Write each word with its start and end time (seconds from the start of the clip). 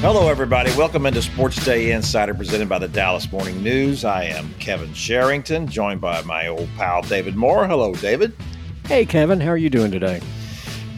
Hello, 0.00 0.30
everybody. 0.30 0.74
Welcome 0.78 1.04
into 1.04 1.20
Sports 1.20 1.62
Day 1.62 1.92
Insider 1.92 2.32
presented 2.32 2.70
by 2.70 2.78
the 2.78 2.88
Dallas 2.88 3.30
Morning 3.30 3.62
News. 3.62 4.02
I 4.02 4.24
am 4.24 4.54
Kevin 4.54 4.94
Sherrington, 4.94 5.68
joined 5.68 6.00
by 6.00 6.22
my 6.22 6.46
old 6.46 6.70
pal 6.78 7.02
David 7.02 7.36
Moore. 7.36 7.66
Hello, 7.66 7.92
David. 7.92 8.34
Hey, 8.86 9.04
Kevin. 9.04 9.40
How 9.40 9.50
are 9.50 9.58
you 9.58 9.68
doing 9.68 9.90
today? 9.90 10.22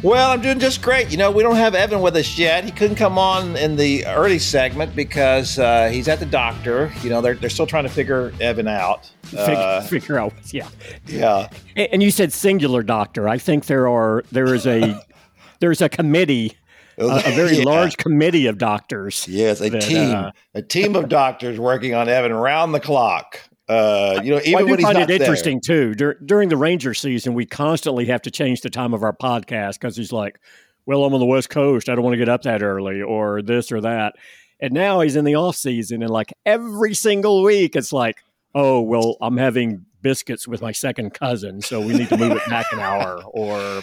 Well, 0.04 0.30
I'm 0.30 0.41
doing 0.41 0.61
just 0.61 0.83
great. 0.83 1.11
You 1.11 1.17
know, 1.17 1.33
we 1.33 1.43
don't 1.43 1.57
have 1.57 1.75
Evan 1.75 2.01
with 2.01 2.15
us 2.15 2.38
yet. 2.38 2.62
He 2.62 2.71
couldn't 2.71 2.95
come 2.95 3.19
on 3.19 3.57
in 3.57 3.74
the 3.74 4.06
early 4.06 4.38
segment 4.38 4.94
because 4.94 5.58
uh, 5.58 5.88
he's 5.88 6.06
at 6.06 6.21
the 6.21 6.26
doctor. 6.26 6.92
You 7.03 7.10
know, 7.10 7.21
they're, 7.21 7.34
they're 7.34 7.50
still 7.50 7.66
trying 7.66 7.84
to 7.84 7.90
figure 7.90 8.32
Evan 8.40 8.69
out. 8.69 9.10
Figure, 9.24 9.54
uh, 9.56 9.80
figure 9.80 10.16
out, 10.16 10.32
yeah, 10.53 10.69
yeah. 11.06 11.48
And 11.74 12.04
you 12.04 12.12
said 12.12 12.32
singular 12.32 12.84
doctor. 12.84 13.28
I 13.28 13.38
think 13.38 13.66
there 13.66 13.88
are 13.88 14.22
there 14.30 14.54
is 14.54 14.64
a 14.64 15.04
there's 15.58 15.82
a 15.82 15.88
committee 15.88 16.56
a, 16.98 17.05
a 17.05 17.34
very 17.34 17.59
yeah. 17.59 17.65
large 17.65 17.97
committee 17.97 18.47
of 18.47 18.59
doctors. 18.59 19.27
Yes, 19.29 19.61
a 19.61 19.71
that, 19.71 19.83
team, 19.83 20.15
uh, 20.15 20.30
a 20.55 20.62
team 20.62 20.97
of 20.97 21.09
doctors 21.09 21.59
working 21.59 21.95
on 21.95 22.09
Evan 22.09 22.33
round 22.33 22.75
the 22.75 22.80
clock. 22.80 23.41
Uh, 23.69 24.21
you 24.23 24.33
know, 24.33 24.41
even 24.41 24.53
well, 24.53 24.61
I 24.61 24.71
when 24.71 24.79
he's 24.79 24.87
find 24.87 24.99
it 24.99 25.11
interesting 25.11 25.61
too. 25.61 25.95
Dur- 25.95 26.19
during 26.25 26.49
the 26.49 26.57
Ranger 26.57 26.95
season, 26.95 27.35
we 27.35 27.47
constantly 27.47 28.07
have 28.07 28.23
to 28.23 28.30
change 28.30 28.61
the 28.61 28.71
time 28.71 28.93
of 28.93 29.02
our 29.02 29.15
podcast 29.15 29.75
because 29.75 29.97
he's 29.97 30.13
like, 30.13 30.39
"Well, 30.85 31.05
I'm 31.05 31.15
on 31.15 31.21
the 31.21 31.27
West 31.27 31.49
Coast. 31.49 31.89
I 31.89 31.95
don't 31.95 32.05
want 32.05 32.15
to 32.15 32.19
get 32.19 32.29
up 32.29 32.43
that 32.43 32.63
early," 32.63 33.01
or 33.01 33.41
this 33.41 33.73
or 33.73 33.80
that. 33.80 34.15
And 34.61 34.73
now 34.73 35.01
he's 35.01 35.16
in 35.16 35.24
the 35.24 35.37
off 35.37 35.57
season, 35.57 36.02
and 36.02 36.11
like 36.11 36.33
every 36.45 36.95
single 36.95 37.43
week, 37.43 37.77
it's 37.77 37.93
like, 37.93 38.23
"Oh, 38.55 38.80
well, 38.80 39.16
I'm 39.21 39.37
having 39.37 39.87
biscuits 40.02 40.49
with 40.49 40.61
my 40.61 40.73
second 40.73 41.15
cousin, 41.15 41.63
so 41.63 41.80
we 41.80 41.95
need 41.95 42.09
to 42.09 42.16
move 42.16 42.33
it 42.33 42.47
back 42.49 42.66
an 42.73 42.80
hour," 42.80 43.23
or 43.24 43.83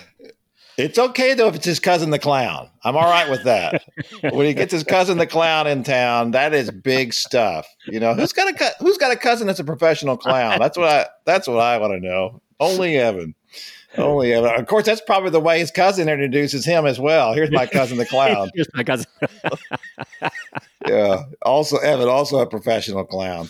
it's 0.79 0.97
okay 0.97 1.33
though 1.33 1.47
if 1.47 1.55
it's 1.55 1.65
his 1.65 1.79
cousin 1.79 2.09
the 2.09 2.19
clown. 2.19 2.69
I'm 2.83 2.95
all 2.95 3.09
right 3.09 3.29
with 3.29 3.43
that. 3.43 3.83
when 4.33 4.45
he 4.45 4.53
gets 4.53 4.71
his 4.71 4.83
cousin 4.83 5.17
the 5.17 5.27
clown 5.27 5.67
in 5.67 5.83
town, 5.83 6.31
that 6.31 6.53
is 6.53 6.71
big 6.71 7.13
stuff. 7.13 7.67
You 7.87 7.99
know, 7.99 8.13
who's 8.13 8.33
got 8.33 8.49
a 8.49 8.71
who's 8.79 8.97
got 8.97 9.11
a 9.11 9.15
cousin 9.15 9.47
that's 9.47 9.59
a 9.59 9.63
professional 9.63 10.17
clown? 10.17 10.59
That's 10.59 10.77
what 10.77 10.87
I 10.87 11.07
that's 11.25 11.47
what 11.47 11.59
I 11.59 11.77
want 11.77 11.93
to 11.93 11.99
know. 11.99 12.41
Only 12.59 12.97
Evan. 12.97 13.35
Only 13.97 14.33
Evan. 14.33 14.51
Of 14.51 14.67
course, 14.67 14.85
that's 14.85 15.01
probably 15.01 15.31
the 15.31 15.39
way 15.39 15.59
his 15.59 15.71
cousin 15.71 16.09
introduces 16.09 16.65
him 16.65 16.85
as 16.85 16.99
well. 16.99 17.33
Here's 17.33 17.51
my 17.51 17.65
cousin 17.65 17.97
the 17.97 18.05
clown. 18.05 18.49
Here's 18.55 18.67
my 18.73 18.83
cousin. 18.83 19.07
yeah. 20.87 21.23
Also 21.41 21.77
Evan, 21.77 22.07
also 22.07 22.39
a 22.39 22.47
professional 22.47 23.05
clown. 23.05 23.49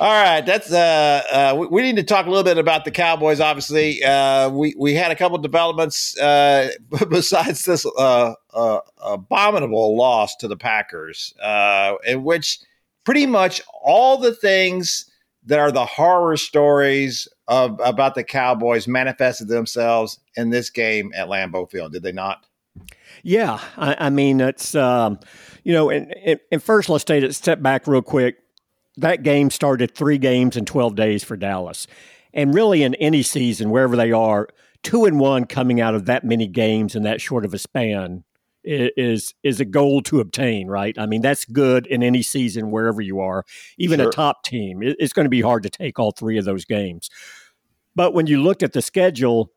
All 0.00 0.22
right, 0.22 0.44
that's 0.44 0.72
uh, 0.72 1.22
uh 1.30 1.66
we, 1.70 1.82
need 1.82 1.96
to 1.96 2.02
talk 2.02 2.26
a 2.26 2.28
little 2.28 2.44
bit 2.44 2.58
about 2.58 2.84
the 2.84 2.90
Cowboys. 2.90 3.40
Obviously, 3.40 4.02
uh, 4.04 4.50
we 4.50 4.74
we 4.76 4.94
had 4.94 5.10
a 5.10 5.16
couple 5.16 5.38
developments 5.38 6.18
uh, 6.18 6.70
besides 7.08 7.64
this 7.64 7.86
uh, 7.98 8.34
uh, 8.52 8.80
abominable 9.02 9.96
loss 9.96 10.36
to 10.36 10.48
the 10.48 10.56
Packers, 10.56 11.34
uh, 11.42 11.94
in 12.06 12.24
which 12.24 12.58
pretty 13.04 13.26
much 13.26 13.62
all 13.82 14.18
the 14.18 14.34
things 14.34 15.10
that 15.44 15.58
are 15.58 15.72
the 15.72 15.86
horror 15.86 16.36
stories 16.36 17.28
of 17.48 17.80
about 17.82 18.14
the 18.14 18.24
Cowboys 18.24 18.88
manifested 18.88 19.48
themselves 19.48 20.18
in 20.36 20.50
this 20.50 20.68
game 20.68 21.12
at 21.14 21.28
Lambeau 21.28 21.70
Field. 21.70 21.92
Did 21.92 22.02
they 22.02 22.12
not? 22.12 22.44
Yeah, 23.22 23.60
I, 23.76 23.96
I 24.06 24.10
mean 24.10 24.40
it's 24.40 24.74
um, 24.74 25.20
you 25.64 25.72
know, 25.72 25.90
and, 25.90 26.12
and 26.52 26.62
first 26.62 26.88
let's 26.88 27.04
take 27.04 27.24
a 27.24 27.32
step 27.32 27.62
back 27.62 27.86
real 27.86 28.02
quick 28.02 28.36
that 28.96 29.22
game 29.22 29.50
started 29.50 29.94
three 29.94 30.18
games 30.18 30.56
in 30.56 30.64
12 30.64 30.94
days 30.94 31.24
for 31.24 31.36
Dallas. 31.36 31.86
And 32.32 32.54
really, 32.54 32.82
in 32.82 32.94
any 32.96 33.22
season, 33.22 33.70
wherever 33.70 33.96
they 33.96 34.12
are, 34.12 34.48
two 34.82 35.04
and 35.04 35.18
one 35.18 35.44
coming 35.46 35.80
out 35.80 35.94
of 35.94 36.06
that 36.06 36.24
many 36.24 36.46
games 36.46 36.94
in 36.94 37.02
that 37.04 37.20
short 37.20 37.44
of 37.44 37.54
a 37.54 37.58
span 37.58 38.24
is 38.66 39.32
is 39.42 39.60
a 39.60 39.64
goal 39.64 40.02
to 40.02 40.20
obtain, 40.20 40.66
right? 40.68 40.98
I 40.98 41.06
mean, 41.06 41.22
that's 41.22 41.44
good 41.44 41.86
in 41.86 42.02
any 42.02 42.22
season 42.22 42.70
wherever 42.70 43.00
you 43.00 43.20
are. 43.20 43.44
Even 43.78 44.00
sure. 44.00 44.08
a 44.08 44.12
top 44.12 44.42
team, 44.44 44.80
it's 44.82 45.12
going 45.12 45.24
to 45.24 45.30
be 45.30 45.40
hard 45.40 45.62
to 45.62 45.70
take 45.70 45.98
all 45.98 46.10
three 46.10 46.36
of 46.36 46.44
those 46.44 46.64
games. 46.64 47.08
But 47.94 48.12
when 48.12 48.26
you 48.26 48.42
looked 48.42 48.62
at 48.62 48.72
the 48.72 48.82
schedule, 48.82 49.50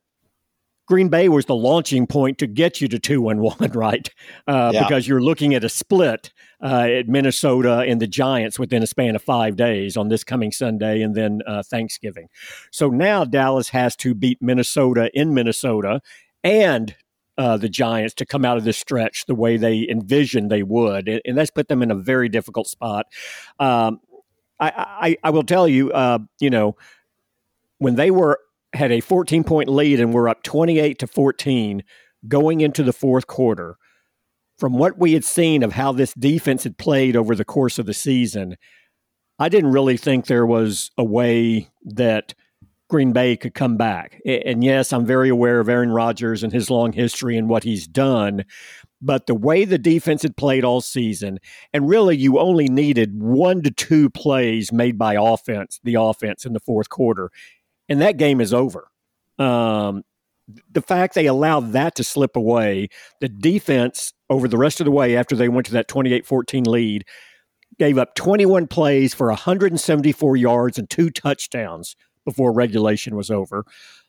Green 0.89 1.07
Bay 1.07 1.29
was 1.29 1.45
the 1.45 1.55
launching 1.55 2.07
point 2.07 2.39
to 2.39 2.47
get 2.47 2.81
you 2.81 2.87
to 2.87 2.97
two 2.97 3.29
and 3.29 3.39
one, 3.39 3.55
right? 3.73 4.09
Uh, 4.47 4.71
yeah. 4.73 4.83
Because 4.83 5.07
you're 5.07 5.21
looking 5.21 5.53
at 5.53 5.63
a 5.63 5.69
split 5.69 6.33
uh, 6.63 6.87
at 6.89 7.07
Minnesota 7.07 7.85
and 7.87 8.01
the 8.01 8.07
Giants 8.07 8.57
within 8.57 8.81
a 8.81 8.87
span 8.87 9.15
of 9.15 9.21
five 9.21 9.55
days 9.55 9.95
on 9.95 10.09
this 10.09 10.23
coming 10.23 10.51
Sunday 10.51 11.03
and 11.03 11.13
then 11.13 11.41
uh, 11.45 11.61
Thanksgiving. 11.61 12.27
So 12.71 12.89
now 12.89 13.23
Dallas 13.23 13.69
has 13.69 13.95
to 13.97 14.15
beat 14.15 14.41
Minnesota 14.41 15.11
in 15.13 15.35
Minnesota 15.35 16.01
and 16.43 16.95
uh, 17.37 17.57
the 17.57 17.69
Giants 17.69 18.15
to 18.15 18.25
come 18.25 18.43
out 18.43 18.57
of 18.57 18.63
this 18.63 18.77
stretch 18.77 19.27
the 19.27 19.35
way 19.35 19.57
they 19.57 19.87
envisioned 19.87 20.49
they 20.49 20.63
would, 20.63 21.07
and, 21.07 21.21
and 21.23 21.37
that's 21.37 21.51
put 21.51 21.69
them 21.69 21.81
in 21.81 21.91
a 21.91 21.95
very 21.95 22.27
difficult 22.29 22.67
spot. 22.67 23.05
Um, 23.59 24.01
I, 24.59 24.71
I, 24.75 25.17
I, 25.23 25.29
will 25.29 25.43
tell 25.43 25.65
you, 25.65 25.89
uh, 25.93 26.19
you 26.41 26.49
know, 26.49 26.75
when 27.77 27.95
they 27.95 28.11
were 28.11 28.39
had 28.73 28.91
a 28.91 29.01
14 29.01 29.43
point 29.43 29.69
lead 29.69 29.99
and 29.99 30.13
we're 30.13 30.29
up 30.29 30.43
28 30.43 30.99
to 30.99 31.07
14 31.07 31.83
going 32.27 32.61
into 32.61 32.83
the 32.83 32.93
fourth 32.93 33.27
quarter. 33.27 33.77
From 34.57 34.73
what 34.73 34.97
we 34.97 35.13
had 35.13 35.23
seen 35.23 35.63
of 35.63 35.73
how 35.73 35.93
this 35.93 36.13
defense 36.13 36.63
had 36.65 36.77
played 36.77 37.15
over 37.15 37.33
the 37.33 37.45
course 37.45 37.79
of 37.79 37.85
the 37.85 37.93
season, 37.93 38.57
I 39.39 39.47
didn't 39.47 39.71
really 39.71 39.95
think 39.95 40.25
there 40.25 40.45
was 40.45 40.91
a 40.97 41.03
way 41.03 41.69
that 41.85 42.33
Green 42.89 43.13
Bay 43.13 43.37
could 43.37 43.53
come 43.53 43.77
back. 43.77 44.19
And 44.25 44.63
yes, 44.63 44.91
I'm 44.91 45.05
very 45.05 45.29
aware 45.29 45.59
of 45.59 45.69
Aaron 45.69 45.91
Rodgers 45.91 46.43
and 46.43 46.51
his 46.51 46.69
long 46.69 46.91
history 46.91 47.37
and 47.37 47.47
what 47.47 47.63
he's 47.63 47.87
done. 47.87 48.43
But 49.01 49.27
the 49.27 49.35
way 49.35 49.63
the 49.63 49.77
defense 49.77 50.23
had 50.23 50.35
played 50.35 50.65
all 50.65 50.81
season, 50.81 51.39
and 51.71 51.87
really 51.87 52.17
you 52.17 52.39
only 52.39 52.67
needed 52.67 53.21
one 53.21 53.61
to 53.61 53.71
two 53.71 54.09
plays 54.09 54.73
made 54.73 54.97
by 54.97 55.13
offense, 55.13 55.79
the 55.83 55.95
offense 55.95 56.45
in 56.45 56.51
the 56.51 56.59
fourth 56.59 56.89
quarter, 56.89 57.31
and 57.89 58.01
that 58.01 58.17
game 58.17 58.39
is 58.39 58.53
over. 58.53 58.87
Um, 59.37 60.03
the 60.71 60.81
fact 60.81 61.13
they 61.13 61.27
allowed 61.27 61.73
that 61.73 61.95
to 61.95 62.03
slip 62.03 62.35
away, 62.35 62.89
the 63.19 63.29
defense 63.29 64.13
over 64.29 64.47
the 64.47 64.57
rest 64.57 64.79
of 64.79 64.85
the 64.85 64.91
way 64.91 65.15
after 65.15 65.35
they 65.35 65.49
went 65.49 65.65
to 65.67 65.73
that 65.73 65.87
28 65.87 66.25
14 66.25 66.63
lead 66.63 67.05
gave 67.77 67.97
up 67.97 68.15
21 68.15 68.67
plays 68.67 69.13
for 69.13 69.27
174 69.27 70.37
yards 70.37 70.77
and 70.77 70.89
two 70.89 71.09
touchdowns 71.09 71.95
before 72.25 72.51
regulation 72.51 73.15
was 73.15 73.31
over. 73.31 73.63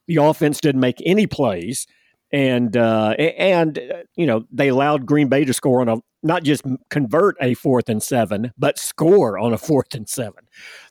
The 0.07 0.17
offense 0.17 0.61
didn't 0.61 0.81
make 0.81 1.01
any 1.05 1.27
plays. 1.27 1.87
And 2.33 2.77
uh, 2.77 3.11
and 3.19 3.77
uh, 3.77 4.03
you 4.15 4.25
know 4.25 4.45
they 4.53 4.69
allowed 4.69 5.05
Green 5.05 5.29
Bay 5.29 5.45
to 5.45 5.53
score 5.53 5.81
on 5.81 5.89
a 5.89 5.97
not 6.23 6.45
just 6.45 6.63
convert 6.89 7.37
a 7.41 7.55
fourth 7.55 7.89
and 7.89 8.01
seven, 8.01 8.53
but 8.57 8.79
score 8.79 9.37
on 9.37 9.53
a 9.53 9.59
fourth 9.59 9.95
and 9.95 10.09
seven. 10.09 10.47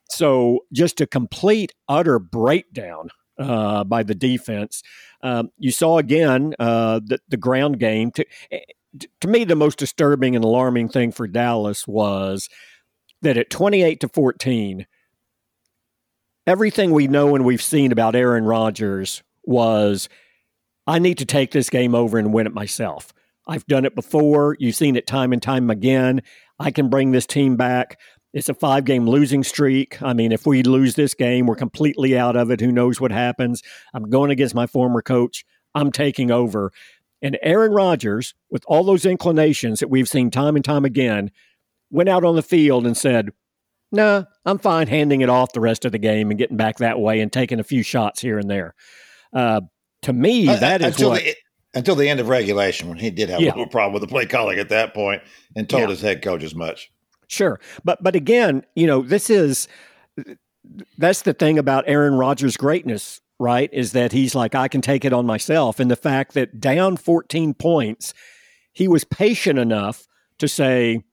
So 0.10 0.66
just 0.74 1.02
a 1.02 1.08
complete, 1.08 1.74
utter 1.88 2.20
breakdown 2.20 3.10
uh, 3.38 3.84
by 3.84 4.04
the 4.04 4.16
defense. 4.16 4.84
Um, 5.22 5.50
you 5.58 5.72
saw 5.72 5.98
again 5.98 6.56
uh, 6.60 7.00
the, 7.04 7.20
the 7.30 7.38
ground 7.38 7.80
game. 7.80 8.12
To, 8.12 8.26
eh, 8.52 8.60
to 9.22 9.28
me, 9.28 9.44
the 9.44 9.56
most 9.56 9.78
disturbing 9.78 10.36
and 10.36 10.44
alarming 10.44 10.90
thing 10.90 11.12
for 11.12 11.28
Dallas 11.28 11.88
was 11.88 12.50
that 13.22 13.38
at 13.38 13.50
28 13.50 14.00
to 14.02 14.10
14, 14.10 14.88
everything 16.48 16.92
we 16.92 17.08
know 17.08 17.36
and 17.36 17.46
we've 17.46 17.62
seen 17.62 17.92
about 17.92 18.16
Aaron 18.16 18.46
Rodgers 18.46 19.22
was 19.44 20.10
I 20.88 21.00
need 21.00 21.20
to 21.20 21.26
take 21.26 21.52
this 21.52 21.70
game 21.70 21.94
over 21.94 22.18
and 22.18 22.34
win 22.34 22.48
it 22.48 22.54
myself. 22.54 23.14
I've 23.48 23.66
done 23.68 23.86
it 23.86 23.96
before. 23.96 24.56
You've 24.60 24.76
seen 24.76 24.96
it 24.96 25.08
time 25.08 25.34
and 25.34 25.42
time 25.42 25.70
again. 25.70 26.22
I 26.60 26.72
can 26.72 26.90
bring 26.90 27.12
this 27.12 27.26
team 27.26 27.56
back. 27.56 28.00
It's 28.34 28.50
a 28.50 28.54
five 28.54 28.86
game 28.86 29.08
losing 29.08 29.44
streak. 29.44 30.02
I 30.02 30.14
mean, 30.14 30.32
if 30.32 30.46
we 30.46 30.62
lose 30.64 30.96
this 30.96 31.14
game, 31.14 31.48
we're 31.48 31.56
completely 31.56 32.18
out 32.18 32.36
of 32.36 32.52
it. 32.52 32.62
Who 32.62 32.72
knows 32.72 33.02
what 33.02 33.12
happens? 33.12 33.64
I'm 33.94 34.10
going 34.10 34.32
against 34.32 34.54
my 34.54 34.68
former 34.68 35.02
coach. 35.02 35.46
I'm 35.74 35.92
taking 35.92 36.30
over. 36.32 36.72
And 37.22 37.38
Aaron 37.42 37.72
Rodgers, 37.72 38.34
with 38.50 38.64
all 38.68 38.84
those 38.84 39.06
inclinations 39.06 39.80
that 39.80 39.90
we've 39.90 40.08
seen 40.08 40.32
time 40.32 40.56
and 40.56 40.64
time 40.64 40.86
again, 40.86 41.32
went 41.90 42.10
out 42.10 42.24
on 42.24 42.36
the 42.36 42.44
field 42.44 42.86
and 42.86 42.96
said, 42.96 43.32
Nah, 43.92 44.26
I'm 44.46 44.60
fine 44.60 44.88
handing 44.88 45.22
it 45.22 45.30
off 45.30 45.54
the 45.54 45.60
rest 45.60 45.84
of 45.84 45.92
the 45.92 45.98
game 45.98 46.30
and 46.30 46.38
getting 46.38 46.58
back 46.58 46.78
that 46.78 47.00
way 47.00 47.22
and 47.22 47.34
taking 47.34 47.60
a 47.60 47.64
few 47.64 47.82
shots 47.82 48.22
here 48.22 48.38
and 48.38 48.50
there. 48.50 48.76
Uh, 49.34 49.62
to 50.04 50.14
me, 50.14 50.48
uh, 50.48 50.58
that 50.58 50.82
is 50.82 50.88
until 50.88 51.10
what. 51.10 51.24
The, 51.24 51.36
until 51.74 51.96
the 51.96 52.08
end 52.08 52.20
of 52.20 52.28
regulation, 52.30 52.88
when 52.90 52.98
he 52.98 53.10
did 53.10 53.30
have 53.30 53.42
yeah. 53.42 53.50
a 53.50 53.54
little 53.54 53.68
problem 53.68 53.94
with 53.94 54.02
the 54.02 54.08
play 54.08 54.26
calling 54.26 54.60
at 54.60 54.70
that 54.70 54.94
point 54.94 55.22
and 55.56 55.70
told 55.70 55.84
yeah. 55.84 55.90
his 55.90 56.02
head 56.02 56.22
coach 56.22 56.44
as 56.44 56.56
much. 56.56 56.92
Sure. 57.30 57.62
But 57.86 58.04
but 58.04 58.16
again, 58.16 58.66
you 58.76 58.88
know, 58.88 59.02
this 59.04 59.30
is 59.30 59.70
that's 60.98 61.24
the 61.24 61.34
thing 61.34 61.58
about 61.58 61.86
Aaron 61.88 62.16
Rodgers' 62.16 62.58
greatness, 62.58 63.22
right? 63.40 63.70
Is 63.74 63.94
that 63.94 64.12
he's 64.12 64.36
like, 64.36 64.56
I 64.56 64.68
can 64.68 64.82
take 64.82 65.06
it 65.06 65.14
on 65.14 65.26
myself. 65.26 65.80
And 65.80 65.90
the 65.90 65.96
fact 65.96 66.34
that 66.34 66.60
down 66.60 66.98
14 66.98 67.54
points, 67.54 68.14
he 68.74 68.88
was 68.88 69.04
patient 69.04 69.60
enough 69.60 70.08
to 70.40 70.48
say, 70.48 71.04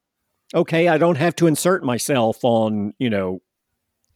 okay, 0.55 0.89
I 0.89 0.99
don't 0.99 1.19
have 1.19 1.37
to 1.37 1.47
insert 1.49 1.85
myself 1.85 2.45
on, 2.45 2.95
you 2.99 3.11
know, 3.11 3.41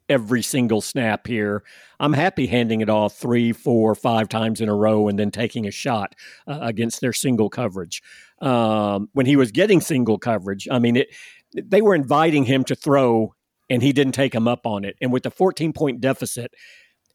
every 0.09 0.43
single 0.43 0.81
snap 0.81 1.27
here. 1.27 1.63
I'm 2.01 2.13
happy 2.15 2.47
handing 2.47 2.81
it 2.81 2.91
off 2.91 3.17
three, 3.17 3.53
four, 3.53 3.95
five 3.95 4.29
times 4.29 4.61
in 4.61 4.69
a 4.69 4.75
row 4.75 5.09
and 5.09 5.19
then 5.19 5.31
taking 5.31 5.67
a 5.67 5.73
shot 5.73 6.17
uh, 6.49 6.59
against 6.63 7.01
their 7.01 7.13
single 7.13 7.51
coverage. 7.51 8.03
um, 8.43 9.09
when 9.13 9.27
he 9.27 9.37
was 9.37 9.53
getting 9.53 9.81
single 9.81 10.19
coverage. 10.19 10.69
I 10.71 10.79
mean, 10.79 10.97
it 10.97 11.09
they 11.55 11.83
were 11.83 11.95
inviting 11.95 12.45
him 12.45 12.65
to 12.65 12.75
throw, 12.75 13.35
and 13.69 13.83
he 13.83 13.93
didn't 13.93 14.13
take 14.13 14.35
him 14.35 14.49
up 14.49 14.67
on 14.67 14.85
it. 14.85 14.97
And 15.01 15.13
with 15.13 15.23
the 15.23 15.31
14 15.31 15.73
point 15.73 16.01
deficit, 16.01 16.53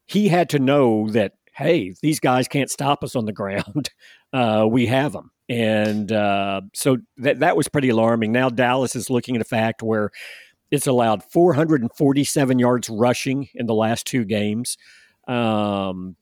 he 0.05 0.27
had 0.27 0.49
to 0.49 0.59
know 0.59 1.09
that 1.09 1.33
hey, 1.55 1.93
these 2.01 2.19
guys 2.19 2.49
can't 2.49 2.69
stop 2.69 3.03
us 3.03 3.15
on 3.15 3.25
the 3.25 3.31
ground. 3.33 3.89
Uh, 4.33 4.67
we 4.69 4.85
have 4.87 5.13
them. 5.13 5.31
And 5.47 6.11
uh, 6.11 6.61
so 6.73 6.97
that 7.17 7.39
that 7.39 7.55
was 7.55 7.67
pretty 7.67 7.89
alarming. 7.89 8.31
Now 8.31 8.49
Dallas 8.49 8.95
is 8.95 9.09
looking 9.09 9.35
at 9.35 9.41
a 9.41 9.45
fact 9.45 9.83
where 9.83 10.11
it's 10.71 10.87
allowed 10.87 11.23
447 11.23 12.59
yards 12.59 12.89
rushing 12.89 13.47
in 13.53 13.67
the 13.67 13.73
last 13.73 14.07
two 14.07 14.25
games. 14.25 14.77
Um, 15.27 16.15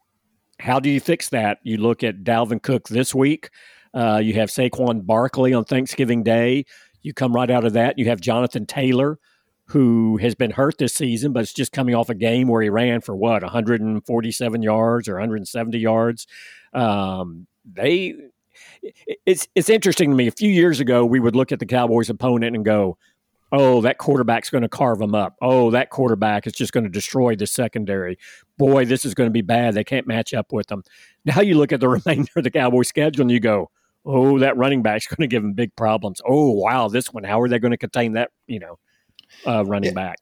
how 0.59 0.79
do 0.79 0.89
you 0.89 0.99
fix 0.99 1.29
that? 1.29 1.59
You 1.63 1.77
look 1.77 2.03
at 2.03 2.23
Dalvin 2.23 2.61
Cook 2.61 2.89
this 2.89 3.15
week. 3.15 3.49
Uh, 3.93 4.19
you 4.23 4.33
have 4.33 4.49
Saquon 4.49 5.05
Barkley 5.05 5.53
on 5.53 5.63
Thanksgiving 5.63 6.23
Day. 6.23 6.65
You 7.03 7.13
come 7.13 7.33
right 7.33 7.51
out 7.51 7.65
of 7.65 7.73
that. 7.73 7.99
You 7.99 8.05
have 8.05 8.21
Jonathan 8.21 8.65
Taylor, 8.65 9.19
who 9.67 10.17
has 10.17 10.35
been 10.35 10.51
hurt 10.51 10.77
this 10.77 10.95
season, 10.95 11.33
but 11.33 11.41
it's 11.41 11.53
just 11.53 11.71
coming 11.71 11.95
off 11.95 12.09
a 12.09 12.15
game 12.15 12.47
where 12.47 12.61
he 12.61 12.69
ran 12.69 13.01
for 13.01 13.15
what 13.15 13.43
147 13.43 14.61
yards 14.61 15.07
or 15.07 15.13
170 15.13 15.77
yards. 15.77 16.27
Um, 16.73 17.47
they, 17.65 18.15
it's 19.25 19.47
it's 19.55 19.69
interesting 19.69 20.09
to 20.09 20.15
me. 20.15 20.27
A 20.27 20.31
few 20.31 20.49
years 20.49 20.79
ago, 20.79 21.05
we 21.05 21.19
would 21.19 21.35
look 21.35 21.51
at 21.51 21.59
the 21.59 21.65
Cowboys' 21.65 22.09
opponent 22.09 22.55
and 22.55 22.65
go, 22.65 22.97
oh, 23.53 23.81
that 23.81 23.99
quarterback's 23.99 24.49
going 24.49 24.63
to 24.63 24.69
carve 24.69 24.99
them 24.99 25.13
up. 25.13 25.35
Oh, 25.41 25.69
that 25.71 25.91
quarterback 25.91 26.47
is 26.47 26.53
just 26.53 26.73
going 26.73 26.85
to 26.85 26.89
destroy 26.89 27.35
the 27.35 27.45
secondary. 27.45 28.17
Boy, 28.57 28.85
this 28.85 29.05
is 29.05 29.13
going 29.13 29.27
to 29.27 29.31
be 29.31 29.41
bad. 29.41 29.75
They 29.75 29.83
can't 29.83 30.07
match 30.07 30.33
up 30.33 30.51
with 30.51 30.67
them. 30.67 30.83
Now 31.23 31.41
you 31.41 31.55
look 31.55 31.71
at 31.71 31.79
the 31.79 31.87
remainder 32.05 32.31
of 32.35 32.43
the 32.43 32.51
Cowboys 32.51 32.87
schedule 32.87 33.21
and 33.21 33.31
you 33.31 33.39
go, 33.39 33.69
oh, 34.05 34.39
that 34.39 34.57
running 34.57 34.81
back's 34.81 35.07
going 35.13 35.27
to 35.27 35.27
give 35.27 35.43
them 35.43 35.53
big 35.53 35.75
problems. 35.75 36.21
Oh, 36.27 36.51
wow, 36.51 36.87
this 36.87 37.11
one, 37.11 37.23
how 37.23 37.41
are 37.41 37.49
they 37.49 37.59
going 37.59 37.71
to 37.71 37.77
contain 37.77 38.13
that, 38.13 38.31
you 38.47 38.59
know, 38.59 38.79
uh, 39.45 39.63
running 39.65 39.91
yeah. 39.91 39.95
back? 39.95 40.17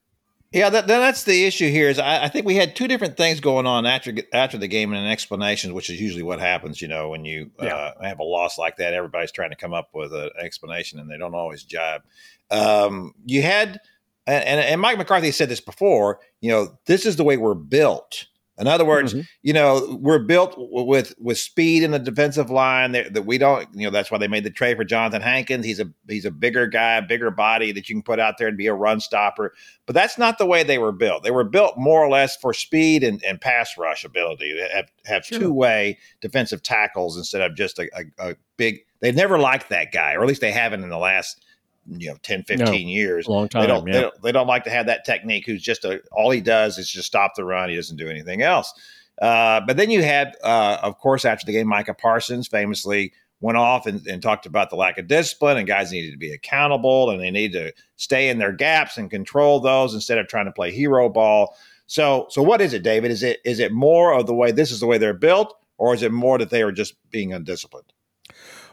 Yeah, 0.52 0.68
that, 0.68 0.86
that's 0.86 1.24
the 1.24 1.46
issue 1.46 1.70
here. 1.70 1.88
Is 1.88 1.98
I, 1.98 2.24
I, 2.24 2.28
think 2.28 2.44
we 2.44 2.56
had 2.56 2.76
two 2.76 2.86
different 2.86 3.16
things 3.16 3.40
going 3.40 3.66
on 3.66 3.86
after 3.86 4.12
after 4.34 4.58
the 4.58 4.68
game 4.68 4.92
and 4.92 5.02
an 5.02 5.10
explanation, 5.10 5.72
which 5.72 5.88
is 5.88 5.98
usually 5.98 6.22
what 6.22 6.40
happens. 6.40 6.82
You 6.82 6.88
know, 6.88 7.08
when 7.08 7.24
you 7.24 7.50
yeah. 7.58 7.74
uh, 7.74 8.02
have 8.02 8.18
a 8.18 8.24
loss 8.24 8.58
like 8.58 8.76
that, 8.76 8.92
everybody's 8.92 9.32
trying 9.32 9.48
to 9.48 9.56
come 9.56 9.72
up 9.72 9.88
with 9.94 10.12
an 10.12 10.28
explanation, 10.38 10.98
and 10.98 11.10
they 11.10 11.16
don't 11.16 11.34
always 11.34 11.62
jibe. 11.62 12.02
Um, 12.50 13.14
you 13.24 13.40
had, 13.40 13.80
and, 14.26 14.60
and 14.60 14.78
Mike 14.78 14.98
McCarthy 14.98 15.30
said 15.30 15.48
this 15.48 15.62
before. 15.62 16.20
You 16.42 16.50
know, 16.50 16.78
this 16.84 17.06
is 17.06 17.16
the 17.16 17.24
way 17.24 17.38
we're 17.38 17.54
built. 17.54 18.26
In 18.58 18.66
other 18.66 18.84
words, 18.84 19.14
mm-hmm. 19.14 19.22
you 19.42 19.54
know, 19.54 19.98
we're 20.00 20.18
built 20.18 20.54
with 20.58 21.14
with 21.18 21.38
speed 21.38 21.82
in 21.82 21.90
the 21.90 21.98
defensive 21.98 22.50
line 22.50 22.92
that, 22.92 23.14
that, 23.14 23.22
we 23.22 23.38
don't, 23.38 23.66
you 23.74 23.84
know, 23.84 23.90
that's 23.90 24.10
why 24.10 24.18
they 24.18 24.28
made 24.28 24.44
the 24.44 24.50
trade 24.50 24.76
for 24.76 24.84
Johnathan 24.84 25.22
Hankins. 25.22 25.64
He's 25.64 25.80
a 25.80 25.90
he's 26.06 26.26
a 26.26 26.30
bigger 26.30 26.66
guy, 26.66 27.00
bigger 27.00 27.30
body 27.30 27.72
that 27.72 27.88
you 27.88 27.94
can 27.94 28.02
put 28.02 28.20
out 28.20 28.36
there 28.38 28.48
and 28.48 28.58
be 28.58 28.66
a 28.66 28.74
run 28.74 29.00
stopper. 29.00 29.54
But 29.86 29.94
that's 29.94 30.18
not 30.18 30.36
the 30.36 30.44
way 30.46 30.62
they 30.62 30.76
were 30.76 30.92
built. 30.92 31.22
They 31.22 31.30
were 31.30 31.44
built 31.44 31.78
more 31.78 32.04
or 32.04 32.10
less 32.10 32.36
for 32.36 32.52
speed 32.52 33.02
and, 33.02 33.22
and 33.24 33.40
pass 33.40 33.78
rush 33.78 34.04
ability. 34.04 34.52
They 34.52 34.68
have 34.68 34.92
have 35.06 35.24
sure. 35.24 35.38
two 35.38 35.52
way 35.52 35.98
defensive 36.20 36.62
tackles 36.62 37.16
instead 37.16 37.40
of 37.40 37.56
just 37.56 37.78
a, 37.78 37.88
a, 37.96 38.30
a 38.30 38.36
big. 38.58 38.80
They've 39.00 39.16
never 39.16 39.38
liked 39.38 39.70
that 39.70 39.92
guy, 39.92 40.12
or 40.12 40.22
at 40.22 40.28
least 40.28 40.42
they 40.42 40.52
haven't 40.52 40.84
in 40.84 40.90
the 40.90 40.98
last 40.98 41.42
you 41.88 42.08
know 42.08 42.16
10 42.22 42.44
15 42.44 42.66
no, 42.66 42.72
years 42.72 43.26
long 43.26 43.48
time 43.48 43.62
they 43.62 43.66
don't, 43.66 43.86
yeah. 43.86 43.92
they 43.92 44.00
don't, 44.00 44.22
they 44.22 44.32
don't 44.32 44.46
like 44.46 44.64
to 44.64 44.70
have 44.70 44.86
that 44.86 45.04
technique 45.04 45.46
who's 45.46 45.62
just 45.62 45.84
a 45.84 46.00
all 46.12 46.30
he 46.30 46.40
does 46.40 46.78
is 46.78 46.90
just 46.90 47.06
stop 47.06 47.34
the 47.34 47.44
run 47.44 47.68
he 47.68 47.76
doesn't 47.76 47.96
do 47.96 48.08
anything 48.08 48.42
else. 48.42 48.72
Uh, 49.20 49.60
but 49.66 49.76
then 49.76 49.90
you 49.90 50.02
had 50.02 50.36
uh, 50.42 50.78
of 50.82 50.98
course 50.98 51.24
after 51.24 51.44
the 51.44 51.52
game 51.52 51.66
micah 51.66 51.94
parsons 51.94 52.48
famously 52.48 53.12
went 53.40 53.58
off 53.58 53.86
and, 53.86 54.06
and, 54.06 54.22
talked 54.22 54.46
about 54.46 54.70
the 54.70 54.76
lack 54.76 54.98
of 54.98 55.08
discipline 55.08 55.56
and 55.56 55.66
guys 55.66 55.90
needed 55.90 56.12
to 56.12 56.16
be 56.16 56.32
accountable 56.32 57.10
and 57.10 57.20
they 57.20 57.30
need 57.30 57.52
to 57.52 57.72
stay 57.96 58.28
in 58.28 58.38
their 58.38 58.52
gaps 58.52 58.96
and 58.96 59.10
control 59.10 59.58
those 59.58 59.94
instead 59.94 60.16
of 60.16 60.28
trying 60.28 60.46
to 60.46 60.52
play 60.52 60.70
hero 60.70 61.08
ball. 61.08 61.56
So 61.86 62.26
so 62.30 62.42
what 62.42 62.60
is 62.60 62.72
it 62.72 62.82
david? 62.82 63.10
Is 63.10 63.22
it 63.22 63.40
is 63.44 63.58
it 63.58 63.72
more 63.72 64.14
of 64.14 64.26
the 64.26 64.34
way 64.34 64.52
this 64.52 64.70
is 64.70 64.80
the 64.80 64.86
way 64.86 64.98
they're 64.98 65.12
built 65.12 65.54
or 65.78 65.94
is 65.94 66.02
it 66.02 66.12
more 66.12 66.38
that 66.38 66.50
they 66.50 66.62
are 66.62 66.72
just 66.72 66.94
being 67.10 67.32
undisciplined? 67.32 67.92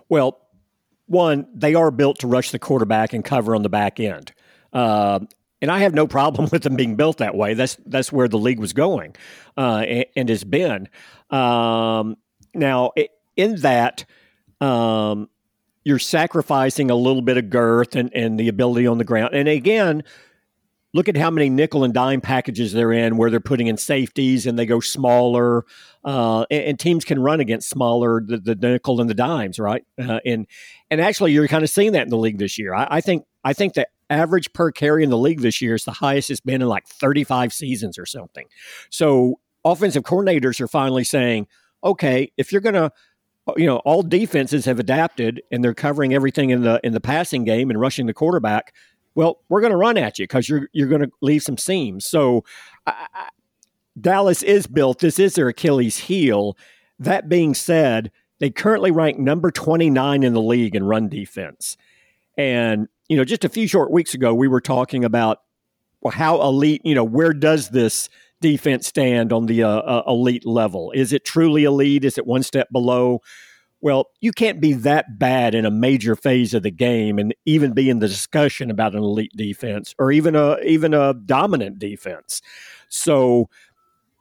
Well 0.08 0.40
one, 1.10 1.48
they 1.54 1.76
are 1.76 1.92
built 1.92 2.20
to 2.20 2.28
rush 2.28 2.52
the 2.52 2.60
quarterback 2.60 3.14
and 3.14 3.26
cover 3.26 3.56
on 3.56 3.64
the 3.64 3.70
back 3.70 4.00
end. 4.00 4.32
Uh, 4.72 5.20
and 5.62 5.72
I 5.72 5.80
have 5.80 5.94
no 5.94 6.08
problem 6.08 6.50
with 6.52 6.64
them 6.64 6.76
being 6.76 6.96
built 6.96 7.18
that 7.18 7.36
way. 7.36 7.54
That's 7.54 7.78
that's 7.86 8.12
where 8.12 8.28
the 8.28 8.38
league 8.38 8.60
was 8.60 8.74
going, 8.74 9.16
uh, 9.58 9.84
and, 9.88 10.06
and, 10.16 10.30
has 10.30 10.44
been. 10.44 10.88
Um, 11.30 12.18
now, 12.54 12.92
in 13.36 13.56
that, 13.58 14.06
um, 14.62 15.30
you're 15.84 16.00
sacrificing 16.00 16.92
a 16.92 16.96
little 16.96 17.22
bit 17.22 17.38
of 17.38 17.50
girth 17.50 17.96
and, 17.96 18.12
and 18.14 18.40
the 18.40 18.48
ability 18.48 18.86
on 18.86 18.98
the 18.98 19.04
ground. 19.04 19.34
And 19.34 19.48
again, 19.48 20.04
look 20.94 21.08
at 21.08 21.18
how 21.18 21.30
many 21.30 21.50
nickel 21.50 21.84
and 21.84 21.94
dime 21.94 22.22
packages 22.22 22.74
they're 22.74 22.92
in 22.92 23.18
where 23.18 23.30
they're 23.30 23.40
putting 23.40 23.68
in 23.68 23.78
safeties 23.78 24.46
and 24.46 24.58
they 24.58 24.66
go 24.66 24.80
smaller 24.80 25.66
uh, 26.04 26.46
and, 26.50 26.64
and, 26.64 26.80
teams 26.80 27.06
can 27.06 27.20
run 27.20 27.40
against 27.40 27.70
smaller 27.70 28.22
the, 28.26 28.38
the 28.38 28.56
nickel 28.56 29.02
and 29.02 29.10
the 29.10 29.14
dimes 29.14 29.60
right 29.60 29.86
uh, 30.02 30.20
and 30.26 30.48
and 30.91 31.01
actually 31.01 31.31
you're 31.31 31.47
kind 31.47 31.63
of 31.63 31.69
seeing 31.69 31.91
that 31.94 32.03
in 32.03 32.09
the 32.09 32.18
league 32.18 32.38
this 32.38 32.57
year 32.57 32.74
I, 32.74 32.88
I, 32.89 33.01
think 33.01 33.25
i 33.44 33.53
think 33.53 33.74
the 33.74 33.88
average 34.09 34.51
per 34.53 34.71
carry 34.71 35.03
in 35.03 35.09
the 35.09 35.18
league 35.18 35.41
this 35.41 35.62
year 35.62 35.75
is 35.75 35.86
the 35.86 35.91
highest 35.91 36.30
it's 36.30 36.39
been 36.39 36.62
in 36.62 36.68
like 36.68 36.88
35 36.88 37.53
seasons 37.53 37.97
or 37.97 38.06
something 38.06 38.47
so 38.89 39.39
offensive 39.63 40.03
coordinators 40.03 40.59
are 40.62 40.68
finally 40.68 41.03
saying 41.03 41.47
okay 41.83 42.31
if 42.38 42.51
you're 42.51 42.62
gonna 42.62 42.91
uh, 43.47 43.53
you 43.57 43.65
know 43.65 43.77
all 43.77 44.03
defenses 44.03 44.65
have 44.65 44.80
adapted 44.80 45.41
and 45.51 45.63
they're 45.63 45.74
covering 45.74 46.13
everything 46.13 46.50
in 46.50 46.63
the 46.63 46.80
in 46.83 46.94
the 46.94 47.01
passing 47.01 47.44
game 47.44 47.69
and 47.69 47.80
rushing 47.80 48.06
the 48.06 48.13
quarterback 48.13 48.74
well, 49.15 49.41
we're 49.50 49.59
going 49.59 49.71
to 49.71 49.77
run 49.77 49.97
at 49.97 50.18
you 50.18 50.24
because 50.24 50.47
you're 50.47 50.69
you're 50.71 50.88
going 50.88 51.01
to 51.01 51.12
leave 51.21 51.44
some 51.44 51.57
seams. 51.57 52.06
So 52.06 52.44
I, 52.86 53.07
I, 53.13 53.30
Dallas 54.00 54.44
is 54.44 54.68
built. 54.68 55.00
This 55.00 55.19
is 55.19 55.36
their 55.36 55.50
Achilles 55.50 55.97
heel. 55.97 56.57
That 57.00 57.27
being 57.27 57.53
said, 57.53 58.12
they 58.39 58.50
currently 58.50 58.91
rank 58.91 59.19
number 59.19 59.51
29 59.51 60.24
in 60.24 60.33
the 60.33 60.41
league 60.41 60.75
in 60.75 60.83
run 60.83 61.09
defense. 61.09 61.77
And 62.38 62.88
you 63.07 63.18
know, 63.18 63.25
just 63.25 63.44
a 63.44 63.50
few 63.50 63.68
short 63.68 63.91
weeks 63.91 64.13
ago, 64.13 64.33
we 64.33 64.47
were 64.47 64.62
talking 64.62 65.03
about 65.03 65.39
well, 66.01 66.12
how 66.12 66.41
elite. 66.41 66.81
You 66.86 66.95
know, 66.95 67.03
where 67.03 67.33
does 67.33 67.69
this 67.69 68.09
defense 68.41 68.88
stand 68.88 69.33
on 69.33 69.47
the 69.47 69.63
uh, 69.63 69.69
uh, 69.69 70.03
elite 70.07 70.45
level? 70.45 70.91
Is 70.91 71.12
it 71.12 71.25
truly 71.25 71.63
elite? 71.65 72.06
Is 72.06 72.18
it 72.18 72.25
one 72.25 72.44
step 72.44 72.69
below? 72.71 73.21
Well, 73.81 74.09
you 74.19 74.31
can't 74.31 74.59
be 74.59 74.74
that 74.74 75.18
bad 75.18 75.56
in 75.56 75.65
a 75.65 75.71
major 75.71 76.15
phase 76.15 76.53
of 76.53 76.63
the 76.63 76.71
game 76.71 77.18
and 77.18 77.33
even 77.45 77.74
be 77.74 77.89
in 77.89 78.00
the 78.00 78.09
discussion 78.09 78.69
about 78.69 78.94
an 78.94 79.03
elite 79.03 79.31
defense 79.36 79.96
or 79.98 80.12
even 80.12 80.36
a 80.36 80.58
even 80.65 80.93
a 80.93 81.13
dominant 81.13 81.79
defense. 81.79 82.41
So 82.89 83.50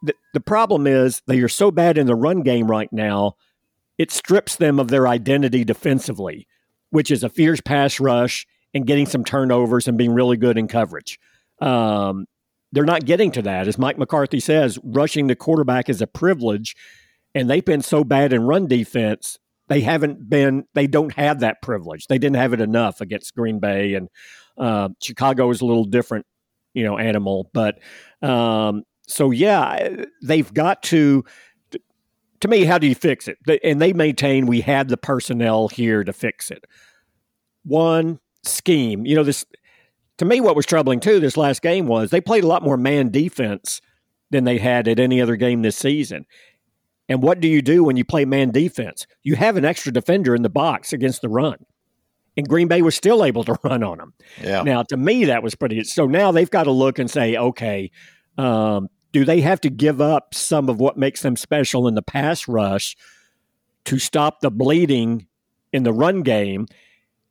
the, 0.02 0.14
the 0.32 0.40
problem 0.40 0.86
is 0.86 1.22
they 1.26 1.40
are 1.40 1.48
so 1.48 1.70
bad 1.70 1.98
in 1.98 2.06
the 2.06 2.14
run 2.14 2.42
game 2.42 2.70
right 2.70 2.92
now, 2.92 3.36
it 3.98 4.10
strips 4.10 4.56
them 4.56 4.78
of 4.78 4.88
their 4.88 5.06
identity 5.06 5.64
defensively, 5.64 6.46
which 6.90 7.10
is 7.10 7.22
a 7.22 7.28
fierce 7.28 7.60
pass 7.60 8.00
rush 8.00 8.46
and 8.72 8.86
getting 8.86 9.06
some 9.06 9.24
turnovers 9.24 9.88
and 9.88 9.98
being 9.98 10.14
really 10.14 10.36
good 10.36 10.56
in 10.56 10.68
coverage. 10.68 11.18
Um, 11.60 12.26
they're 12.72 12.84
not 12.84 13.04
getting 13.04 13.32
to 13.32 13.42
that. 13.42 13.66
As 13.66 13.78
Mike 13.78 13.98
McCarthy 13.98 14.40
says, 14.40 14.78
rushing 14.84 15.26
the 15.26 15.34
quarterback 15.34 15.88
is 15.88 16.00
a 16.00 16.06
privilege, 16.06 16.76
and 17.34 17.48
they've 17.48 17.64
been 17.64 17.82
so 17.82 18.04
bad 18.04 18.32
in 18.32 18.42
run 18.42 18.66
defense 18.66 19.38
they 19.68 19.80
haven't 19.82 20.28
been 20.28 20.64
they 20.74 20.86
don't 20.86 21.14
have 21.14 21.40
that 21.40 21.62
privilege 21.62 22.06
they 22.06 22.18
didn't 22.18 22.36
have 22.36 22.52
it 22.52 22.60
enough 22.60 23.00
against 23.00 23.34
green 23.34 23.58
bay 23.58 23.94
and 23.94 24.08
uh, 24.56 24.88
chicago 25.00 25.48
is 25.50 25.60
a 25.60 25.64
little 25.64 25.84
different 25.84 26.26
you 26.74 26.84
know 26.84 26.98
animal 26.98 27.50
but 27.52 27.78
um, 28.22 28.82
so 29.06 29.30
yeah 29.30 30.04
they've 30.22 30.52
got 30.52 30.82
to 30.82 31.24
to 32.40 32.48
me 32.48 32.64
how 32.64 32.78
do 32.78 32.86
you 32.86 32.94
fix 32.94 33.28
it 33.28 33.38
and 33.62 33.80
they 33.80 33.92
maintain 33.92 34.46
we 34.46 34.60
had 34.60 34.88
the 34.88 34.96
personnel 34.96 35.68
here 35.68 36.04
to 36.04 36.12
fix 36.12 36.50
it 36.50 36.64
one 37.64 38.18
scheme 38.44 39.04
you 39.06 39.14
know 39.14 39.24
this 39.24 39.44
to 40.16 40.24
me 40.24 40.40
what 40.40 40.56
was 40.56 40.66
troubling 40.66 41.00
too 41.00 41.20
this 41.20 41.36
last 41.36 41.62
game 41.62 41.86
was 41.86 42.10
they 42.10 42.20
played 42.20 42.44
a 42.44 42.48
lot 42.48 42.62
more 42.62 42.76
man 42.76 43.10
defense 43.10 43.80
than 44.30 44.44
they 44.44 44.58
had 44.58 44.86
at 44.88 45.00
any 45.00 45.20
other 45.20 45.36
game 45.36 45.62
this 45.62 45.76
season 45.76 46.24
and 47.08 47.22
what 47.22 47.40
do 47.40 47.48
you 47.48 47.62
do 47.62 47.82
when 47.82 47.96
you 47.96 48.04
play 48.04 48.24
man 48.24 48.50
defense? 48.50 49.06
You 49.22 49.36
have 49.36 49.56
an 49.56 49.64
extra 49.64 49.92
defender 49.92 50.34
in 50.34 50.42
the 50.42 50.50
box 50.50 50.92
against 50.92 51.22
the 51.22 51.28
run. 51.28 51.56
And 52.36 52.46
Green 52.46 52.68
Bay 52.68 52.82
was 52.82 52.94
still 52.94 53.24
able 53.24 53.44
to 53.44 53.58
run 53.64 53.82
on 53.82 53.98
them. 53.98 54.14
Yeah. 54.42 54.62
Now, 54.62 54.82
to 54.84 54.96
me, 54.96 55.24
that 55.24 55.42
was 55.42 55.54
pretty. 55.54 55.82
So 55.84 56.06
now 56.06 56.30
they've 56.32 56.50
got 56.50 56.64
to 56.64 56.70
look 56.70 56.98
and 56.98 57.10
say, 57.10 57.36
okay, 57.36 57.90
um, 58.36 58.88
do 59.12 59.24
they 59.24 59.40
have 59.40 59.60
to 59.62 59.70
give 59.70 60.00
up 60.00 60.34
some 60.34 60.68
of 60.68 60.78
what 60.78 60.96
makes 60.96 61.22
them 61.22 61.36
special 61.36 61.88
in 61.88 61.94
the 61.94 62.02
pass 62.02 62.46
rush 62.46 62.96
to 63.84 63.98
stop 63.98 64.40
the 64.40 64.50
bleeding 64.50 65.26
in 65.72 65.82
the 65.82 65.92
run 65.92 66.22
game? 66.22 66.66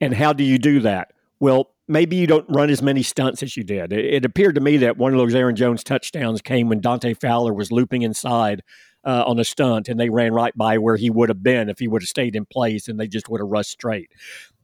And 0.02 0.14
how 0.14 0.34
do 0.34 0.44
you 0.44 0.58
do 0.58 0.80
that? 0.82 1.14
Well, 1.40 1.72
maybe 1.88 2.16
you 2.16 2.28
don't 2.28 2.50
run 2.50 2.70
as 2.70 2.82
many 2.82 3.04
stunts 3.04 3.42
as 3.44 3.56
you 3.56 3.64
did. 3.64 3.94
It, 3.94 4.06
it 4.06 4.26
appeared 4.26 4.56
to 4.56 4.62
me 4.62 4.78
that 4.78 4.98
one 4.98 5.14
of 5.14 5.20
those 5.20 5.36
Aaron 5.36 5.56
Jones 5.56 5.84
touchdowns 5.84 6.42
came 6.42 6.70
when 6.70 6.82
Dante 6.82 7.14
Fowler 7.14 7.54
was 7.54 7.72
looping 7.72 8.02
inside 8.02 8.64
uh, 9.04 9.24
on 9.26 9.40
a 9.40 9.46
stunt, 9.46 9.88
and 9.88 10.00
they 10.00 10.10
ran 10.10 10.34
right 10.34 10.56
by 10.56 10.78
where 10.78 10.98
he 10.98 11.10
would 11.10 11.30
have 11.30 11.42
been 11.42 11.70
if 11.70 11.80
he 11.80 11.88
would 11.88 12.02
have 12.02 12.10
stayed 12.10 12.36
in 12.36 12.46
place, 12.46 12.88
and 12.88 13.00
they 13.00 13.08
just 13.08 13.30
would 13.30 13.40
have 13.40 13.48
rushed 13.48 13.72
straight. 13.72 14.12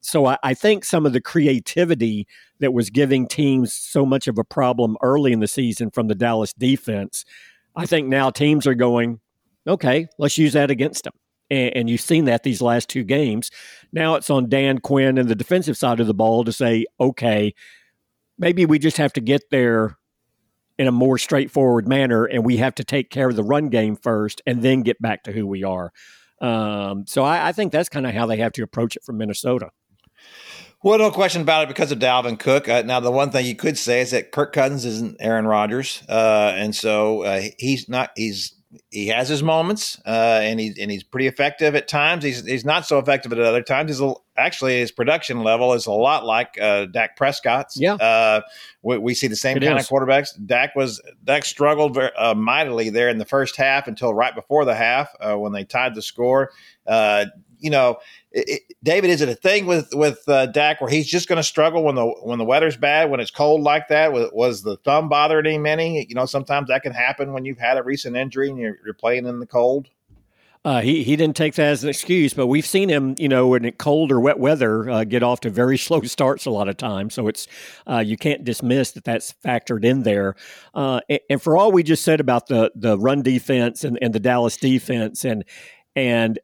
So 0.04 0.26
I, 0.26 0.38
I 0.44 0.54
think 0.54 0.84
some 0.86 1.06
of 1.06 1.14
the 1.14 1.22
creativity 1.22 2.28
that 2.60 2.74
was 2.74 2.90
giving 2.90 3.28
teams 3.28 3.74
so 3.74 4.06
much 4.06 4.28
of 4.28 4.38
a 4.38 4.44
problem 4.44 4.98
early 5.02 5.32
in 5.32 5.40
the 5.40 5.48
season 5.48 5.90
from 5.92 6.08
the 6.08 6.16
Dallas 6.16 6.54
defense, 6.54 7.26
I 7.76 7.86
think 7.86 8.08
now 8.08 8.30
teams 8.30 8.68
are 8.68 8.76
going, 8.76 9.22
okay, 9.66 10.08
let's 10.20 10.38
use 10.38 10.54
that 10.54 10.70
against 10.70 11.06
them. 11.06 11.14
And, 11.50 11.76
and, 11.76 11.90
you've 11.90 12.02
seen 12.02 12.26
that 12.26 12.44
these 12.44 12.62
last 12.62 12.90
two 12.90 13.04
games. 13.04 13.50
Now 13.92 14.16
it's 14.16 14.30
on 14.30 14.50
Dan 14.50 14.80
Quinn 14.80 15.18
and 15.18 15.30
the 15.30 15.36
defensive 15.36 15.78
side 15.78 16.00
of 16.00 16.08
the 16.08 16.14
ball 16.14 16.44
to 16.44 16.52
say, 16.52 16.86
okay, 17.00 17.54
maybe 18.38 18.66
we 18.66 18.80
just 18.80 18.98
have 18.98 19.14
to 19.14 19.22
get 19.22 19.50
there 19.52 19.98
in 20.78 20.88
a 20.88 20.92
more 20.92 21.18
straightforward 21.18 21.88
manner, 21.88 22.26
and 22.26 22.44
we 22.44 22.58
have 22.58 22.76
to 22.76 22.84
take 22.84 23.10
care 23.10 23.30
of 23.30 23.36
the 23.36 23.44
run 23.44 23.70
game 23.70 23.96
first, 23.96 24.42
and 24.48 24.64
then 24.64 24.82
get 24.82 25.00
back 25.02 25.24
to 25.24 25.32
who 25.32 25.46
we 25.46 25.64
are. 25.64 25.92
Um, 26.42 27.06
so 27.08 27.24
I, 27.24 27.50
I 27.50 27.52
think 27.52 27.72
that's 27.72 27.90
kind 27.90 28.08
of 28.08 28.14
how 28.14 28.26
they 28.26 28.38
have 28.38 28.54
to 28.54 28.64
approach 28.64 28.96
it 28.96 29.04
from 29.04 29.18
Minnesota. 29.18 29.70
Well, 30.84 31.00
no 31.00 31.12
question 31.12 31.42
about 31.42 31.64
it 31.64 31.68
because 31.70 31.94
of 31.94 32.00
Dalvin 32.00 32.38
Cook. 32.38 32.68
Uh, 32.68 32.82
now, 32.86 33.00
the 33.00 33.10
one 33.10 33.32
thing 33.32 33.46
you 33.46 33.56
could 33.56 33.78
say 33.78 34.02
is 34.02 34.12
that 34.12 34.34
Kirk 34.34 34.52
Cousins 34.52 34.84
isn't 34.84 35.16
Aaron 35.22 35.48
Rodgers, 35.48 36.04
uh, 36.10 36.52
and 36.56 36.76
so 36.76 37.24
uh, 37.24 37.42
he's 37.58 37.88
not. 37.88 38.12
He's 38.18 38.54
he 38.90 39.08
has 39.08 39.30
his 39.30 39.42
moments, 39.42 39.98
uh, 40.06 40.40
and 40.44 40.60
he's 40.60 40.78
and 40.78 40.92
he's 40.92 41.04
pretty 41.04 41.28
effective 41.28 41.76
at 41.76 41.88
times. 41.88 42.26
He's 42.26 42.46
he's 42.46 42.66
not 42.66 42.86
so 42.86 43.00
effective 43.00 43.32
at 43.32 43.40
other 43.40 43.62
times. 43.62 43.92
He's 43.92 44.02
a, 44.02 44.14
actually 44.36 44.80
his 44.80 44.92
production 44.92 45.42
level 45.42 45.72
is 45.72 45.86
a 45.86 45.92
lot 45.92 46.26
like 46.26 46.60
uh, 46.60 46.88
Dak 46.88 47.16
Prescott's. 47.16 47.80
Yeah, 47.80 47.94
uh, 47.94 48.42
we, 48.82 48.98
we, 48.98 49.14
see 49.14 49.28
the 49.28 49.38
same 49.38 49.56
it 49.56 49.64
kind 49.64 49.80
is. 49.80 49.86
of 49.86 49.90
quarterbacks. 49.90 50.30
Dak 50.46 50.76
was 50.76 51.02
Dak 51.24 51.46
struggled 51.46 51.94
very, 51.94 52.12
uh, 52.18 52.34
mightily 52.34 52.90
there 52.90 53.08
in 53.08 53.20
the 53.20 53.26
first 53.26 53.56
half 53.56 53.88
until 53.88 54.14
right 54.14 54.36
before 54.36 54.66
the 54.66 54.76
half 54.76 55.16
uh, 55.22 55.36
when 55.36 55.54
they 55.54 55.64
tied 55.64 55.96
the 55.96 56.02
score. 56.02 56.52
You 57.64 57.70
know, 57.70 57.98
it, 58.32 58.62
David, 58.84 59.10
is 59.10 59.22
it 59.22 59.30
a 59.30 59.36
thing 59.36 59.66
with 59.66 59.90
with 59.94 60.22
uh, 60.28 60.48
Dak 60.48 60.82
where 60.82 60.90
he's 60.90 61.08
just 61.08 61.28
going 61.28 61.38
to 61.38 61.44
struggle 61.44 61.84
when 61.84 61.96
the 61.96 62.06
when 62.06 62.38
the 62.38 62.46
weather's 62.46 62.78
bad, 62.78 63.10
when 63.10 63.20
it's 63.20 63.32
cold 63.32 63.62
like 63.62 63.88
that? 63.88 64.12
Was, 64.12 64.30
was, 64.34 64.64
the 64.64 64.78
thumb 64.78 65.08
bothering 65.08 65.56
him 65.56 65.66
any? 65.66 66.06
You 66.08 66.16
know, 66.16 66.26
sometimes 66.26 66.68
that 66.68 66.84
can 66.84 66.92
happen 66.92 67.34
when 67.34 67.46
you've 67.46 67.60
had 67.60 67.78
a 67.78 67.84
recent 67.84 68.16
injury 68.16 68.50
and 68.50 68.60
you're, 68.60 68.78
you're 68.84 68.94
playing 68.94 69.26
in 69.26 69.40
the 69.40 69.48
cold. 69.48 69.90
Uh, 70.66 70.80
he 70.80 71.04
he 71.04 71.18
didn't 71.18 71.36
take 71.36 71.56
that 71.56 71.68
as 71.68 71.84
an 71.84 71.90
excuse, 71.90 72.34
but 72.34 72.48
we've 72.48 72.66
seen 72.66 72.88
him, 72.88 73.16
you 73.18 73.28
know, 73.28 73.54
in 73.54 73.70
cold 73.74 74.14
or 74.14 74.20
wet 74.22 74.40
weather, 74.40 74.90
uh, 74.90 75.04
get 75.04 75.22
off 75.22 75.42
to 75.42 75.50
very 75.50 75.78
slow 75.78 76.02
starts 76.02 76.46
a 76.46 76.50
lot 76.50 76.70
of 76.70 76.78
times. 76.78 77.14
So 77.14 77.28
it's 77.28 77.48
uh, 77.86 78.00
you 78.00 78.16
can't 78.16 78.46
dismiss 78.46 78.92
that 78.92 79.04
that's 79.04 79.34
factored 79.46 79.84
in 79.84 80.04
there. 80.04 80.36
Uh, 80.74 81.02
and, 81.10 81.20
and, 81.30 81.42
for 81.42 81.58
all 81.58 81.72
we 81.72 81.84
just 81.84 82.04
said 82.04 82.22
about 82.22 82.48
the 82.48 82.72
the 82.76 82.98
run 82.98 83.22
defense 83.22 83.84
and, 83.84 84.00
and 84.02 84.14
the 84.14 84.22
Dallas 84.22 84.56
defense, 84.56 85.26
and 85.26 85.44
and 85.98 86.40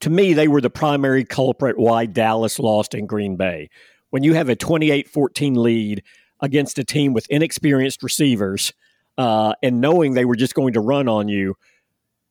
to 0.00 0.10
me, 0.10 0.32
they 0.32 0.48
were 0.48 0.60
the 0.60 0.70
primary 0.70 1.24
culprit 1.24 1.78
why 1.78 2.06
Dallas 2.06 2.58
lost 2.58 2.94
in 2.94 3.06
Green 3.06 3.36
Bay. 3.36 3.70
When 4.10 4.22
you 4.22 4.34
have 4.34 4.48
a 4.48 4.56
28 4.56 5.08
14 5.08 5.54
lead 5.54 6.02
against 6.40 6.78
a 6.78 6.84
team 6.84 7.12
with 7.12 7.26
inexperienced 7.28 8.02
receivers 8.02 8.72
uh, 9.16 9.54
and 9.62 9.80
knowing 9.80 10.14
they 10.14 10.24
were 10.24 10.36
just 10.36 10.54
going 10.54 10.74
to 10.74 10.80
run 10.80 11.08
on 11.08 11.28
you, 11.28 11.56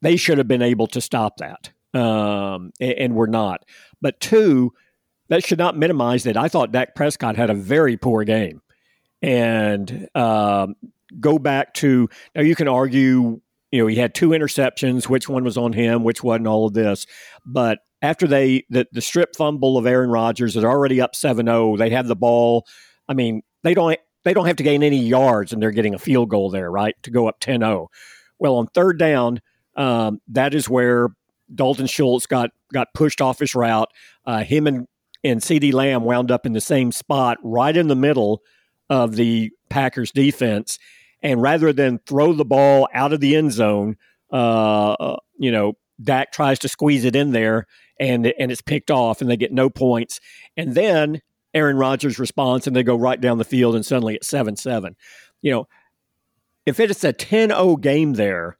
they 0.01 0.15
should 0.15 0.37
have 0.37 0.47
been 0.47 0.61
able 0.61 0.87
to 0.87 1.01
stop 1.01 1.37
that. 1.37 1.71
Um, 1.93 2.71
and, 2.79 2.93
and 2.93 3.15
were 3.15 3.27
not. 3.27 3.65
But 4.01 4.19
two, 4.19 4.73
that 5.29 5.43
should 5.43 5.57
not 5.57 5.77
minimize 5.77 6.23
that. 6.23 6.37
I 6.37 6.47
thought 6.47 6.71
Dak 6.71 6.95
Prescott 6.95 7.35
had 7.35 7.49
a 7.49 7.53
very 7.53 7.97
poor 7.97 8.23
game. 8.23 8.61
And 9.21 10.07
um, 10.13 10.75
go 11.19 11.39
back 11.39 11.73
to 11.75 12.09
now, 12.35 12.41
you 12.41 12.55
can 12.55 12.67
argue 12.67 13.41
you 13.71 13.81
know, 13.81 13.87
he 13.87 13.95
had 13.95 14.13
two 14.13 14.29
interceptions, 14.29 15.09
which 15.09 15.27
one 15.27 15.43
was 15.43 15.57
on 15.57 15.73
him, 15.73 16.03
which 16.03 16.23
wasn't 16.23 16.47
all 16.47 16.67
of 16.67 16.73
this. 16.73 17.05
But 17.45 17.79
after 18.01 18.27
they 18.27 18.63
the, 18.69 18.87
the 18.91 19.01
strip 19.01 19.35
fumble 19.35 19.77
of 19.77 19.85
Aaron 19.85 20.09
Rodgers 20.09 20.55
is 20.55 20.63
already 20.63 21.01
up 21.01 21.13
7-0, 21.13 21.77
they 21.77 21.89
have 21.89 22.07
the 22.07 22.15
ball. 22.15 22.65
I 23.07 23.13
mean, 23.13 23.41
they 23.63 23.73
don't 23.73 23.99
they 24.23 24.33
don't 24.33 24.45
have 24.45 24.57
to 24.57 24.63
gain 24.63 24.83
any 24.83 24.99
yards 24.99 25.53
and 25.53 25.61
they're 25.61 25.71
getting 25.71 25.93
a 25.93 25.99
field 25.99 26.29
goal 26.29 26.49
there, 26.49 26.69
right? 26.69 26.95
To 27.03 27.11
go 27.11 27.27
up 27.27 27.39
10-0. 27.39 27.87
Well, 28.39 28.55
on 28.55 28.67
third 28.67 28.99
down, 28.99 29.41
um, 29.75 30.19
that 30.27 30.53
is 30.53 30.69
where 30.69 31.09
Dalton 31.53 31.87
Schultz 31.87 32.25
got 32.25 32.51
got 32.73 32.93
pushed 32.93 33.21
off 33.21 33.39
his 33.39 33.55
route. 33.55 33.89
Uh, 34.25 34.43
him 34.43 34.67
and 34.67 34.87
and 35.23 35.41
CeeDee 35.41 35.73
Lamb 35.73 36.03
wound 36.03 36.31
up 36.31 36.45
in 36.45 36.53
the 36.53 36.61
same 36.61 36.91
spot, 36.91 37.37
right 37.43 37.75
in 37.75 37.87
the 37.87 37.95
middle 37.95 38.41
of 38.89 39.15
the 39.15 39.51
Packers 39.69 40.11
defense. 40.11 40.77
And 41.21 41.41
rather 41.41 41.73
than 41.73 41.99
throw 42.05 42.33
the 42.33 42.45
ball 42.45 42.87
out 42.93 43.13
of 43.13 43.19
the 43.19 43.35
end 43.35 43.51
zone, 43.51 43.97
uh, 44.31 45.17
you 45.37 45.51
know, 45.51 45.73
Dak 46.01 46.31
tries 46.31 46.59
to 46.59 46.67
squeeze 46.67 47.05
it 47.05 47.15
in 47.15 47.31
there 47.31 47.65
and 47.99 48.27
and 48.39 48.51
it's 48.51 48.61
picked 48.61 48.91
off 48.91 49.21
and 49.21 49.29
they 49.29 49.37
get 49.37 49.51
no 49.51 49.69
points. 49.69 50.19
And 50.55 50.75
then 50.75 51.21
Aaron 51.53 51.77
Rodgers 51.77 52.19
responds 52.19 52.67
and 52.67 52.75
they 52.75 52.83
go 52.83 52.95
right 52.95 53.19
down 53.19 53.39
the 53.39 53.43
field 53.43 53.75
and 53.75 53.85
suddenly 53.85 54.15
it's 54.15 54.27
7 54.27 54.55
7. 54.55 54.95
You 55.41 55.51
know, 55.51 55.67
if 56.65 56.79
it's 56.79 57.03
a 57.03 57.13
10 57.13 57.49
0 57.49 57.77
game 57.77 58.13
there, 58.13 58.57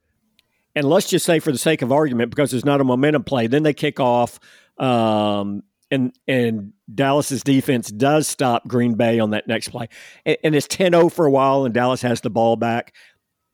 and 0.76 0.88
let's 0.88 1.10
just 1.10 1.26
say 1.26 1.40
for 1.40 1.52
the 1.52 1.58
sake 1.58 1.82
of 1.82 1.92
argument, 1.92 2.30
because 2.30 2.52
there's 2.52 2.66
not 2.66 2.82
a 2.82 2.84
momentum 2.84 3.24
play, 3.24 3.48
then 3.48 3.64
they 3.64 3.74
kick 3.74 4.00
off 4.00 4.40
um, 4.78 5.64
and 5.92 6.14
and 6.28 6.74
Dallas's 6.94 7.44
defense 7.44 7.90
does 7.90 8.28
stop 8.28 8.68
Green 8.68 8.96
Bay 8.96 9.20
on 9.20 9.32
that 9.32 9.48
next 9.48 9.70
play, 9.70 9.88
and, 10.26 10.38
and 10.44 10.56
it's 10.56 10.68
10-0 10.68 11.12
for 11.12 11.26
a 11.26 11.32
while, 11.32 11.66
and 11.66 11.74
Dallas 11.74 12.02
has 12.02 12.22
the 12.22 12.30
ball 12.30 12.56
back. 12.56 12.94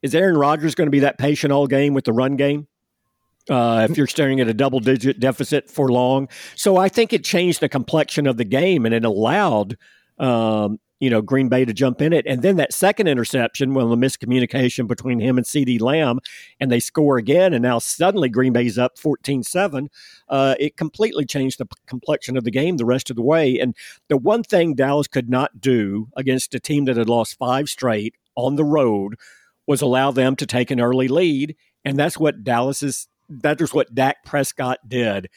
Is 0.02 0.14
Aaron 0.14 0.38
Rodgers 0.38 0.76
going 0.76 0.88
to 0.88 0.92
be 0.92 1.00
that 1.00 1.18
patient 1.18 1.54
all 1.54 1.68
game 1.68 1.94
with 1.94 2.06
the 2.06 2.14
run 2.14 2.36
game? 2.36 2.68
Uh, 3.50 3.88
if 3.90 3.98
you're 3.98 4.08
staring 4.08 4.40
at 4.40 4.48
a 4.48 4.54
double 4.54 4.80
digit 4.80 5.20
deficit 5.20 5.70
for 5.70 5.90
long, 5.92 6.30
so 6.56 6.78
I 6.78 6.90
think 6.90 7.12
it 7.12 7.24
changed 7.24 7.60
the 7.60 7.70
complexion 7.70 8.28
of 8.28 8.38
the 8.38 8.46
game, 8.46 8.86
and 8.86 8.96
it 8.96 9.04
allowed 9.04 9.78
um, 10.18 10.80
you 11.04 11.10
know, 11.10 11.22
Green 11.22 11.50
Bay 11.50 11.66
to 11.66 11.74
jump 11.74 12.02
in 12.02 12.14
it. 12.14 12.26
And 12.26 12.42
then 12.42 12.56
that 12.56 12.72
second 12.72 13.08
interception, 13.08 13.74
well, 13.74 13.90
the 13.90 13.98
miscommunication 13.98 14.88
between 14.88 15.20
him 15.20 15.38
and 15.38 15.46
CeeDee 15.46 15.82
Lamb, 15.82 16.22
and 16.62 16.72
they 16.72 16.80
score 16.80 17.18
again. 17.18 17.54
And 17.54 17.62
now 17.62 17.80
suddenly 17.80 18.30
Green 18.30 18.54
Bay's 18.54 18.78
up 18.78 18.98
14 18.98 19.44
7. 19.44 19.90
Uh, 20.30 20.56
it 20.62 20.78
completely 20.78 21.26
changed 21.26 21.58
the 21.60 21.68
complexion 21.88 22.38
of 22.38 22.46
the 22.46 22.52
game 22.52 22.78
the 22.78 22.86
rest 22.86 23.10
of 23.10 23.18
the 23.18 23.22
way. 23.22 23.60
And 23.60 23.76
the 24.08 24.16
one 24.16 24.44
thing 24.44 24.76
Dallas 24.76 25.10
could 25.10 25.30
not 25.30 25.60
do 25.60 26.08
against 26.16 26.56
a 26.56 26.60
team 26.62 26.86
that 26.86 26.96
had 26.96 27.10
lost 27.10 27.38
five 27.38 27.68
straight 27.68 28.16
on 28.36 28.56
the 28.56 28.64
road 28.64 29.16
was 29.68 29.82
allow 29.82 30.12
them 30.12 30.38
to 30.38 30.46
take 30.46 30.72
an 30.72 30.80
early 30.80 31.10
lead. 31.10 31.58
And 31.84 32.00
that's 32.00 32.18
what 32.18 32.46
Dallas 32.46 32.82
is, 32.82 33.10
that 33.28 33.60
is 33.60 33.74
what 33.74 33.94
Dak 33.94 34.24
Prescott 34.24 34.80
did 34.88 35.28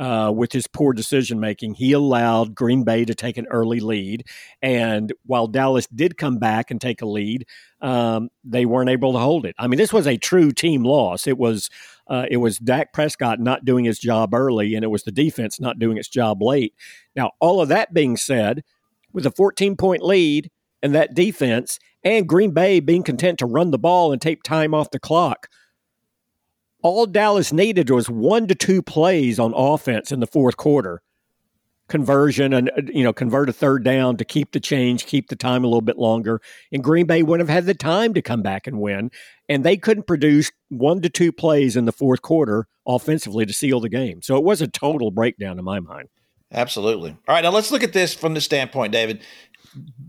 uh, 0.00 0.32
with 0.34 0.50
his 0.50 0.66
poor 0.66 0.94
decision 0.94 1.38
making. 1.38 1.74
He 1.74 1.92
allowed 1.92 2.54
Green 2.54 2.84
Bay 2.84 3.04
to 3.04 3.14
take 3.14 3.36
an 3.36 3.46
early 3.50 3.80
lead, 3.80 4.26
and 4.62 5.12
while 5.26 5.46
Dallas 5.46 5.86
did 5.88 6.16
come 6.16 6.38
back 6.38 6.70
and 6.70 6.80
take 6.80 7.02
a 7.02 7.06
lead, 7.06 7.46
um, 7.82 8.30
they 8.42 8.64
weren't 8.64 8.88
able 8.88 9.12
to 9.12 9.18
hold 9.18 9.44
it. 9.44 9.54
I 9.58 9.66
mean, 9.66 9.76
this 9.76 9.92
was 9.92 10.06
a 10.06 10.16
true 10.16 10.52
team 10.52 10.84
loss. 10.84 11.26
It 11.26 11.36
was 11.36 11.68
uh, 12.08 12.24
it 12.30 12.38
was 12.38 12.56
Dak 12.58 12.94
Prescott 12.94 13.40
not 13.40 13.66
doing 13.66 13.84
his 13.84 13.98
job 13.98 14.32
early, 14.32 14.74
and 14.74 14.82
it 14.82 14.88
was 14.88 15.02
the 15.02 15.12
defense 15.12 15.60
not 15.60 15.78
doing 15.78 15.98
its 15.98 16.08
job 16.08 16.40
late. 16.40 16.74
Now, 17.14 17.32
all 17.38 17.60
of 17.60 17.68
that 17.68 17.92
being 17.92 18.16
said, 18.16 18.64
with 19.12 19.26
a 19.26 19.30
14 19.30 19.76
point 19.76 20.02
lead 20.02 20.50
and 20.82 20.94
that 20.94 21.14
defense, 21.14 21.78
and 22.02 22.26
Green 22.26 22.52
Bay 22.52 22.80
being 22.80 23.02
content 23.02 23.38
to 23.40 23.46
run 23.46 23.70
the 23.70 23.78
ball 23.78 24.12
and 24.12 24.22
take 24.22 24.42
time 24.42 24.72
off 24.72 24.90
the 24.90 24.98
clock 24.98 25.48
all 26.82 27.06
Dallas 27.06 27.52
needed 27.52 27.90
was 27.90 28.08
one 28.08 28.46
to 28.48 28.54
two 28.54 28.82
plays 28.82 29.38
on 29.38 29.52
offense 29.54 30.12
in 30.12 30.20
the 30.20 30.26
fourth 30.26 30.56
quarter. 30.56 31.02
Conversion 31.88 32.52
and 32.52 32.70
uh, 32.70 32.82
you 32.92 33.02
know 33.02 33.12
convert 33.12 33.48
a 33.48 33.52
third 33.52 33.82
down 33.82 34.16
to 34.16 34.24
keep 34.24 34.52
the 34.52 34.60
change, 34.60 35.06
keep 35.06 35.28
the 35.28 35.36
time 35.36 35.64
a 35.64 35.66
little 35.66 35.80
bit 35.80 35.98
longer, 35.98 36.40
and 36.70 36.84
Green 36.84 37.06
Bay 37.06 37.24
wouldn't 37.24 37.48
have 37.48 37.54
had 37.54 37.66
the 37.66 37.74
time 37.74 38.14
to 38.14 38.22
come 38.22 38.42
back 38.42 38.68
and 38.68 38.80
win. 38.80 39.10
And 39.48 39.64
they 39.64 39.76
couldn't 39.76 40.06
produce 40.06 40.52
one 40.68 41.00
to 41.02 41.10
two 41.10 41.32
plays 41.32 41.76
in 41.76 41.86
the 41.86 41.92
fourth 41.92 42.22
quarter 42.22 42.68
offensively 42.86 43.44
to 43.44 43.52
seal 43.52 43.80
the 43.80 43.88
game. 43.88 44.22
So 44.22 44.36
it 44.36 44.44
was 44.44 44.62
a 44.62 44.68
total 44.68 45.10
breakdown 45.10 45.58
in 45.58 45.64
my 45.64 45.80
mind. 45.80 46.08
Absolutely. 46.52 47.10
All 47.28 47.34
right, 47.34 47.42
now 47.42 47.50
let's 47.50 47.70
look 47.70 47.82
at 47.82 47.92
this 47.92 48.14
from 48.14 48.34
the 48.34 48.40
standpoint, 48.40 48.92
David. 48.92 49.22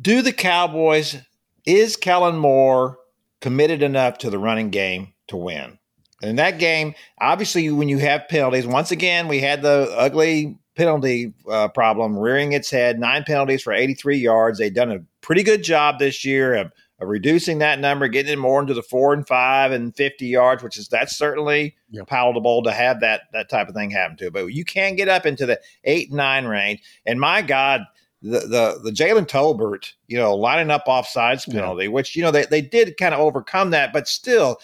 Do 0.01 0.21
the 0.21 0.33
Cowboys 0.33 1.17
is 1.65 1.95
Kellen 1.95 2.37
Moore 2.37 2.97
committed 3.41 3.83
enough 3.83 4.19
to 4.19 4.29
the 4.29 4.39
running 4.39 4.69
game 4.69 5.13
to 5.27 5.37
win? 5.37 5.79
In 6.21 6.35
that 6.35 6.59
game, 6.59 6.93
obviously, 7.19 7.69
when 7.71 7.89
you 7.89 7.97
have 7.97 8.27
penalties, 8.29 8.67
once 8.67 8.91
again, 8.91 9.27
we 9.27 9.39
had 9.39 9.61
the 9.61 9.93
ugly 9.97 10.57
penalty 10.75 11.33
uh, 11.49 11.67
problem 11.69 12.17
rearing 12.17 12.53
its 12.53 12.69
head. 12.69 12.99
Nine 12.99 13.23
penalties 13.23 13.63
for 13.63 13.73
83 13.73 14.17
yards. 14.17 14.59
They've 14.59 14.73
done 14.73 14.91
a 14.91 14.99
pretty 15.21 15.43
good 15.43 15.63
job 15.63 15.99
this 15.99 16.23
year 16.23 16.55
of, 16.55 16.71
of, 16.99 17.07
reducing 17.07 17.59
that 17.59 17.79
number, 17.79 18.07
getting 18.07 18.33
it 18.33 18.39
more 18.39 18.61
into 18.61 18.73
the 18.73 18.83
four 18.83 19.13
and 19.13 19.27
five 19.27 19.71
and 19.71 19.95
50 19.95 20.25
yards, 20.27 20.63
which 20.63 20.77
is 20.77 20.87
that's 20.87 21.17
certainly 21.17 21.75
yep. 21.89 22.07
palatable 22.07 22.63
to 22.63 22.71
have 22.71 22.99
that 23.01 23.21
that 23.33 23.49
type 23.49 23.67
of 23.67 23.75
thing 23.75 23.89
happen 23.89 24.17
to. 24.17 24.31
But 24.31 24.47
you 24.47 24.63
can 24.63 24.95
get 24.95 25.09
up 25.09 25.25
into 25.25 25.45
the 25.45 25.59
eight 25.83 26.09
and 26.09 26.17
nine 26.17 26.45
range. 26.45 26.81
And 27.05 27.19
my 27.19 27.41
God, 27.41 27.81
the 28.21 28.39
the, 28.39 28.79
the 28.83 28.91
Jalen 28.91 29.27
Tolbert, 29.27 29.93
you 30.07 30.17
know, 30.17 30.35
lining 30.35 30.69
up 30.69 30.85
offsides 30.85 31.51
penalty, 31.51 31.85
yeah. 31.85 31.89
which 31.89 32.15
you 32.15 32.21
know 32.21 32.31
they, 32.31 32.45
they 32.45 32.61
did 32.61 32.97
kind 32.97 33.13
of 33.13 33.19
overcome 33.19 33.71
that, 33.71 33.91
but 33.91 34.07
still 34.07 34.57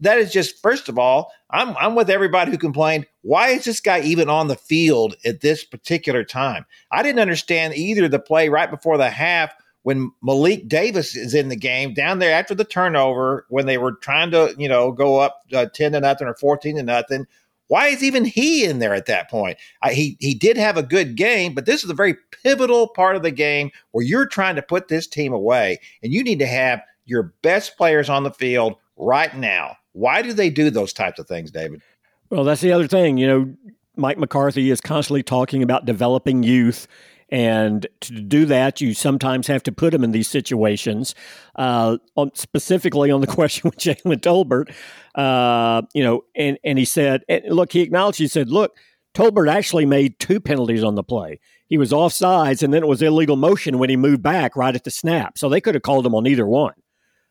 that 0.00 0.18
is 0.18 0.32
just 0.32 0.60
first 0.60 0.88
of 0.88 0.98
all, 0.98 1.32
I'm 1.50 1.76
I'm 1.76 1.94
with 1.94 2.10
everybody 2.10 2.50
who 2.50 2.58
complained. 2.58 3.06
Why 3.22 3.48
is 3.48 3.64
this 3.64 3.80
guy 3.80 4.00
even 4.00 4.28
on 4.28 4.48
the 4.48 4.56
field 4.56 5.16
at 5.24 5.40
this 5.40 5.64
particular 5.64 6.24
time? 6.24 6.64
I 6.90 7.02
didn't 7.02 7.20
understand 7.20 7.74
either 7.74 8.08
the 8.08 8.18
play 8.18 8.48
right 8.48 8.70
before 8.70 8.98
the 8.98 9.10
half 9.10 9.52
when 9.82 10.12
Malik 10.22 10.68
Davis 10.68 11.16
is 11.16 11.34
in 11.34 11.48
the 11.48 11.56
game 11.56 11.94
down 11.94 12.18
there 12.18 12.32
after 12.32 12.54
the 12.54 12.64
turnover 12.64 13.46
when 13.48 13.66
they 13.66 13.78
were 13.78 13.92
trying 13.92 14.30
to 14.30 14.54
you 14.58 14.68
know 14.68 14.92
go 14.92 15.18
up 15.18 15.42
uh, 15.52 15.66
ten 15.66 15.92
to 15.92 16.00
nothing 16.00 16.28
or 16.28 16.34
fourteen 16.34 16.76
to 16.76 16.82
nothing. 16.82 17.26
Why 17.68 17.86
is 17.86 18.02
even 18.02 18.24
he 18.24 18.64
in 18.64 18.80
there 18.80 18.94
at 18.94 19.06
that 19.06 19.30
point? 19.30 19.56
I, 19.80 19.92
he 19.92 20.16
he 20.18 20.34
did 20.34 20.56
have 20.56 20.76
a 20.76 20.82
good 20.82 21.14
game, 21.14 21.54
but 21.54 21.66
this 21.66 21.84
is 21.84 21.90
a 21.90 21.94
very 21.94 22.16
pivotal 22.42 22.88
part 22.88 23.14
of 23.14 23.22
the 23.22 23.30
game 23.30 23.70
where 23.92 24.04
you're 24.04 24.26
trying 24.26 24.56
to 24.56 24.62
put 24.62 24.88
this 24.88 25.06
team 25.06 25.32
away, 25.32 25.78
and 26.02 26.12
you 26.12 26.24
need 26.24 26.40
to 26.40 26.46
have 26.46 26.82
your 27.06 27.32
best 27.42 27.76
players 27.76 28.08
on 28.08 28.24
the 28.24 28.32
field 28.32 28.76
right 28.96 29.36
now. 29.36 29.76
Why 29.92 30.22
do 30.22 30.32
they 30.32 30.50
do 30.50 30.70
those 30.70 30.92
types 30.92 31.18
of 31.18 31.26
things, 31.26 31.50
David? 31.50 31.82
Well, 32.30 32.44
that's 32.44 32.60
the 32.60 32.72
other 32.72 32.86
thing. 32.86 33.18
You 33.18 33.26
know, 33.26 33.54
Mike 33.96 34.18
McCarthy 34.18 34.70
is 34.70 34.80
constantly 34.80 35.22
talking 35.22 35.62
about 35.62 35.84
developing 35.84 36.42
youth. 36.42 36.86
And 37.32 37.86
to 38.00 38.20
do 38.20 38.44
that, 38.46 38.80
you 38.80 38.92
sometimes 38.92 39.46
have 39.46 39.62
to 39.64 39.72
put 39.72 39.92
them 39.92 40.02
in 40.02 40.10
these 40.10 40.26
situations. 40.26 41.14
Uh, 41.54 41.98
on, 42.16 42.34
specifically 42.34 43.10
on 43.10 43.20
the 43.20 43.26
question 43.28 43.70
with 43.70 43.78
Jalen 43.78 44.20
Tolbert, 44.20 44.74
uh, 45.14 45.82
you 45.94 46.02
know, 46.02 46.24
and, 46.34 46.58
and 46.64 46.78
he 46.78 46.84
said, 46.84 47.22
and 47.28 47.44
look, 47.46 47.72
he 47.72 47.80
acknowledged, 47.80 48.18
he 48.18 48.26
said, 48.26 48.48
look, 48.48 48.76
Tolbert 49.14 49.50
actually 49.50 49.86
made 49.86 50.18
two 50.18 50.40
penalties 50.40 50.84
on 50.84 50.94
the 50.94 51.02
play. 51.02 51.40
He 51.68 51.78
was 51.78 51.92
offsides, 51.92 52.62
and 52.62 52.74
then 52.74 52.82
it 52.82 52.88
was 52.88 53.00
illegal 53.00 53.36
motion 53.36 53.78
when 53.78 53.90
he 53.90 53.96
moved 53.96 54.22
back 54.22 54.56
right 54.56 54.74
at 54.74 54.84
the 54.84 54.90
snap. 54.90 55.38
So 55.38 55.48
they 55.48 55.60
could 55.60 55.74
have 55.74 55.82
called 55.82 56.06
him 56.06 56.14
on 56.14 56.26
either 56.26 56.46
one. 56.46 56.74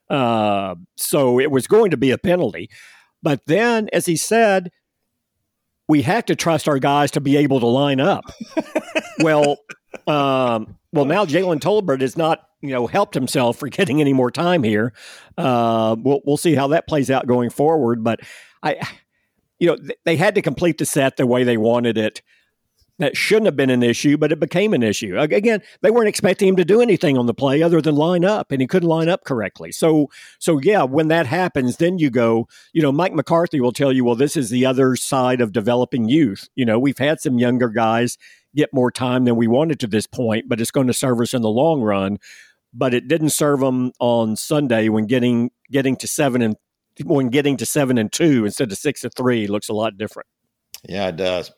Uh, 0.10 0.76
so 0.98 1.40
it 1.40 1.52
was 1.52 1.68
going 1.68 1.92
to 1.92 1.98
be 1.98 2.12
a 2.12 2.18
penalty. 2.18 2.70
But 3.22 3.42
then, 3.46 3.90
as 3.94 4.06
he 4.06 4.16
said, 4.16 4.72
we 5.88 6.04
have 6.04 6.26
to 6.26 6.36
trust 6.36 6.68
our 6.68 6.80
guys 6.80 7.12
to 7.12 7.22
be 7.22 7.38
able 7.38 7.60
to 7.60 7.66
line 7.66 8.00
up. 8.00 8.24
well, 9.20 9.58
um, 10.08 10.78
well, 10.94 11.06
now 11.06 11.26
Jalen 11.26 11.60
Tolbert 11.60 12.02
has 12.02 12.16
not, 12.16 12.48
you 12.62 12.70
know, 12.70 12.88
helped 12.88 13.16
himself 13.16 13.58
for 13.58 13.68
getting 13.70 14.00
any 14.00 14.14
more 14.14 14.32
time 14.32 14.64
here. 14.64 14.94
Uh, 15.38 15.96
we'll 16.00 16.22
we'll 16.26 16.38
see 16.38 16.56
how 16.56 16.68
that 16.68 16.88
plays 16.88 17.10
out 17.12 17.28
going 17.28 17.50
forward. 17.50 18.04
But 18.04 18.22
I, 18.64 18.78
you 19.60 19.68
know, 19.68 19.76
th- 19.76 20.00
they 20.06 20.16
had 20.16 20.36
to 20.36 20.42
complete 20.42 20.78
the 20.78 20.86
set 20.86 21.18
the 21.18 21.28
way 21.28 21.44
they 21.44 21.58
wanted 21.58 21.98
it 21.98 22.22
that 23.00 23.18
shouldn't 23.18 23.46
have 23.46 23.56
been 23.56 23.70
an 23.70 23.82
issue, 23.82 24.18
but 24.18 24.32
it 24.32 24.40
became 24.40 24.74
an 24.74 24.84
issue. 24.84 25.18
Again, 25.18 25.62
they 25.82 25.90
weren't 25.90 26.10
expecting 26.10 26.50
him 26.50 26.56
to 26.58 26.66
do 26.66 26.82
anything 26.82 27.18
on 27.18 27.26
the 27.26 27.34
play 27.34 27.64
other 27.64 27.82
than 27.82 27.96
line 27.96 28.24
up, 28.24 28.52
and 28.52 28.62
he 28.62 28.68
couldn't 28.68 28.90
line 28.90 29.10
up 29.10 29.24
correctly. 29.24 29.72
So, 29.72 30.10
so 30.38 30.60
yeah, 30.60 30.84
when 30.84 31.08
that 31.08 31.26
happens, 31.26 31.78
then 31.78 31.98
you 31.98 32.10
go. 32.10 32.48
You 32.74 32.82
know, 32.82 32.92
Mike 32.92 33.14
McCarthy 33.14 33.60
will 33.60 33.72
tell 33.72 33.92
you, 33.92 34.04
well, 34.04 34.16
this 34.16 34.36
is 34.36 34.50
the 34.50 34.66
other 34.66 34.96
side 34.96 35.42
of 35.42 35.54
developing 35.54 36.10
youth. 36.10 36.50
You 36.56 36.66
know, 36.66 36.78
we've 36.78 36.98
had 36.98 37.22
some 37.22 37.40
younger 37.40 37.70
guys 37.70 38.18
get 38.56 38.74
more 38.74 38.92
time 38.92 39.26
than 39.26 39.36
we 39.36 39.48
wanted 39.48 39.80
to 39.80 39.88
this 39.88 40.08
point, 40.08 40.50
but 40.50 40.60
it's 40.60 40.72
going 40.72 40.88
to 40.88 40.94
serve 40.94 41.22
us 41.22 41.34
in 41.34 41.42
the 41.42 41.50
long 41.50 41.82
run. 41.82 42.18
But 42.74 42.94
it 42.94 43.08
didn't 43.08 43.32
serve 43.32 43.62
them 43.62 43.94
on 44.00 44.36
Sunday 44.36 44.90
when 44.90 45.08
getting 45.08 45.52
getting 45.72 45.96
to 45.98 46.08
seven 46.08 46.42
and 46.42 46.56
when 47.04 47.30
getting 47.30 47.58
to 47.58 47.66
seven 47.66 47.98
and 47.98 48.12
two 48.12 48.46
instead 48.46 48.72
of 48.72 48.78
six 48.78 49.02
to 49.02 49.10
three 49.10 49.48
looks 49.48 49.70
a 49.70 49.74
lot 49.74 49.98
different. 49.98 50.28
Yeah, 50.88 51.08
it 51.08 51.16
does. 51.16 51.52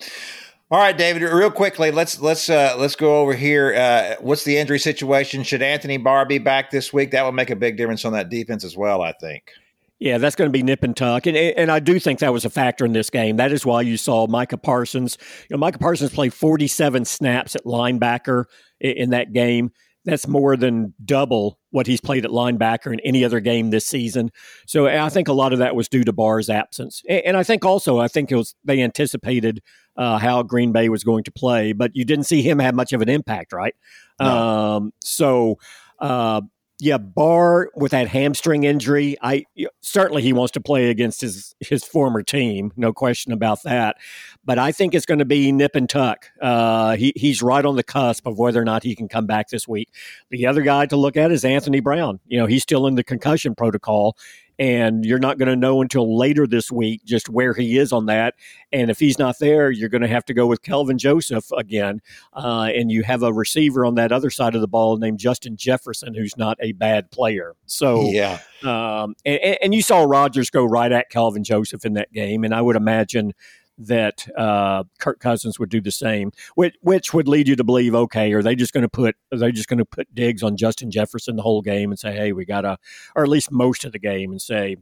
All 0.71 0.79
right, 0.79 0.97
David. 0.97 1.21
Real 1.23 1.51
quickly, 1.51 1.91
let's 1.91 2.21
let's 2.21 2.49
uh, 2.49 2.75
let's 2.77 2.95
go 2.95 3.19
over 3.19 3.33
here. 3.33 3.75
Uh, 3.75 4.15
what's 4.21 4.45
the 4.45 4.57
injury 4.57 4.79
situation? 4.79 5.43
Should 5.43 5.61
Anthony 5.61 5.97
Barr 5.97 6.25
be 6.25 6.37
back 6.37 6.71
this 6.71 6.93
week? 6.93 7.11
That 7.11 7.25
would 7.25 7.33
make 7.33 7.49
a 7.49 7.57
big 7.57 7.75
difference 7.75 8.05
on 8.05 8.13
that 8.13 8.29
defense 8.29 8.63
as 8.63 8.77
well. 8.77 9.01
I 9.01 9.11
think. 9.11 9.51
Yeah, 9.99 10.17
that's 10.17 10.37
going 10.37 10.47
to 10.47 10.51
be 10.51 10.63
nip 10.63 10.81
and 10.83 10.95
tuck, 10.95 11.27
and 11.27 11.35
and 11.35 11.69
I 11.69 11.81
do 11.81 11.99
think 11.99 12.19
that 12.19 12.31
was 12.31 12.45
a 12.45 12.49
factor 12.49 12.85
in 12.85 12.93
this 12.93 13.09
game. 13.09 13.35
That 13.35 13.51
is 13.51 13.65
why 13.65 13.81
you 13.81 13.97
saw 13.97 14.27
Micah 14.27 14.57
Parsons. 14.57 15.17
You 15.49 15.57
know, 15.57 15.59
Micah 15.59 15.77
Parsons 15.77 16.13
played 16.13 16.33
47 16.33 17.03
snaps 17.03 17.53
at 17.53 17.65
linebacker 17.65 18.45
in, 18.79 18.91
in 18.91 19.09
that 19.09 19.33
game. 19.33 19.71
That's 20.05 20.25
more 20.25 20.55
than 20.55 20.93
double 21.03 21.59
what 21.71 21.85
he's 21.85 22.01
played 22.01 22.23
at 22.23 22.31
linebacker 22.31 22.93
in 22.93 23.01
any 23.01 23.25
other 23.25 23.41
game 23.41 23.71
this 23.71 23.85
season. 23.85 24.31
So 24.67 24.87
I 24.87 25.09
think 25.09 25.27
a 25.27 25.33
lot 25.33 25.51
of 25.51 25.59
that 25.59 25.75
was 25.75 25.89
due 25.89 26.05
to 26.05 26.13
Barr's 26.13 26.49
absence, 26.49 27.03
and, 27.09 27.21
and 27.25 27.37
I 27.37 27.43
think 27.43 27.65
also 27.65 27.99
I 27.99 28.07
think 28.07 28.31
it 28.31 28.37
was 28.37 28.55
they 28.63 28.81
anticipated 28.81 29.61
uh, 29.97 30.17
how 30.17 30.43
Green 30.43 30.71
Bay 30.71 30.89
was 30.89 31.03
going 31.03 31.23
to 31.25 31.31
play, 31.31 31.73
but 31.73 31.91
you 31.95 32.05
didn't 32.05 32.25
see 32.25 32.41
him 32.41 32.59
have 32.59 32.75
much 32.75 32.93
of 32.93 33.01
an 33.01 33.09
impact, 33.09 33.53
right? 33.53 33.75
No. 34.19 34.27
Um, 34.27 34.93
so. 34.99 35.57
Uh, 35.99 36.41
yeah, 36.83 36.97
Barr 36.97 37.69
with 37.75 37.91
that 37.91 38.07
hamstring 38.07 38.63
injury, 38.63 39.15
I 39.21 39.45
certainly 39.81 40.23
he 40.23 40.33
wants 40.33 40.51
to 40.53 40.61
play 40.61 40.89
against 40.89 41.21
his 41.21 41.53
his 41.59 41.83
former 41.83 42.23
team, 42.23 42.73
no 42.75 42.91
question 42.91 43.33
about 43.33 43.61
that. 43.65 43.97
But 44.43 44.57
I 44.57 44.71
think 44.71 44.95
it's 44.95 45.05
going 45.05 45.19
to 45.19 45.25
be 45.25 45.51
nip 45.51 45.75
and 45.75 45.87
tuck. 45.87 46.25
Uh, 46.41 46.95
he 46.95 47.13
he's 47.15 47.43
right 47.43 47.63
on 47.63 47.75
the 47.75 47.83
cusp 47.83 48.25
of 48.25 48.39
whether 48.39 48.59
or 48.59 48.65
not 48.65 48.81
he 48.81 48.95
can 48.95 49.07
come 49.07 49.27
back 49.27 49.49
this 49.49 49.67
week. 49.67 49.93
The 50.31 50.47
other 50.47 50.63
guy 50.63 50.87
to 50.87 50.95
look 50.95 51.15
at 51.17 51.31
is 51.31 51.45
Anthony 51.45 51.81
Brown. 51.81 52.19
You 52.25 52.39
know, 52.39 52.47
he's 52.47 52.63
still 52.63 52.87
in 52.87 52.95
the 52.95 53.03
concussion 53.03 53.53
protocol, 53.53 54.17
and 54.59 55.05
you're 55.05 55.19
not 55.19 55.37
going 55.37 55.49
to 55.49 55.55
know 55.55 55.81
until 55.81 56.17
later 56.17 56.45
this 56.45 56.71
week 56.71 57.03
just 57.03 57.29
where 57.29 57.53
he 57.53 57.77
is 57.77 57.91
on 57.91 58.05
that. 58.05 58.35
And 58.71 58.91
if 58.91 58.99
he's 58.99 59.17
not 59.17 59.39
there, 59.39 59.71
you're 59.71 59.89
going 59.89 60.01
to 60.01 60.07
have 60.07 60.25
to 60.25 60.33
go 60.33 60.45
with 60.47 60.61
Kelvin 60.61 60.97
Joseph 60.97 61.51
again. 61.57 62.01
Uh, 62.33 62.69
and 62.73 62.91
you 62.91 63.03
have 63.03 63.23
a 63.23 63.33
receiver 63.33 63.85
on 63.85 63.95
that 63.95 64.11
other 64.11 64.29
side 64.29 64.55
of 64.55 64.61
the 64.61 64.67
ball 64.67 64.97
named 64.97 65.19
Justin 65.19 65.57
Jefferson, 65.57 66.13
who's 66.13 66.37
not 66.37 66.57
a 66.61 66.73
bad 66.73 67.11
player. 67.11 67.55
So, 67.65 68.09
yeah. 68.09 68.39
Um, 68.63 69.15
and, 69.25 69.57
and 69.63 69.73
you 69.73 69.81
saw 69.81 70.03
Rodgers 70.03 70.49
go 70.49 70.63
right 70.63 70.91
at 70.91 71.09
Kelvin 71.09 71.43
Joseph 71.43 71.85
in 71.85 71.93
that 71.93 72.11
game. 72.13 72.43
And 72.43 72.53
I 72.53 72.61
would 72.61 72.75
imagine 72.75 73.33
that 73.77 74.27
uh, 74.37 74.83
Kirk 74.99 75.19
Cousins 75.19 75.59
would 75.59 75.69
do 75.69 75.81
the 75.81 75.91
same, 75.91 76.31
which, 76.55 76.75
which 76.81 77.13
would 77.13 77.27
lead 77.27 77.47
you 77.47 77.55
to 77.55 77.63
believe, 77.63 77.95
okay, 77.95 78.31
are 78.33 78.43
they 78.43 78.55
just 78.55 78.73
going 78.73 78.83
to 78.83 78.89
put 78.89 79.15
are 79.31 79.37
they 79.37 79.51
just 79.51 79.67
going 79.67 79.79
to 79.79 79.85
put 79.85 80.13
Diggs 80.13 80.43
on 80.43 80.57
Justin 80.57 80.91
Jefferson 80.91 81.35
the 81.35 81.41
whole 81.41 81.61
game 81.61 81.91
and 81.91 81.99
say, 81.99 82.13
hey, 82.13 82.31
we 82.31 82.45
got 82.45 82.61
to, 82.61 82.77
or 83.15 83.23
at 83.23 83.29
least 83.29 83.51
most 83.51 83.85
of 83.85 83.91
the 83.91 83.99
game, 83.99 84.31
and 84.31 84.41
say, 84.41 84.77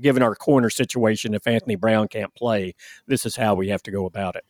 given 0.00 0.22
our 0.22 0.34
corner 0.34 0.70
situation, 0.70 1.34
if 1.34 1.46
Anthony 1.46 1.76
Brown 1.76 2.08
can't 2.08 2.34
play, 2.34 2.74
this 3.06 3.26
is 3.26 3.36
how 3.36 3.54
we 3.54 3.68
have 3.68 3.82
to 3.84 3.90
go 3.90 4.06
about 4.06 4.36
it. 4.36 4.44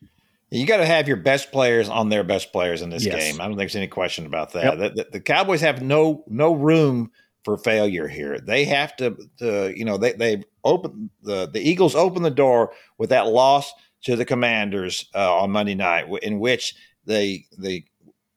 You 0.50 0.64
got 0.64 0.76
to 0.76 0.86
have 0.86 1.08
your 1.08 1.16
best 1.16 1.50
players 1.50 1.88
on 1.88 2.08
their 2.08 2.22
best 2.22 2.52
players 2.52 2.80
in 2.80 2.90
this 2.90 3.04
yes. 3.04 3.16
game. 3.16 3.40
I 3.40 3.44
don't 3.44 3.52
think 3.52 3.58
there's 3.58 3.76
any 3.76 3.88
question 3.88 4.26
about 4.26 4.52
that. 4.52 4.64
Yep. 4.64 4.78
The, 4.78 5.02
the, 5.02 5.08
the 5.14 5.20
Cowboys 5.20 5.60
have 5.60 5.82
no 5.82 6.22
no 6.28 6.54
room 6.54 7.10
for 7.46 7.56
failure 7.56 8.08
here. 8.08 8.40
They 8.40 8.64
have 8.64 8.96
to, 8.96 9.16
to 9.38 9.72
you 9.78 9.84
know, 9.84 9.96
they 9.96 10.14
they 10.14 10.42
open 10.64 11.10
the 11.22 11.46
the 11.46 11.60
Eagles 11.60 11.94
open 11.94 12.24
the 12.24 12.30
door 12.30 12.72
with 12.98 13.10
that 13.10 13.28
loss 13.28 13.72
to 14.02 14.16
the 14.16 14.24
Commanders 14.24 15.08
uh, 15.14 15.36
on 15.36 15.52
Monday 15.52 15.76
night, 15.76 16.06
in 16.22 16.40
which 16.40 16.74
they 17.06 17.46
the 17.56 17.84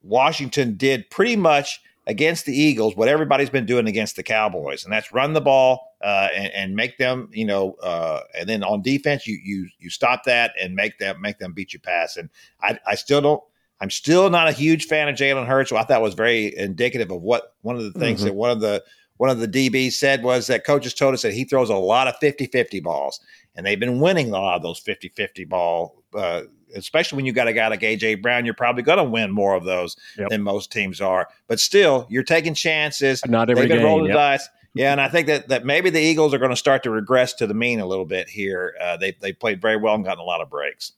Washington 0.00 0.76
did 0.76 1.10
pretty 1.10 1.34
much 1.34 1.80
against 2.06 2.46
the 2.46 2.56
Eagles 2.56 2.94
what 2.94 3.08
everybody's 3.08 3.50
been 3.50 3.66
doing 3.66 3.88
against 3.88 4.14
the 4.14 4.22
Cowboys, 4.22 4.84
and 4.84 4.92
that's 4.92 5.12
run 5.12 5.32
the 5.32 5.40
ball 5.40 5.96
uh, 6.02 6.28
and, 6.32 6.52
and, 6.54 6.76
make 6.76 6.96
them, 6.96 7.28
you 7.32 7.44
know, 7.44 7.72
uh, 7.82 8.20
and 8.38 8.48
then 8.48 8.62
on 8.62 8.80
defense 8.80 9.26
you 9.26 9.40
you 9.42 9.68
you 9.80 9.90
stop 9.90 10.22
that 10.22 10.52
and 10.62 10.76
make 10.76 10.98
them 10.98 11.20
make 11.20 11.38
them 11.38 11.52
beat 11.52 11.72
you 11.72 11.80
pass. 11.80 12.16
And 12.16 12.30
I, 12.62 12.78
I 12.86 12.94
still 12.94 13.20
don't. 13.20 13.42
I'm 13.80 13.90
still 13.90 14.30
not 14.30 14.46
a 14.46 14.52
huge 14.52 14.84
fan 14.84 15.08
of 15.08 15.16
Jalen 15.16 15.46
Hurts. 15.46 15.72
I 15.72 15.82
thought 15.82 16.00
was 16.00 16.14
very 16.14 16.56
indicative 16.56 17.10
of 17.10 17.22
what 17.22 17.54
one 17.62 17.76
of 17.76 17.82
the 17.82 17.98
things 17.98 18.20
mm-hmm. 18.20 18.28
that 18.28 18.34
one 18.34 18.50
of 18.50 18.60
the 18.60 18.84
one 19.20 19.28
of 19.28 19.38
the 19.38 19.46
DBs 19.46 19.92
said 19.92 20.22
was 20.22 20.46
that 20.46 20.64
coaches 20.64 20.94
told 20.94 21.12
us 21.12 21.20
that 21.20 21.34
he 21.34 21.44
throws 21.44 21.68
a 21.68 21.76
lot 21.76 22.08
of 22.08 22.16
50 22.22 22.46
50 22.46 22.80
balls, 22.80 23.20
and 23.54 23.66
they've 23.66 23.78
been 23.78 24.00
winning 24.00 24.30
a 24.30 24.40
lot 24.40 24.56
of 24.56 24.62
those 24.62 24.78
50 24.78 25.10
50 25.10 25.44
ball. 25.44 26.02
Uh, 26.14 26.44
especially 26.74 27.16
when 27.16 27.26
you 27.26 27.32
got 27.34 27.46
a 27.46 27.52
guy 27.52 27.68
like 27.68 27.82
AJ 27.82 28.22
Brown, 28.22 28.46
you're 28.46 28.54
probably 28.54 28.82
going 28.82 28.96
to 28.96 29.04
win 29.04 29.30
more 29.30 29.54
of 29.54 29.64
those 29.64 29.94
yep. 30.16 30.30
than 30.30 30.40
most 30.40 30.72
teams 30.72 31.02
are. 31.02 31.28
But 31.48 31.60
still, 31.60 32.06
you're 32.08 32.22
taking 32.22 32.54
chances. 32.54 33.20
Not 33.26 33.50
every 33.50 33.66
They've 33.66 33.76
been 33.76 33.84
rolling 33.84 34.06
yep. 34.06 34.14
dice. 34.14 34.48
Yeah, 34.72 34.92
and 34.92 35.02
I 35.02 35.08
think 35.08 35.26
that 35.26 35.48
that 35.48 35.66
maybe 35.66 35.90
the 35.90 36.00
Eagles 36.00 36.32
are 36.32 36.38
going 36.38 36.48
to 36.48 36.56
start 36.56 36.82
to 36.84 36.90
regress 36.90 37.34
to 37.34 37.46
the 37.46 37.52
mean 37.52 37.78
a 37.78 37.86
little 37.86 38.06
bit 38.06 38.26
here. 38.26 38.74
Uh, 38.80 38.96
they 38.96 39.12
they 39.20 39.34
played 39.34 39.60
very 39.60 39.76
well 39.76 39.96
and 39.96 40.02
gotten 40.02 40.20
a 40.20 40.24
lot 40.24 40.40
of 40.40 40.48
breaks, 40.48 40.92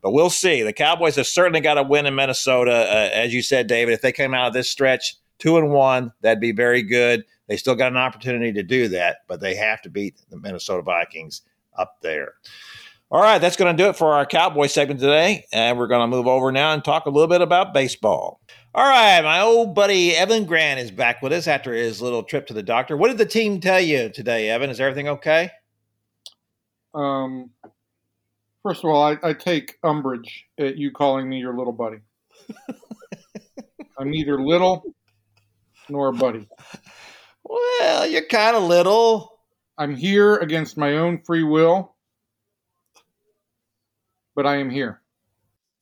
but 0.00 0.12
we'll 0.12 0.30
see. 0.30 0.62
The 0.62 0.72
Cowboys 0.72 1.16
have 1.16 1.26
certainly 1.26 1.60
got 1.60 1.74
to 1.74 1.82
win 1.82 2.06
in 2.06 2.14
Minnesota, 2.14 2.72
uh, 2.72 3.10
as 3.12 3.34
you 3.34 3.42
said, 3.42 3.66
David. 3.66 3.92
If 3.92 4.00
they 4.00 4.12
came 4.12 4.32
out 4.32 4.46
of 4.46 4.54
this 4.54 4.70
stretch 4.70 5.16
two 5.38 5.58
and 5.58 5.70
one, 5.70 6.12
that'd 6.22 6.40
be 6.40 6.52
very 6.52 6.82
good. 6.82 7.24
They 7.48 7.56
still 7.56 7.74
got 7.74 7.92
an 7.92 7.98
opportunity 7.98 8.52
to 8.52 8.62
do 8.62 8.88
that, 8.88 9.18
but 9.28 9.40
they 9.40 9.54
have 9.54 9.82
to 9.82 9.90
beat 9.90 10.16
the 10.30 10.36
Minnesota 10.36 10.82
Vikings 10.82 11.42
up 11.76 12.00
there. 12.00 12.34
All 13.08 13.22
right, 13.22 13.38
that's 13.38 13.56
going 13.56 13.76
to 13.76 13.82
do 13.82 13.88
it 13.88 13.96
for 13.96 14.14
our 14.14 14.26
Cowboy 14.26 14.66
segment 14.66 14.98
today. 14.98 15.44
And 15.52 15.78
we're 15.78 15.86
going 15.86 16.02
to 16.10 16.16
move 16.16 16.26
over 16.26 16.50
now 16.50 16.72
and 16.72 16.84
talk 16.84 17.06
a 17.06 17.10
little 17.10 17.28
bit 17.28 17.40
about 17.40 17.72
baseball. 17.72 18.40
All 18.74 18.88
right, 18.88 19.22
my 19.22 19.40
old 19.40 19.74
buddy 19.74 20.14
Evan 20.14 20.44
Grant 20.44 20.80
is 20.80 20.90
back 20.90 21.22
with 21.22 21.32
us 21.32 21.46
after 21.46 21.72
his 21.72 22.02
little 22.02 22.24
trip 22.24 22.46
to 22.48 22.54
the 22.54 22.64
doctor. 22.64 22.96
What 22.96 23.08
did 23.08 23.18
the 23.18 23.24
team 23.24 23.60
tell 23.60 23.80
you 23.80 24.10
today, 24.10 24.50
Evan? 24.50 24.70
Is 24.70 24.80
everything 24.80 25.08
okay? 25.08 25.50
Um, 26.94 27.50
first 28.62 28.82
of 28.82 28.90
all, 28.90 29.02
I, 29.02 29.18
I 29.22 29.32
take 29.34 29.76
umbrage 29.84 30.44
at 30.58 30.76
you 30.76 30.90
calling 30.90 31.28
me 31.28 31.38
your 31.38 31.56
little 31.56 31.72
buddy. 31.72 31.98
I'm 33.98 34.10
neither 34.10 34.42
little 34.42 34.82
nor 35.88 36.08
a 36.08 36.12
buddy. 36.12 36.48
Well, 37.48 38.06
you're 38.06 38.26
kind 38.26 38.56
of 38.56 38.64
little. 38.64 39.38
I'm 39.78 39.94
here 39.94 40.36
against 40.36 40.76
my 40.76 40.96
own 40.96 41.22
free 41.22 41.44
will, 41.44 41.94
but 44.34 44.46
I 44.46 44.56
am 44.56 44.70
here. 44.70 45.02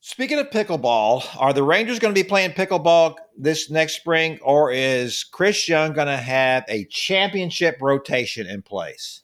Speaking 0.00 0.38
of 0.38 0.50
pickleball, 0.50 1.24
are 1.38 1.54
the 1.54 1.62
Rangers 1.62 1.98
going 1.98 2.14
to 2.14 2.20
be 2.22 2.28
playing 2.28 2.50
pickleball 2.50 3.16
this 3.38 3.70
next 3.70 3.94
spring, 3.96 4.38
or 4.42 4.70
is 4.70 5.24
Chris 5.24 5.66
Young 5.66 5.94
going 5.94 6.08
to 6.08 6.18
have 6.18 6.64
a 6.68 6.84
championship 6.90 7.78
rotation 7.80 8.46
in 8.46 8.60
place? 8.60 9.22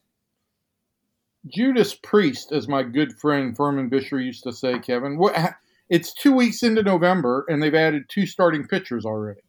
Judas 1.46 1.94
Priest, 1.94 2.52
as 2.52 2.68
my 2.68 2.82
good 2.82 3.18
friend 3.18 3.54
Furman 3.54 3.90
Bisher 3.90 4.24
used 4.24 4.44
to 4.44 4.52
say, 4.52 4.78
Kevin. 4.78 5.18
What? 5.18 5.54
It's 5.90 6.14
two 6.14 6.32
weeks 6.32 6.62
into 6.62 6.82
November, 6.82 7.44
and 7.48 7.62
they've 7.62 7.74
added 7.74 8.04
two 8.08 8.24
starting 8.24 8.66
pitchers 8.66 9.04
already. 9.04 9.40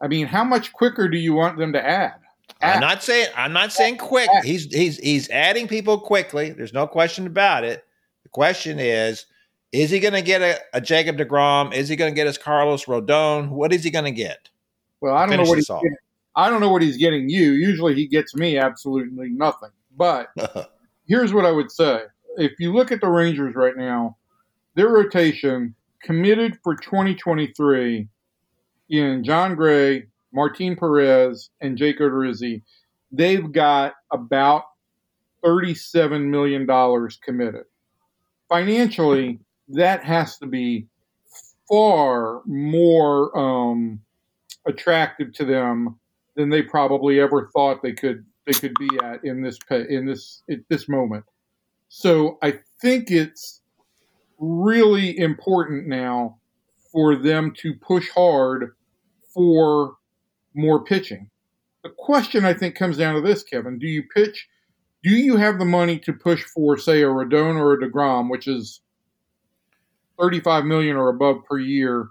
I 0.00 0.08
mean, 0.08 0.26
how 0.26 0.44
much 0.44 0.72
quicker 0.72 1.08
do 1.08 1.18
you 1.18 1.34
want 1.34 1.58
them 1.58 1.72
to 1.72 1.84
add? 1.84 2.14
add. 2.60 2.74
I'm 2.76 2.80
not 2.80 3.02
saying 3.02 3.28
I'm 3.36 3.52
not 3.52 3.72
saying 3.72 3.98
quick. 3.98 4.28
Add. 4.32 4.44
He's 4.44 4.64
he's 4.72 4.98
he's 4.98 5.28
adding 5.30 5.68
people 5.68 5.98
quickly. 5.98 6.50
There's 6.50 6.72
no 6.72 6.86
question 6.86 7.26
about 7.26 7.64
it. 7.64 7.84
The 8.22 8.28
question 8.30 8.78
is, 8.78 9.26
is 9.72 9.90
he 9.90 10.00
going 10.00 10.14
to 10.14 10.22
get 10.22 10.42
a, 10.42 10.58
a, 10.74 10.80
Jacob 10.80 11.16
Degrom? 11.16 11.72
Is 11.72 11.88
he 11.88 11.96
going 11.96 12.12
to 12.12 12.14
get 12.14 12.26
his 12.26 12.38
Carlos 12.38 12.84
Rodon? 12.84 13.50
What 13.50 13.72
is 13.72 13.84
he 13.84 13.90
going 13.90 14.04
to 14.04 14.10
get? 14.10 14.48
Well, 15.00 15.14
I 15.14 15.26
don't 15.26 15.36
know 15.36 15.48
what 15.48 15.58
he's 15.58 15.68
getting. 15.68 15.96
I 16.36 16.48
don't 16.48 16.60
know 16.60 16.70
what 16.70 16.82
he's 16.82 16.96
getting 16.96 17.28
you. 17.28 17.52
Usually, 17.52 17.94
he 17.94 18.06
gets 18.06 18.34
me 18.34 18.58
absolutely 18.58 19.30
nothing. 19.30 19.70
But 19.96 20.28
here's 21.06 21.32
what 21.32 21.44
I 21.44 21.50
would 21.50 21.70
say: 21.70 22.02
if 22.36 22.52
you 22.58 22.72
look 22.72 22.92
at 22.92 23.00
the 23.00 23.08
Rangers 23.08 23.54
right 23.54 23.76
now, 23.76 24.16
their 24.74 24.88
rotation 24.88 25.74
committed 26.02 26.58
for 26.62 26.74
2023 26.76 28.08
in 28.90 29.24
Jon 29.24 29.54
Gray, 29.54 30.06
Martin 30.32 30.76
Perez, 30.76 31.50
and 31.60 31.78
Jake 31.78 32.00
Odorizzi, 32.00 32.62
they've 33.10 33.50
got 33.50 33.94
about 34.12 34.64
$37 35.44 36.26
million 36.26 36.66
committed. 37.22 37.64
Financially, 38.48 39.38
that 39.68 40.04
has 40.04 40.36
to 40.38 40.46
be 40.46 40.86
far 41.68 42.42
more 42.46 43.36
um, 43.38 44.00
attractive 44.66 45.32
to 45.34 45.44
them 45.44 45.98
than 46.34 46.50
they 46.50 46.62
probably 46.62 47.20
ever 47.20 47.48
thought 47.52 47.82
they 47.82 47.92
could 47.92 48.24
they 48.46 48.52
could 48.52 48.74
be 48.78 48.88
at 49.04 49.22
in 49.24 49.42
this 49.42 49.58
in 49.70 50.06
this 50.06 50.42
at 50.50 50.58
this 50.68 50.88
moment. 50.88 51.24
So 51.88 52.38
I 52.42 52.58
think 52.80 53.10
it's 53.10 53.60
really 54.38 55.16
important 55.18 55.86
now 55.86 56.38
for 56.90 57.14
them 57.14 57.52
to 57.58 57.74
push 57.74 58.08
hard 58.10 58.74
for 59.32 59.94
more 60.54 60.84
pitching. 60.84 61.30
The 61.82 61.90
question 61.96 62.44
I 62.44 62.54
think 62.54 62.74
comes 62.74 62.96
down 62.96 63.14
to 63.14 63.20
this, 63.20 63.42
Kevin: 63.42 63.78
Do 63.78 63.86
you 63.86 64.02
pitch? 64.14 64.48
Do 65.02 65.10
you 65.10 65.36
have 65.36 65.58
the 65.58 65.64
money 65.64 65.98
to 66.00 66.12
push 66.12 66.44
for, 66.44 66.76
say, 66.76 67.02
a 67.02 67.06
Rodon 67.06 67.56
or 67.56 67.72
a 67.72 67.78
Degrom, 67.78 68.30
which 68.30 68.46
is 68.46 68.82
35 70.20 70.66
million 70.66 70.96
or 70.96 71.08
above 71.08 71.44
per 71.46 71.58
year, 71.58 72.10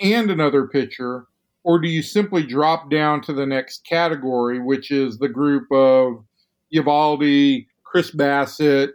and 0.00 0.30
another 0.30 0.68
pitcher, 0.68 1.26
or 1.64 1.80
do 1.80 1.88
you 1.88 2.02
simply 2.02 2.44
drop 2.44 2.90
down 2.90 3.20
to 3.22 3.32
the 3.32 3.46
next 3.46 3.84
category, 3.84 4.60
which 4.60 4.90
is 4.90 5.18
the 5.18 5.28
group 5.28 5.66
of 5.72 6.24
Eovaldi, 6.74 7.66
Chris 7.84 8.10
Bassitt, 8.10 8.90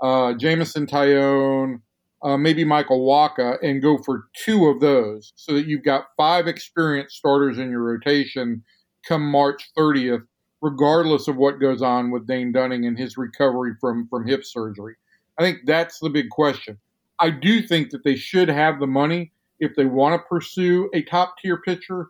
uh, 0.00 0.32
Jameson 0.34 0.86
Taillon, 0.86 1.80
uh, 2.22 2.36
maybe 2.36 2.64
Michael 2.64 3.06
Wacha, 3.06 3.58
and 3.62 3.82
go 3.82 3.98
for 3.98 4.24
two 4.34 4.66
of 4.66 4.80
those 4.80 5.32
so 5.36 5.54
that 5.54 5.66
you've 5.66 5.84
got 5.84 6.06
five 6.16 6.46
experienced 6.46 7.16
starters 7.16 7.58
in 7.58 7.70
your 7.70 7.82
rotation 7.82 8.62
come 9.06 9.22
March 9.22 9.70
30th, 9.76 10.26
regardless 10.60 11.28
of 11.28 11.36
what 11.36 11.60
goes 11.60 11.82
on 11.82 12.10
with 12.10 12.26
Dane 12.26 12.52
Dunning 12.52 12.86
and 12.86 12.98
his 12.98 13.16
recovery 13.16 13.72
from, 13.80 14.06
from 14.08 14.26
hip 14.26 14.44
surgery. 14.44 14.94
I 15.38 15.42
think 15.42 15.60
that's 15.64 15.98
the 15.98 16.10
big 16.10 16.28
question. 16.28 16.78
I 17.18 17.30
do 17.30 17.62
think 17.62 17.90
that 17.90 18.04
they 18.04 18.16
should 18.16 18.48
have 18.48 18.78
the 18.78 18.86
money 18.86 19.32
if 19.58 19.74
they 19.76 19.86
want 19.86 20.20
to 20.20 20.28
pursue 20.28 20.90
a 20.94 21.02
top 21.02 21.36
tier 21.38 21.58
pitcher 21.58 22.08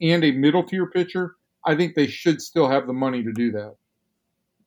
and 0.00 0.24
a 0.24 0.32
middle 0.32 0.64
tier 0.64 0.86
pitcher. 0.86 1.36
I 1.64 1.76
think 1.76 1.94
they 1.94 2.08
should 2.08 2.40
still 2.42 2.68
have 2.68 2.86
the 2.86 2.92
money 2.92 3.22
to 3.22 3.32
do 3.32 3.52
that. 3.52 3.76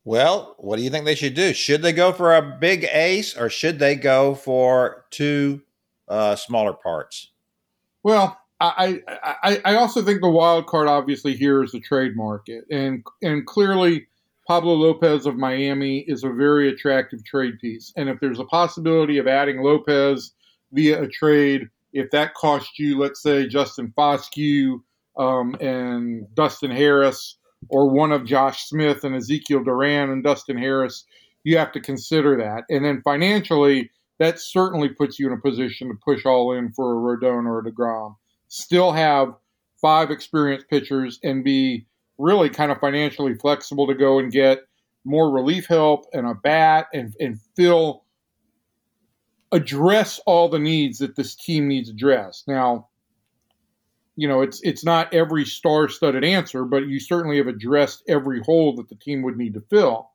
Well, 0.06 0.56
what 0.60 0.78
do 0.78 0.84
you 0.84 0.92
think 0.92 1.06
they 1.06 1.16
should 1.16 1.34
do? 1.34 1.52
Should 1.54 1.82
they 1.82 1.92
go 1.92 2.14
for 2.14 2.36
a 2.36 2.42
big 2.42 2.86
ace 2.86 3.36
or 3.36 3.50
should 3.50 3.80
they 3.80 3.96
go 3.96 4.36
for 4.36 5.06
two 5.10 5.64
uh, 6.08 6.36
smaller 6.36 6.74
parts? 6.74 7.32
Well, 8.04 8.40
I, 8.62 9.02
I 9.08 9.62
I 9.66 9.76
also 9.76 10.02
think 10.02 10.22
the 10.22 10.30
wild 10.30 10.68
card 10.68 10.88
obviously 10.88 11.36
here 11.36 11.62
is 11.64 11.72
the 11.72 11.80
trade 11.80 12.16
market, 12.16 12.64
and 12.72 13.04
and 13.22 13.46
clearly 13.46 14.08
Pablo 14.48 14.74
Lopez 14.74 15.26
of 15.26 15.36
Miami 15.36 16.00
is 16.08 16.24
a 16.24 16.30
very 16.30 16.70
attractive 16.70 17.26
trade 17.26 17.60
piece. 17.60 17.92
And 17.98 18.08
if 18.08 18.20
there's 18.20 18.40
a 18.40 18.46
possibility 18.46 19.18
of 19.18 19.28
adding 19.28 19.62
Lopez 19.62 20.32
via 20.72 21.02
a 21.02 21.08
trade, 21.08 21.68
if 21.94 22.12
that 22.12 22.36
costs 22.36 22.78
you, 22.78 22.98
let's 23.00 23.22
say 23.22 23.48
Justin 23.48 23.92
Foscue 23.98 24.80
um, 25.18 25.56
and 25.60 26.28
Dustin 26.36 26.72
Harris 26.72 27.38
or 27.70 27.90
one 27.90 28.12
of 28.12 28.26
Josh 28.26 28.66
Smith 28.66 29.04
and 29.04 29.16
Ezekiel 29.16 29.64
Duran 29.64 30.10
and 30.10 30.24
Dustin 30.24 30.58
Harris, 30.58 31.06
you 31.44 31.58
have 31.58 31.72
to 31.74 31.80
consider 31.80 32.38
that. 32.38 32.64
And 32.70 32.86
then 32.86 33.02
financially, 33.04 33.90
that 34.20 34.40
certainly 34.40 34.90
puts 34.90 35.20
you 35.20 35.28
in 35.28 35.34
a 35.34 35.42
position 35.42 35.90
to 35.90 35.96
push 36.04 36.26
all 36.26 36.54
in 36.54 36.72
for 36.72 36.94
a 36.94 36.96
Rodon 36.96 37.46
or 37.46 37.60
a 37.60 37.64
DeGrom. 37.64 38.16
Still 38.48 38.92
have 38.92 39.34
five 39.82 40.12
experienced 40.12 40.70
pitchers 40.70 41.20
and 41.24 41.44
be 41.44 41.86
really 42.18 42.50
kind 42.50 42.72
of 42.72 42.80
financially 42.80 43.36
flexible 43.36 43.88
to 43.88 43.94
go 43.94 44.20
and 44.20 44.32
get 44.32 44.60
more 45.04 45.30
relief 45.30 45.68
help 45.68 46.06
and 46.14 46.26
a 46.26 46.34
bat 46.34 46.88
and, 46.94 47.14
and 47.20 47.40
fill 47.56 48.04
address 49.52 50.20
all 50.26 50.50
the 50.50 50.60
needs 50.60 51.00
that 51.00 51.16
this 51.16 51.36
team 51.36 51.68
needs 51.68 51.90
addressed. 51.90 52.48
Now, 52.48 52.88
you 54.16 54.28
know, 54.28 54.42
it's 54.42 54.62
it's 54.64 54.84
not 54.84 55.14
every 55.14 55.46
star-studded 55.46 56.24
answer, 56.24 56.64
but 56.64 56.88
you 56.88 57.00
certainly 57.00 57.38
have 57.38 57.48
addressed 57.48 58.04
every 58.08 58.42
hole 58.42 58.76
that 58.76 58.90
the 58.90 58.96
team 58.96 59.22
would 59.24 59.38
need 59.38 59.54
to 59.56 59.62
fill. 59.70 60.10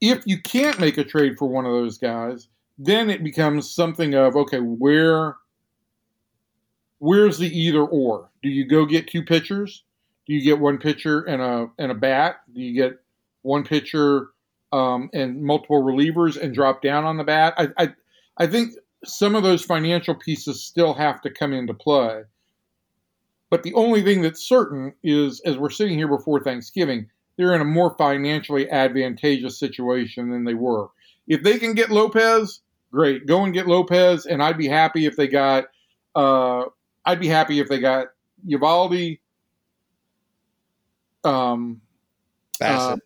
If 0.00 0.26
you 0.26 0.40
can't 0.40 0.80
make 0.80 0.98
a 0.98 1.04
trade 1.04 1.38
for 1.38 1.48
one 1.48 1.64
of 1.64 1.72
those 1.72 1.98
guys, 1.98 2.48
then 2.78 3.08
it 3.08 3.24
becomes 3.24 3.74
something 3.74 4.14
of 4.14 4.36
okay, 4.36 4.58
where 4.58 5.36
where's 6.98 7.38
the 7.38 7.48
either 7.48 7.82
or? 7.82 8.30
Do 8.42 8.48
you 8.48 8.66
go 8.66 8.84
get 8.84 9.08
two 9.08 9.22
pitchers? 9.22 9.84
Do 10.26 10.34
you 10.34 10.42
get 10.42 10.60
one 10.60 10.78
pitcher 10.78 11.20
and 11.22 11.40
a 11.40 11.68
and 11.78 11.90
a 11.90 11.94
bat? 11.94 12.40
Do 12.54 12.60
you 12.60 12.74
get 12.74 12.98
one 13.42 13.64
pitcher 13.64 14.28
um, 14.72 15.10
and 15.12 15.42
multiple 15.42 15.82
relievers 15.82 16.40
and 16.40 16.54
drop 16.54 16.82
down 16.82 17.04
on 17.04 17.16
the 17.16 17.24
bat? 17.24 17.54
I, 17.56 17.68
I 17.78 17.94
I 18.38 18.46
think 18.46 18.74
some 19.04 19.34
of 19.34 19.42
those 19.42 19.64
financial 19.64 20.14
pieces 20.14 20.62
still 20.62 20.94
have 20.94 21.20
to 21.22 21.30
come 21.30 21.52
into 21.52 21.74
play. 21.74 22.24
But 23.54 23.62
the 23.62 23.74
only 23.74 24.02
thing 24.02 24.20
that's 24.20 24.42
certain 24.42 24.92
is, 25.04 25.40
as 25.42 25.56
we're 25.56 25.70
sitting 25.70 25.96
here 25.96 26.08
before 26.08 26.42
Thanksgiving, 26.42 27.08
they're 27.36 27.54
in 27.54 27.60
a 27.60 27.64
more 27.64 27.94
financially 27.96 28.68
advantageous 28.68 29.60
situation 29.60 30.28
than 30.28 30.42
they 30.42 30.54
were. 30.54 30.88
If 31.28 31.44
they 31.44 31.60
can 31.60 31.72
get 31.72 31.92
Lopez, 31.92 32.62
great, 32.90 33.28
go 33.28 33.44
and 33.44 33.54
get 33.54 33.68
Lopez, 33.68 34.26
and 34.26 34.42
I'd 34.42 34.58
be 34.58 34.66
happy 34.66 35.06
if 35.06 35.14
they 35.14 35.28
got. 35.28 35.66
Uh, 36.16 36.64
I'd 37.06 37.20
be 37.20 37.28
happy 37.28 37.60
if 37.60 37.68
they 37.68 37.78
got 37.78 38.08
Eovaldi. 38.44 39.20
Um, 41.22 41.80
Bassitt. 42.60 42.98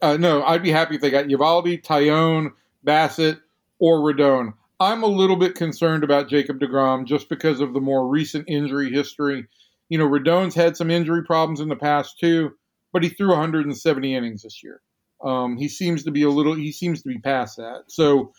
Uh, 0.00 0.06
uh, 0.06 0.16
no, 0.16 0.42
I'd 0.44 0.62
be 0.62 0.70
happy 0.70 0.94
if 0.94 1.02
they 1.02 1.10
got 1.10 1.26
Eovaldi, 1.26 1.84
Taillon, 1.84 2.52
Bassitt, 2.86 3.38
or 3.78 3.98
Rodon. 3.98 4.54
I'm 4.80 5.02
a 5.02 5.08
little 5.08 5.36
bit 5.36 5.56
concerned 5.56 6.04
about 6.04 6.30
Jacob 6.30 6.58
DeGrom 6.58 7.04
just 7.04 7.28
because 7.28 7.60
of 7.60 7.74
the 7.74 7.82
more 7.82 8.08
recent 8.08 8.46
injury 8.48 8.90
history 8.90 9.46
you 9.90 9.98
know, 9.98 10.08
Rodon's 10.08 10.54
had 10.54 10.76
some 10.76 10.90
injury 10.90 11.22
problems 11.24 11.60
in 11.60 11.68
the 11.68 11.76
past 11.76 12.18
too, 12.18 12.52
but 12.92 13.02
he 13.02 13.10
threw 13.10 13.28
170 13.28 14.14
innings 14.14 14.42
this 14.42 14.62
year. 14.62 14.80
Um, 15.22 15.58
he 15.58 15.68
seems 15.68 16.04
to 16.04 16.10
be 16.10 16.22
a 16.22 16.30
little. 16.30 16.54
He 16.54 16.72
seems 16.72 17.02
to 17.02 17.08
be 17.08 17.18
past 17.18 17.58
that. 17.58 17.82
So 17.88 18.32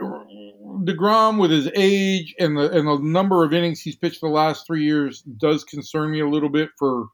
Degrom, 0.00 1.40
with 1.40 1.50
his 1.50 1.68
age 1.74 2.34
and 2.38 2.56
the 2.56 2.70
and 2.70 2.86
the 2.86 2.98
number 2.98 3.44
of 3.44 3.52
innings 3.52 3.80
he's 3.80 3.96
pitched 3.96 4.20
the 4.20 4.28
last 4.28 4.66
three 4.66 4.84
years, 4.84 5.22
does 5.22 5.64
concern 5.64 6.12
me 6.12 6.20
a 6.20 6.28
little 6.28 6.48
bit 6.48 6.70
for 6.78 7.06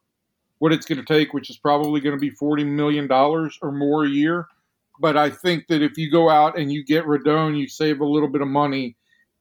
what 0.59 0.73
it's 0.73 0.85
going 0.85 0.99
to 0.99 1.05
take, 1.05 1.33
which 1.33 1.49
is 1.49 1.57
probably 1.57 2.01
going 2.01 2.17
to 2.17 2.21
be 2.21 2.31
40 2.31 2.65
million 2.65 3.07
dollars 3.07 3.59
or 3.63 3.73
more 3.73 4.05
a 4.05 4.11
year. 4.11 4.47
But 5.01 5.17
I 5.17 5.31
think 5.31 5.69
that 5.69 5.81
if 5.83 5.97
you 5.97 6.11
go 6.11 6.29
out 6.29 6.59
and 6.59 6.73
you 6.73 6.85
get 6.85 7.07
Rodon, 7.07 7.57
you 7.59 7.69
save 7.69 8.01
a 8.01 8.05
little 8.05 8.29
bit 8.29 8.43
of 8.43 8.49
money, 8.49 8.97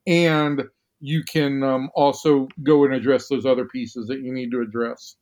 and 0.06 0.64
you 1.00 1.24
can 1.24 1.64
um, 1.64 1.90
also 1.96 2.48
go 2.64 2.84
and 2.86 2.94
address 2.94 3.28
those 3.28 3.46
other 3.46 3.66
pieces 3.66 4.08
that 4.08 4.22
you 4.22 4.34
need 4.34 4.52
to 4.52 4.62
address. 4.62 5.16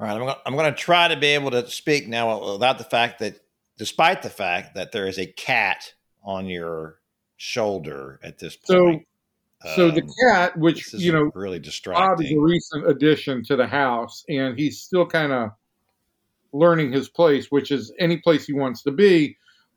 All 0.00 0.06
right, 0.06 0.14
I'm 0.14 0.20
going, 0.20 0.34
I'm 0.46 0.56
going 0.56 0.72
to 0.72 0.78
try 0.78 1.08
to 1.08 1.16
be 1.16 1.28
able 1.28 1.50
to 1.52 1.68
speak 1.70 2.08
now 2.08 2.52
without 2.52 2.78
the 2.78 2.84
fact 2.84 3.20
that, 3.20 3.40
despite 3.78 4.22
the 4.22 4.30
fact 4.30 4.74
that 4.74 4.92
there 4.92 5.06
is 5.06 5.18
a 5.18 5.26
cat 5.26 5.92
on 6.24 6.46
your 6.46 6.98
shoulder 7.36 8.18
at 8.22 8.38
this 8.38 8.56
point. 8.56 9.06
So, 9.64 9.74
so 9.76 9.90
the 9.90 10.02
um, 10.02 10.08
cat, 10.26 10.56
which 10.56 10.92
you 10.94 11.12
know, 11.12 11.30
really 11.34 11.58
distracting. 11.58 12.08
Bob 12.08 12.20
is 12.20 12.32
a 12.32 12.40
recent 12.40 12.88
addition 12.88 13.44
to 13.44 13.56
the 13.56 13.66
house, 13.66 14.24
and 14.28 14.58
he's 14.58 14.80
still 14.80 15.06
kind 15.06 15.32
of 15.32 15.50
learning 16.52 16.92
his 16.92 17.08
place, 17.08 17.50
which 17.50 17.70
is 17.70 17.92
any 17.98 18.16
place 18.16 18.46
he 18.46 18.52
wants 18.52 18.82
to 18.82 18.90
be. 18.90 19.36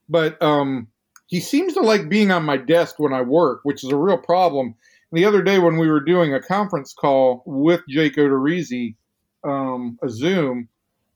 But 0.09 0.41
um, 0.41 0.87
he 1.27 1.39
seems 1.39 1.73
to 1.73 1.81
like 1.81 2.09
being 2.09 2.31
on 2.31 2.43
my 2.43 2.57
desk 2.57 2.99
when 2.99 3.13
I 3.13 3.21
work, 3.21 3.61
which 3.63 3.83
is 3.83 3.91
a 3.91 3.97
real 3.97 4.17
problem. 4.17 4.75
the 5.11 5.25
other 5.25 5.41
day 5.41 5.59
when 5.59 5.77
we 5.77 5.89
were 5.89 6.01
doing 6.01 6.33
a 6.33 6.41
conference 6.41 6.93
call 6.93 7.43
with 7.45 7.81
Jake 7.87 8.15
Odorizzi, 8.15 8.95
um, 9.43 9.97
a 10.03 10.09
Zoom 10.09 10.67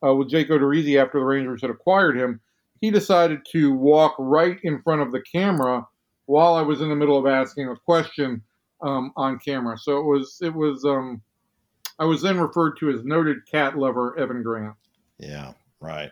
uh, 0.05 0.15
with 0.15 0.29
Jake 0.29 0.49
Odorizzi 0.49 1.01
after 1.01 1.19
the 1.19 1.25
Rangers 1.25 1.61
had 1.61 1.69
acquired 1.69 2.17
him, 2.17 2.39
he 2.81 2.91
decided 2.91 3.41
to 3.51 3.73
walk 3.73 4.15
right 4.17 4.57
in 4.63 4.81
front 4.81 5.01
of 5.01 5.11
the 5.11 5.21
camera 5.21 5.85
while 6.25 6.53
I 6.53 6.61
was 6.61 6.81
in 6.81 6.89
the 6.89 6.95
middle 6.95 7.17
of 7.17 7.25
asking 7.25 7.67
a 7.67 7.75
question 7.75 8.41
um, 8.81 9.11
on 9.17 9.39
camera. 9.39 9.77
So 9.77 9.97
it 9.97 10.05
was 10.05 10.37
it 10.41 10.53
was 10.53 10.85
um, 10.85 11.21
I 11.97 12.05
was 12.05 12.21
then 12.21 12.39
referred 12.39 12.77
to 12.79 12.91
as 12.91 13.03
noted 13.03 13.37
cat 13.51 13.77
lover 13.77 14.17
Evan 14.17 14.43
Grant. 14.43 14.75
Yeah, 15.17 15.53
right. 15.81 16.11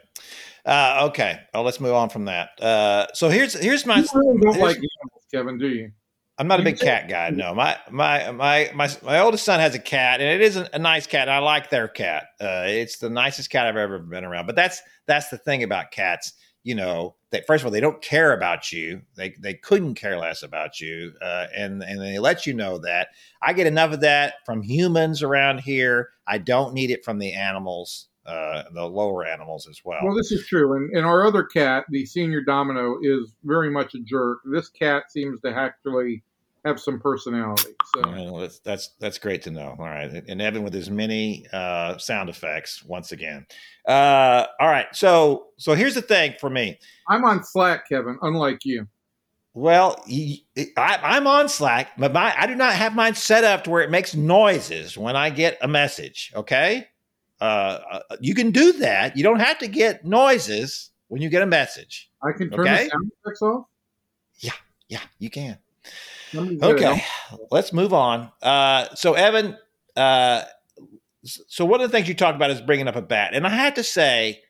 Uh, 0.68 1.08
okay. 1.10 1.40
Oh, 1.54 1.64
let's 1.64 1.80
move 1.80 1.94
on 1.94 2.10
from 2.10 2.26
that. 2.26 2.50
Uh, 2.62 3.08
so 3.14 3.30
here's 3.30 3.54
here's 3.54 3.86
my. 3.86 4.00
You 4.00 4.08
really 4.14 4.40
don't 4.42 4.60
like 4.60 4.76
animals, 4.76 5.26
Kevin, 5.32 5.58
do 5.58 5.70
you? 5.70 5.92
I'm 6.38 6.48
not 6.48 6.60
a 6.60 6.64
big 6.64 6.78
cat 6.78 7.10
guy. 7.10 7.30
No, 7.32 7.56
my 7.56 7.78
my 7.90 8.32
my 8.32 8.70
my 8.76 8.90
my 9.02 9.20
oldest 9.22 9.46
son 9.46 9.62
has 9.62 9.74
a 9.74 9.80
cat, 9.80 10.20
and 10.20 10.30
it 10.30 10.42
is 10.42 10.58
a, 10.58 10.78
nice 10.78 11.08
cat. 11.08 11.30
I 11.30 11.40
like 11.40 11.70
their 11.70 11.88
cat. 11.88 12.26
Uh, 12.40 12.66
it's 12.68 12.98
the 12.98 13.10
nicest 13.10 13.50
cat 13.50 13.66
I've 13.66 13.78
ever 13.78 13.98
been 13.98 14.26
around. 14.26 14.46
But 14.46 14.56
that's 14.56 14.82
that's 15.08 15.30
the 15.30 15.38
thing 15.38 15.64
about 15.64 15.92
cats. 15.92 16.34
You 16.64 16.76
know, 16.76 17.16
that 17.32 17.48
first 17.48 17.62
of 17.62 17.66
all, 17.66 17.72
they 17.72 17.80
don't 17.80 18.02
care 18.02 18.34
about 18.34 18.72
you. 18.72 19.02
They 19.16 19.34
they 19.40 19.54
couldn't 19.54 19.96
care 19.96 20.20
less 20.20 20.44
about 20.44 20.82
you, 20.82 21.14
uh, 21.22 21.48
and 21.56 21.82
and 21.82 22.00
they 22.00 22.20
let 22.20 22.46
you 22.46 22.54
know 22.54 22.78
that. 22.80 23.08
I 23.42 23.54
get 23.54 23.68
enough 23.68 23.94
of 23.94 24.02
that 24.02 24.36
from 24.46 24.62
humans 24.62 25.24
around 25.24 25.62
here. 25.62 26.10
I 26.28 26.38
don't 26.38 26.74
need 26.74 26.92
it 26.92 27.06
from 27.06 27.20
the 27.20 27.34
animals 27.34 28.10
uh, 28.28 28.64
the 28.74 28.84
lower 28.84 29.26
animals 29.26 29.68
as 29.68 29.82
well. 29.84 30.00
Well, 30.04 30.16
this 30.16 30.32
is 30.32 30.46
true. 30.46 30.76
And, 30.76 30.96
and 30.96 31.06
our 31.06 31.26
other 31.26 31.44
cat, 31.44 31.86
the 31.90 32.06
senior 32.06 32.42
domino, 32.42 32.98
is 33.02 33.34
very 33.44 33.70
much 33.70 33.96
a 33.96 34.00
jerk. 34.00 34.40
This 34.46 34.70
cat 34.70 35.12
seems 35.12 35.40
to 35.42 35.54
actually 35.54 36.24
have 36.66 36.80
some 36.80 37.00
personality. 37.00 37.74
So 37.96 38.02
well, 38.06 38.38
that's, 38.38 38.60
that's, 38.60 38.90
that's 39.00 39.18
great 39.18 39.42
to 39.44 39.52
know. 39.52 39.76
All 39.80 39.86
right, 39.86 40.24
and 40.28 40.42
Evan 40.42 40.64
with 40.64 40.74
his 40.74 40.90
many 40.90 41.46
uh, 41.54 41.98
sound 41.98 42.30
effects 42.30 42.84
once 42.84 43.12
again. 43.12 43.46
Uh, 43.88 44.46
all 44.60 44.68
right, 44.68 44.88
so 44.92 45.48
so 45.58 45.74
here's 45.74 45.96
the 45.96 46.02
thing 46.02 46.36
for 46.40 46.50
me. 46.50 46.78
I'm 47.08 47.24
on 47.24 47.44
Slack, 47.44 47.88
Kevin. 47.88 48.18
Unlike 48.22 48.66
you. 48.66 48.88
Well, 49.54 50.04
I, 50.78 51.18
am 51.18 51.26
on 51.26 51.50
Slack, 51.50 51.98
but 51.98 52.14
my 52.14 52.32
I 52.38 52.46
do 52.46 52.54
not 52.54 52.74
have 52.74 52.94
mine 52.94 53.16
set 53.16 53.44
up 53.44 53.64
to 53.64 53.72
where 53.72 53.82
it 53.82 53.90
makes 53.90 54.14
noises 54.14 54.98
when 54.98 55.16
I 55.16 55.32
get 55.32 55.58
a 55.62 55.68
message. 55.68 56.32
Okay, 56.36 56.88
uh, 57.40 58.00
you 58.20 58.34
can 58.34 58.52
do 58.52 58.74
that. 58.74 59.16
You 59.16 59.24
don't 59.24 59.40
have 59.40 59.60
to 59.60 59.68
get 59.68 60.06
noises 60.06 60.92
when 61.08 61.22
you 61.22 61.30
get 61.30 61.42
a 61.42 61.48
message. 61.48 62.10
I 62.22 62.32
can 62.32 62.50
turn 62.50 62.62
okay? 62.62 62.86
the 62.86 62.90
sound 62.90 63.12
effects 63.24 63.42
off. 63.42 63.66
Yeah, 64.40 64.52
yeah, 64.90 65.02
you 65.20 65.30
can. 65.30 65.58
Okay, 66.36 67.04
let's 67.52 67.72
move 67.72 67.94
on. 67.94 68.32
Uh, 68.42 68.94
so, 68.96 69.14
Evan, 69.14 69.58
uh, 69.96 70.44
so 71.24 71.66
one 71.66 71.82
of 71.82 71.90
the 71.90 71.96
things 71.96 72.08
you 72.08 72.14
talked 72.14 72.36
about 72.36 72.52
is 72.52 72.62
bringing 72.62 72.88
up 72.88 72.96
a 72.96 73.02
bat, 73.02 73.34
and 73.34 73.48
I 73.48 73.50
had 73.50 73.76
to 73.76 73.84
say, 73.84 74.42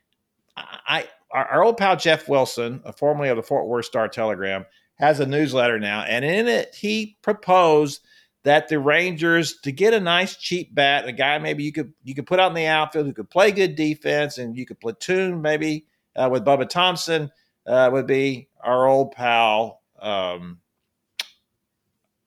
I 0.55 1.07
our, 1.31 1.45
our 1.45 1.63
old 1.63 1.77
pal 1.77 1.95
Jeff 1.95 2.27
Wilson, 2.27 2.81
formerly 2.95 3.29
of 3.29 3.37
the 3.37 3.43
Fort 3.43 3.67
Worth 3.67 3.85
Star 3.85 4.07
Telegram, 4.07 4.65
has 4.95 5.19
a 5.19 5.25
newsletter 5.25 5.79
now, 5.79 6.01
and 6.01 6.25
in 6.25 6.47
it 6.47 6.73
he 6.73 7.17
proposed 7.21 8.01
that 8.47 8.69
the 8.69 8.79
Rangers 8.79 9.57
to 9.63 9.73
get 9.73 9.93
a 9.93 9.99
nice 9.99 10.37
cheap 10.37 10.73
bat, 10.73 11.05
a 11.05 11.11
guy 11.11 11.37
maybe 11.37 11.63
you 11.63 11.73
could 11.73 11.91
you 12.05 12.15
could 12.15 12.25
put 12.25 12.39
out 12.39 12.47
in 12.47 12.55
the 12.55 12.65
outfield 12.65 13.05
who 13.05 13.11
could 13.11 13.29
play 13.29 13.51
good 13.51 13.75
defense, 13.75 14.37
and 14.37 14.55
you 14.55 14.65
could 14.65 14.79
platoon 14.79 15.41
maybe 15.41 15.85
uh, 16.15 16.29
with 16.31 16.45
Bubba 16.45 16.67
Thompson 16.69 17.29
uh, 17.65 17.89
would 17.91 18.07
be 18.07 18.47
our 18.61 18.87
old 18.87 19.11
pal 19.11 19.81
um, 19.99 20.59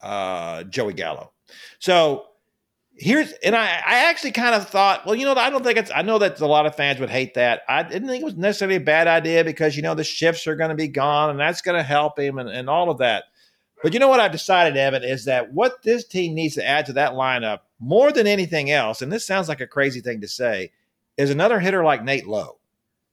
uh, 0.03 0.65
Joey 0.65 0.93
Gallo. 0.93 1.33
So 1.79 2.27
here's 2.93 3.33
and 3.43 3.57
I, 3.57 3.65
I 3.65 4.11
actually 4.11 4.33
kind 4.33 4.55
of 4.55 4.69
thought, 4.69 5.07
well, 5.07 5.15
you 5.15 5.25
know, 5.25 5.33
I 5.33 5.49
don't 5.49 5.65
think 5.65 5.79
it's 5.79 5.91
I 5.95 6.03
know 6.03 6.19
that 6.19 6.39
a 6.39 6.47
lot 6.47 6.67
of 6.67 6.75
fans 6.75 7.01
would 7.01 7.09
hate 7.09 7.33
that. 7.33 7.63
I 7.67 7.83
didn't 7.83 8.09
think 8.09 8.21
it 8.21 8.27
was 8.27 8.37
necessarily 8.37 8.77
a 8.77 8.81
bad 8.81 9.07
idea 9.09 9.43
because 9.43 9.75
you 9.75 9.81
know 9.81 9.95
the 9.95 10.05
shifts 10.05 10.47
are 10.47 10.55
going 10.55 10.69
to 10.69 10.77
be 10.77 10.89
gone 10.89 11.31
and 11.31 11.41
that's 11.41 11.63
going 11.63 11.79
to 11.79 11.83
help 11.83 12.19
him 12.19 12.37
and, 12.37 12.51
and 12.51 12.69
all 12.69 12.91
of 12.91 12.99
that. 12.99 13.25
But 13.83 13.95
you 13.95 14.01
know 14.01 14.09
what 14.09 14.21
I've 14.21 14.33
decided, 14.33 14.77
Evan, 14.77 15.05
is 15.05 15.25
that 15.25 15.53
what 15.53 15.83
this 15.83 16.05
team 16.05 16.35
needs 16.35 16.55
to 16.57 16.67
add 16.67 16.87
to 16.87 16.93
that 16.95 17.13
lineup 17.13 17.61
more 17.79 18.13
than 18.13 18.27
anything 18.27 18.71
else, 18.71 19.01
and 19.01 19.11
this 19.11 19.27
sounds 19.27 19.49
like 19.49 19.61
a 19.61 19.67
crazy 19.67 20.01
thing 20.01 20.21
to 20.21 20.29
say, 20.29 20.71
is 21.17 21.31
another 21.31 21.59
hitter 21.59 21.83
like 21.83 22.05
Nate 22.05 22.27
Lowe. 22.27 22.59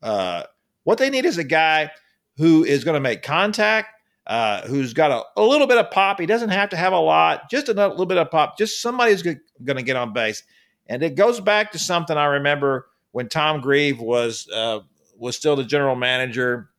Uh, 0.01 0.43
what 0.83 0.97
they 0.97 1.09
need 1.09 1.25
is 1.25 1.37
a 1.37 1.43
guy 1.43 1.91
who 2.37 2.63
is 2.63 2.83
going 2.83 2.95
to 2.95 2.99
make 2.99 3.23
contact, 3.23 3.89
uh, 4.27 4.61
who's 4.67 4.93
got 4.93 5.11
a, 5.11 5.41
a, 5.41 5.43
little 5.43 5.67
bit 5.67 5.77
of 5.77 5.89
pop. 5.89 6.19
He 6.19 6.25
doesn't 6.25 6.49
have 6.49 6.69
to 6.69 6.77
have 6.77 6.93
a 6.93 6.99
lot, 6.99 7.49
just 7.49 7.69
a 7.69 7.73
little 7.73 8.05
bit 8.05 8.17
of 8.17 8.29
pop, 8.29 8.57
just 8.57 8.81
somebody 8.81 9.11
who's 9.11 9.23
going 9.23 9.39
to 9.77 9.83
get 9.83 9.95
on 9.95 10.13
base. 10.13 10.43
And 10.87 11.01
it 11.01 11.15
goes 11.15 11.39
back 11.39 11.71
to 11.71 11.79
something 11.79 12.15
I 12.15 12.25
remember 12.25 12.87
when 13.11 13.29
Tom 13.29 13.61
Grieve 13.61 13.99
was 13.99 14.47
uh, 14.53 14.79
was 15.17 15.35
still 15.35 15.55
the 15.55 15.63
general 15.63 15.95
manager, 15.95 16.69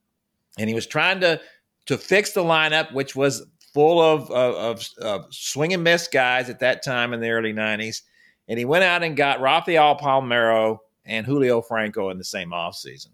and 0.59 0.69
he 0.69 0.75
was 0.75 0.87
trying 0.87 1.21
to 1.21 1.41
to 1.87 1.99
fix 1.99 2.33
the 2.33 2.43
lineup, 2.43 2.93
which 2.93 3.17
was 3.17 3.47
full 3.79 4.03
of, 4.03 4.29
of, 4.33 4.89
of 5.01 5.27
swing 5.33 5.73
and 5.73 5.85
miss 5.85 6.09
guys 6.09 6.51
at 6.51 6.59
that 6.59 6.83
time 6.83 7.13
in 7.13 7.21
the 7.21 7.31
early 7.31 7.53
90s. 7.53 8.03
And 8.49 8.59
he 8.59 8.65
went 8.65 8.83
out 8.83 9.05
and 9.05 9.17
got 9.17 9.41
Rafael 9.41 9.97
Palmeiro 9.97 10.79
and 11.05 11.25
Julio 11.25 11.63
Franco 11.63 12.11
in 12.11 12.19
the 12.19 12.25
same 12.25 12.51
offseason. 12.51 13.11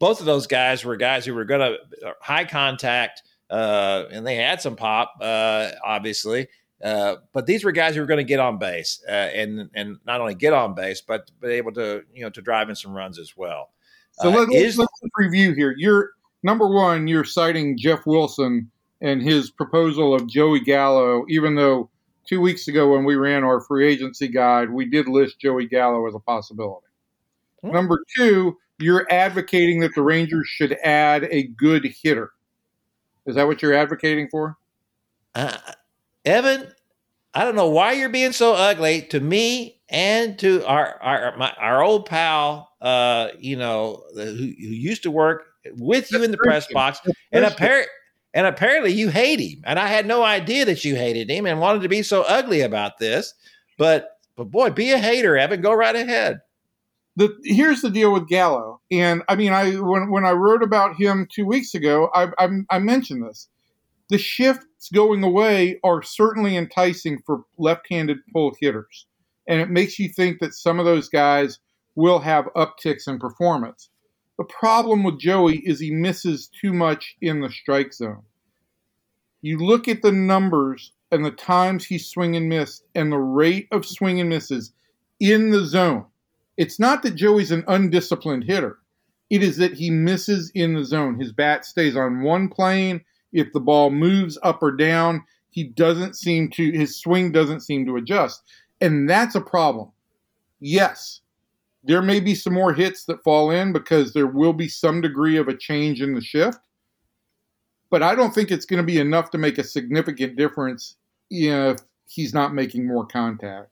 Both 0.00 0.18
of 0.18 0.26
those 0.26 0.48
guys 0.48 0.84
were 0.84 0.96
guys 0.96 1.24
who 1.24 1.34
were 1.34 1.44
going 1.44 1.60
to 1.60 2.08
uh, 2.08 2.14
high 2.20 2.44
contact, 2.46 3.22
uh, 3.48 4.06
and 4.10 4.26
they 4.26 4.34
had 4.34 4.60
some 4.60 4.74
pop, 4.74 5.14
uh, 5.20 5.70
obviously. 5.84 6.48
Uh, 6.82 7.18
but 7.32 7.46
these 7.46 7.62
were 7.62 7.70
guys 7.70 7.94
who 7.94 8.00
were 8.00 8.06
going 8.08 8.18
to 8.18 8.24
get 8.24 8.40
on 8.40 8.58
base 8.58 9.00
uh, 9.08 9.12
and 9.12 9.70
and 9.74 9.98
not 10.04 10.20
only 10.20 10.34
get 10.34 10.52
on 10.52 10.74
base, 10.74 11.00
but 11.00 11.30
be 11.40 11.50
able 11.50 11.72
to 11.74 12.02
you 12.12 12.22
know 12.22 12.30
to 12.30 12.42
drive 12.42 12.68
in 12.68 12.74
some 12.74 12.92
runs 12.92 13.20
as 13.20 13.36
well. 13.36 13.70
So 14.14 14.30
let, 14.30 14.48
us 14.48 14.80
uh, 14.80 14.86
review 15.16 15.52
here. 15.52 15.76
You're 15.78 16.10
number 16.42 16.68
one. 16.68 17.06
You're 17.06 17.24
citing 17.24 17.78
Jeff 17.78 18.04
Wilson 18.04 18.68
and 19.00 19.22
his 19.22 19.50
proposal 19.50 20.14
of 20.14 20.26
Joey 20.26 20.60
Gallo, 20.60 21.24
even 21.28 21.54
though 21.54 21.90
two 22.26 22.40
weeks 22.40 22.68
ago 22.68 22.92
when 22.92 23.04
we 23.04 23.16
ran 23.16 23.44
our 23.44 23.60
free 23.60 23.86
agency 23.86 24.28
guide, 24.28 24.70
we 24.70 24.84
did 24.84 25.08
list 25.08 25.38
Joey 25.40 25.66
Gallo 25.66 26.06
as 26.06 26.14
a 26.14 26.20
possibility. 26.20 26.86
Hmm. 27.62 27.72
Number 27.72 28.04
two, 28.16 28.56
you're 28.78 29.06
advocating 29.10 29.80
that 29.80 29.94
the 29.94 30.02
Rangers 30.02 30.46
should 30.48 30.72
add 30.84 31.24
a 31.30 31.44
good 31.44 31.84
hitter. 32.02 32.32
Is 33.26 33.34
that 33.34 33.46
what 33.46 33.62
you're 33.62 33.74
advocating 33.74 34.28
for? 34.28 34.56
Uh, 35.34 35.56
Evan, 36.24 36.72
I 37.34 37.44
don't 37.44 37.54
know 37.54 37.68
why 37.68 37.92
you're 37.92 38.08
being 38.08 38.32
so 38.32 38.54
ugly 38.54 39.02
to 39.02 39.20
me 39.20 39.80
and 39.88 40.38
to 40.38 40.64
our 40.66 41.00
our 41.02 41.36
my, 41.36 41.52
our 41.58 41.82
old 41.82 42.06
pal, 42.06 42.70
uh, 42.80 43.28
you 43.38 43.56
know, 43.56 44.04
who, 44.14 44.22
who 44.24 44.52
used 44.52 45.02
to 45.04 45.10
work 45.10 45.46
with 45.76 46.10
you 46.10 46.22
in 46.22 46.30
the 46.30 46.38
press 46.38 46.66
box, 46.72 47.00
and 47.32 47.44
apparently 47.44 47.88
and 48.34 48.46
apparently 48.46 48.92
you 48.92 49.08
hate 49.08 49.40
him. 49.40 49.62
And 49.64 49.78
I 49.78 49.88
had 49.88 50.06
no 50.06 50.22
idea 50.22 50.64
that 50.64 50.84
you 50.84 50.96
hated 50.96 51.30
him 51.30 51.46
and 51.46 51.60
wanted 51.60 51.82
to 51.82 51.88
be 51.88 52.02
so 52.02 52.22
ugly 52.22 52.60
about 52.60 52.98
this. 52.98 53.34
But 53.78 54.10
but 54.36 54.50
boy, 54.50 54.70
be 54.70 54.92
a 54.92 54.98
hater, 54.98 55.36
Evan. 55.36 55.60
Go 55.60 55.72
right 55.72 55.96
ahead. 55.96 56.40
The, 57.16 57.36
here's 57.42 57.80
the 57.82 57.90
deal 57.90 58.12
with 58.12 58.28
Gallo, 58.28 58.80
and 58.92 59.24
I 59.28 59.34
mean, 59.34 59.52
I 59.52 59.72
when 59.72 60.10
when 60.10 60.24
I 60.24 60.30
wrote 60.30 60.62
about 60.62 60.94
him 60.94 61.26
two 61.28 61.46
weeks 61.46 61.74
ago, 61.74 62.10
I, 62.14 62.28
I, 62.38 62.48
I 62.70 62.78
mentioned 62.78 63.24
this. 63.24 63.48
The 64.08 64.18
shifts 64.18 64.88
going 64.94 65.24
away 65.24 65.80
are 65.82 66.00
certainly 66.00 66.56
enticing 66.56 67.18
for 67.26 67.42
left-handed 67.58 68.18
pull 68.32 68.54
hitters, 68.60 69.06
and 69.48 69.60
it 69.60 69.68
makes 69.68 69.98
you 69.98 70.08
think 70.08 70.38
that 70.38 70.54
some 70.54 70.78
of 70.78 70.84
those 70.84 71.08
guys 71.08 71.58
will 71.96 72.20
have 72.20 72.48
upticks 72.54 73.08
in 73.08 73.18
performance. 73.18 73.90
The 74.38 74.44
problem 74.44 75.02
with 75.02 75.18
Joey 75.18 75.58
is 75.58 75.80
he 75.80 75.90
misses 75.90 76.48
too 76.60 76.72
much 76.72 77.16
in 77.20 77.40
the 77.40 77.50
strike 77.50 77.92
zone. 77.92 78.22
You 79.42 79.58
look 79.58 79.88
at 79.88 80.02
the 80.02 80.12
numbers 80.12 80.92
and 81.10 81.24
the 81.24 81.32
times 81.32 81.84
he 81.84 81.98
swing 81.98 82.36
and 82.36 82.48
missed 82.48 82.84
and 82.94 83.10
the 83.10 83.18
rate 83.18 83.66
of 83.72 83.84
swing 83.84 84.20
and 84.20 84.28
misses 84.28 84.72
in 85.18 85.50
the 85.50 85.64
zone. 85.64 86.06
It's 86.56 86.78
not 86.78 87.02
that 87.02 87.16
Joey's 87.16 87.50
an 87.50 87.64
undisciplined 87.66 88.44
hitter. 88.44 88.78
It 89.30 89.42
is 89.42 89.56
that 89.58 89.74
he 89.74 89.90
misses 89.90 90.50
in 90.54 90.74
the 90.74 90.84
zone. 90.84 91.18
His 91.18 91.32
bat 91.32 91.64
stays 91.64 91.96
on 91.96 92.22
one 92.22 92.48
plane. 92.48 93.04
If 93.32 93.52
the 93.52 93.60
ball 93.60 93.90
moves 93.90 94.38
up 94.42 94.62
or 94.62 94.72
down, 94.72 95.24
he 95.50 95.64
doesn't 95.64 96.16
seem 96.16 96.50
to, 96.50 96.70
his 96.70 96.96
swing 96.96 97.32
doesn't 97.32 97.60
seem 97.60 97.86
to 97.86 97.96
adjust. 97.96 98.42
And 98.80 99.08
that's 99.08 99.34
a 99.34 99.40
problem. 99.40 99.90
Yes, 100.60 101.20
there 101.84 102.02
may 102.02 102.20
be 102.20 102.34
some 102.34 102.54
more 102.54 102.72
hits 102.72 103.04
that 103.04 103.22
fall 103.22 103.50
in 103.50 103.72
because 103.72 104.12
there 104.12 104.26
will 104.26 104.52
be 104.52 104.68
some 104.68 105.00
degree 105.00 105.36
of 105.36 105.48
a 105.48 105.56
change 105.56 106.02
in 106.02 106.14
the 106.14 106.20
shift. 106.20 106.58
But 107.90 108.02
I 108.02 108.14
don't 108.14 108.34
think 108.34 108.50
it's 108.50 108.66
going 108.66 108.82
to 108.82 108.86
be 108.86 108.98
enough 108.98 109.30
to 109.30 109.38
make 109.38 109.58
a 109.58 109.64
significant 109.64 110.36
difference 110.36 110.96
if 111.30 111.78
he's 112.06 112.34
not 112.34 112.54
making 112.54 112.86
more 112.86 113.06
contact. 113.06 113.70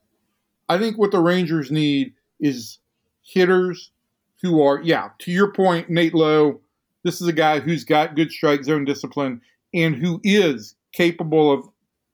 I 0.69 0.79
think 0.79 0.99
what 0.99 1.11
the 1.11 1.21
Rangers 1.21 1.71
need 1.71 2.15
is 2.41 2.79
hitters 3.23 3.91
who 4.43 4.63
are, 4.63 4.81
yeah, 4.83 5.11
to 5.21 5.31
your 5.31 5.53
point, 5.53 5.91
Nate 5.91 6.15
Lowe, 6.15 6.61
this 7.03 7.21
is 7.21 7.29
a 7.29 7.33
guy 7.33 7.61
who's 7.61 7.85
got 7.85 8.17
good 8.17 8.31
strike 8.31 8.65
zone 8.65 8.85
discipline 8.85 9.41
and 9.75 9.95
who 9.95 10.21
is 10.25 10.75
capable 10.93 11.53
of, 11.53 11.69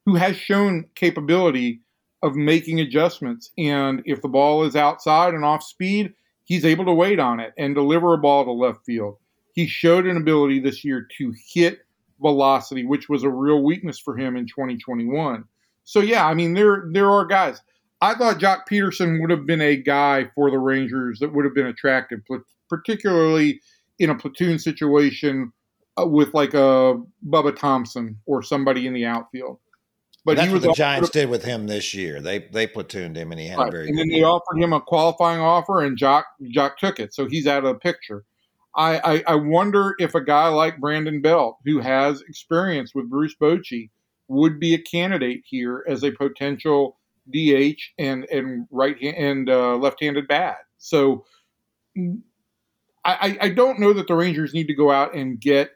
who 0.04 0.16
has 0.16 0.36
shown 0.36 0.86
capability 0.94 1.80
of 2.22 2.36
making 2.36 2.80
adjustments. 2.80 3.50
And 3.58 4.02
if 4.04 4.22
the 4.22 4.28
ball 4.28 4.64
is 4.64 4.76
outside 4.76 5.34
and 5.34 5.44
off 5.44 5.62
speed, 5.62 6.12
he's 6.44 6.64
able 6.64 6.84
to 6.84 6.92
wait 6.92 7.18
on 7.18 7.40
it 7.40 7.52
and 7.58 7.74
deliver 7.74 8.14
a 8.14 8.18
ball 8.18 8.44
to 8.44 8.52
left 8.52 8.84
field. 8.84 9.16
He 9.54 9.66
showed 9.66 10.06
an 10.06 10.16
ability 10.16 10.60
this 10.60 10.84
year 10.84 11.06
to 11.18 11.34
hit 11.52 11.80
velocity, 12.20 12.86
which 12.86 13.08
was 13.08 13.24
a 13.24 13.28
real 13.28 13.62
weakness 13.62 13.98
for 13.98 14.16
him 14.16 14.36
in 14.36 14.46
2021. 14.46 15.44
So 15.84 16.00
yeah, 16.00 16.26
I 16.26 16.34
mean 16.34 16.54
there 16.54 16.88
there 16.92 17.10
are 17.10 17.26
guys. 17.26 17.60
I 18.00 18.14
thought 18.14 18.38
Joc 18.38 18.62
Pederson 18.68 19.20
would 19.20 19.30
have 19.30 19.46
been 19.46 19.60
a 19.60 19.76
guy 19.76 20.28
for 20.34 20.50
the 20.50 20.58
Rangers 20.58 21.18
that 21.20 21.32
would 21.32 21.44
have 21.44 21.54
been 21.54 21.66
attractive, 21.66 22.20
particularly 22.68 23.60
in 23.98 24.10
a 24.10 24.14
platoon 24.16 24.58
situation 24.58 25.52
uh, 26.00 26.06
with 26.06 26.34
like 26.34 26.54
a 26.54 27.00
Bubba 27.28 27.54
Thompson 27.54 28.18
or 28.26 28.42
somebody 28.42 28.86
in 28.86 28.94
the 28.94 29.06
outfield. 29.06 29.58
But 30.24 30.36
that's 30.36 30.52
what 30.52 30.62
the 30.62 30.72
Giants 30.72 31.10
did 31.10 31.28
with 31.28 31.44
him 31.44 31.66
this 31.66 31.94
year. 31.94 32.20
They 32.20 32.38
they 32.38 32.66
platooned 32.66 33.16
him, 33.16 33.32
and 33.32 33.40
he 33.40 33.48
had 33.48 33.58
right. 33.58 33.68
a 33.68 33.70
very. 33.70 33.88
And 33.88 33.98
then 33.98 34.08
they 34.08 34.22
offered 34.22 34.58
him 34.58 34.72
a 34.72 34.80
qualifying 34.80 35.40
offer, 35.40 35.82
and 35.82 35.98
Jock 35.98 36.26
Joc 36.54 36.76
took 36.76 37.00
it, 37.00 37.12
so 37.12 37.26
he's 37.26 37.46
out 37.46 37.64
of 37.64 37.74
the 37.74 37.78
picture. 37.78 38.24
I, 38.74 38.98
I, 38.98 39.24
I 39.26 39.34
wonder 39.34 39.94
if 39.98 40.14
a 40.14 40.24
guy 40.24 40.48
like 40.48 40.80
Brandon 40.80 41.20
Belt, 41.20 41.58
who 41.66 41.80
has 41.80 42.22
experience 42.22 42.94
with 42.94 43.10
Bruce 43.10 43.34
Bochy, 43.38 43.90
would 44.28 44.58
be 44.58 44.72
a 44.72 44.78
candidate 44.78 45.42
here 45.44 45.84
as 45.86 46.02
a 46.02 46.10
potential 46.10 46.98
DH 47.30 47.80
and 47.98 48.24
and 48.30 48.66
right 48.70 48.96
and 49.00 49.50
uh, 49.50 49.76
left-handed 49.76 50.26
bat. 50.26 50.58
So 50.78 51.24
I, 53.04 53.36
I 53.40 53.48
don't 53.50 53.80
know 53.80 53.92
that 53.92 54.06
the 54.06 54.14
Rangers 54.14 54.54
need 54.54 54.68
to 54.68 54.74
go 54.74 54.90
out 54.90 55.14
and 55.14 55.40
get 55.40 55.72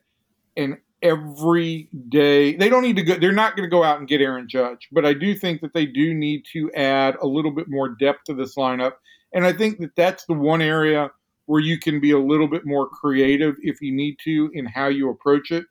an 0.56 0.78
every 1.02 1.88
day. 2.08 2.56
They 2.56 2.68
don't 2.68 2.82
need 2.82 2.96
to 2.96 3.02
go. 3.02 3.18
They're 3.18 3.32
not 3.32 3.56
going 3.56 3.68
to 3.68 3.70
go 3.70 3.84
out 3.84 3.98
and 3.98 4.08
get 4.08 4.20
Aaron 4.20 4.48
Judge, 4.48 4.88
but 4.92 5.04
I 5.04 5.12
do 5.12 5.34
think 5.34 5.60
that 5.60 5.74
they 5.74 5.86
do 5.86 6.14
need 6.14 6.44
to 6.52 6.70
add 6.72 7.16
a 7.20 7.26
little 7.26 7.50
bit 7.50 7.66
more 7.68 7.88
depth 7.88 8.24
to 8.24 8.34
this 8.34 8.56
lineup. 8.56 8.92
And 9.32 9.44
I 9.44 9.52
think 9.52 9.78
that 9.80 9.94
that's 9.96 10.24
the 10.24 10.34
one 10.34 10.62
area 10.62 11.10
where 11.46 11.60
you 11.60 11.78
can 11.78 12.00
be 12.00 12.10
a 12.10 12.18
little 12.18 12.48
bit 12.48 12.66
more 12.66 12.88
creative 12.88 13.56
if 13.60 13.80
you 13.80 13.92
need 13.92 14.16
to 14.24 14.50
in 14.54 14.66
how 14.66 14.88
you 14.88 15.10
approach 15.10 15.50
it. 15.50 15.64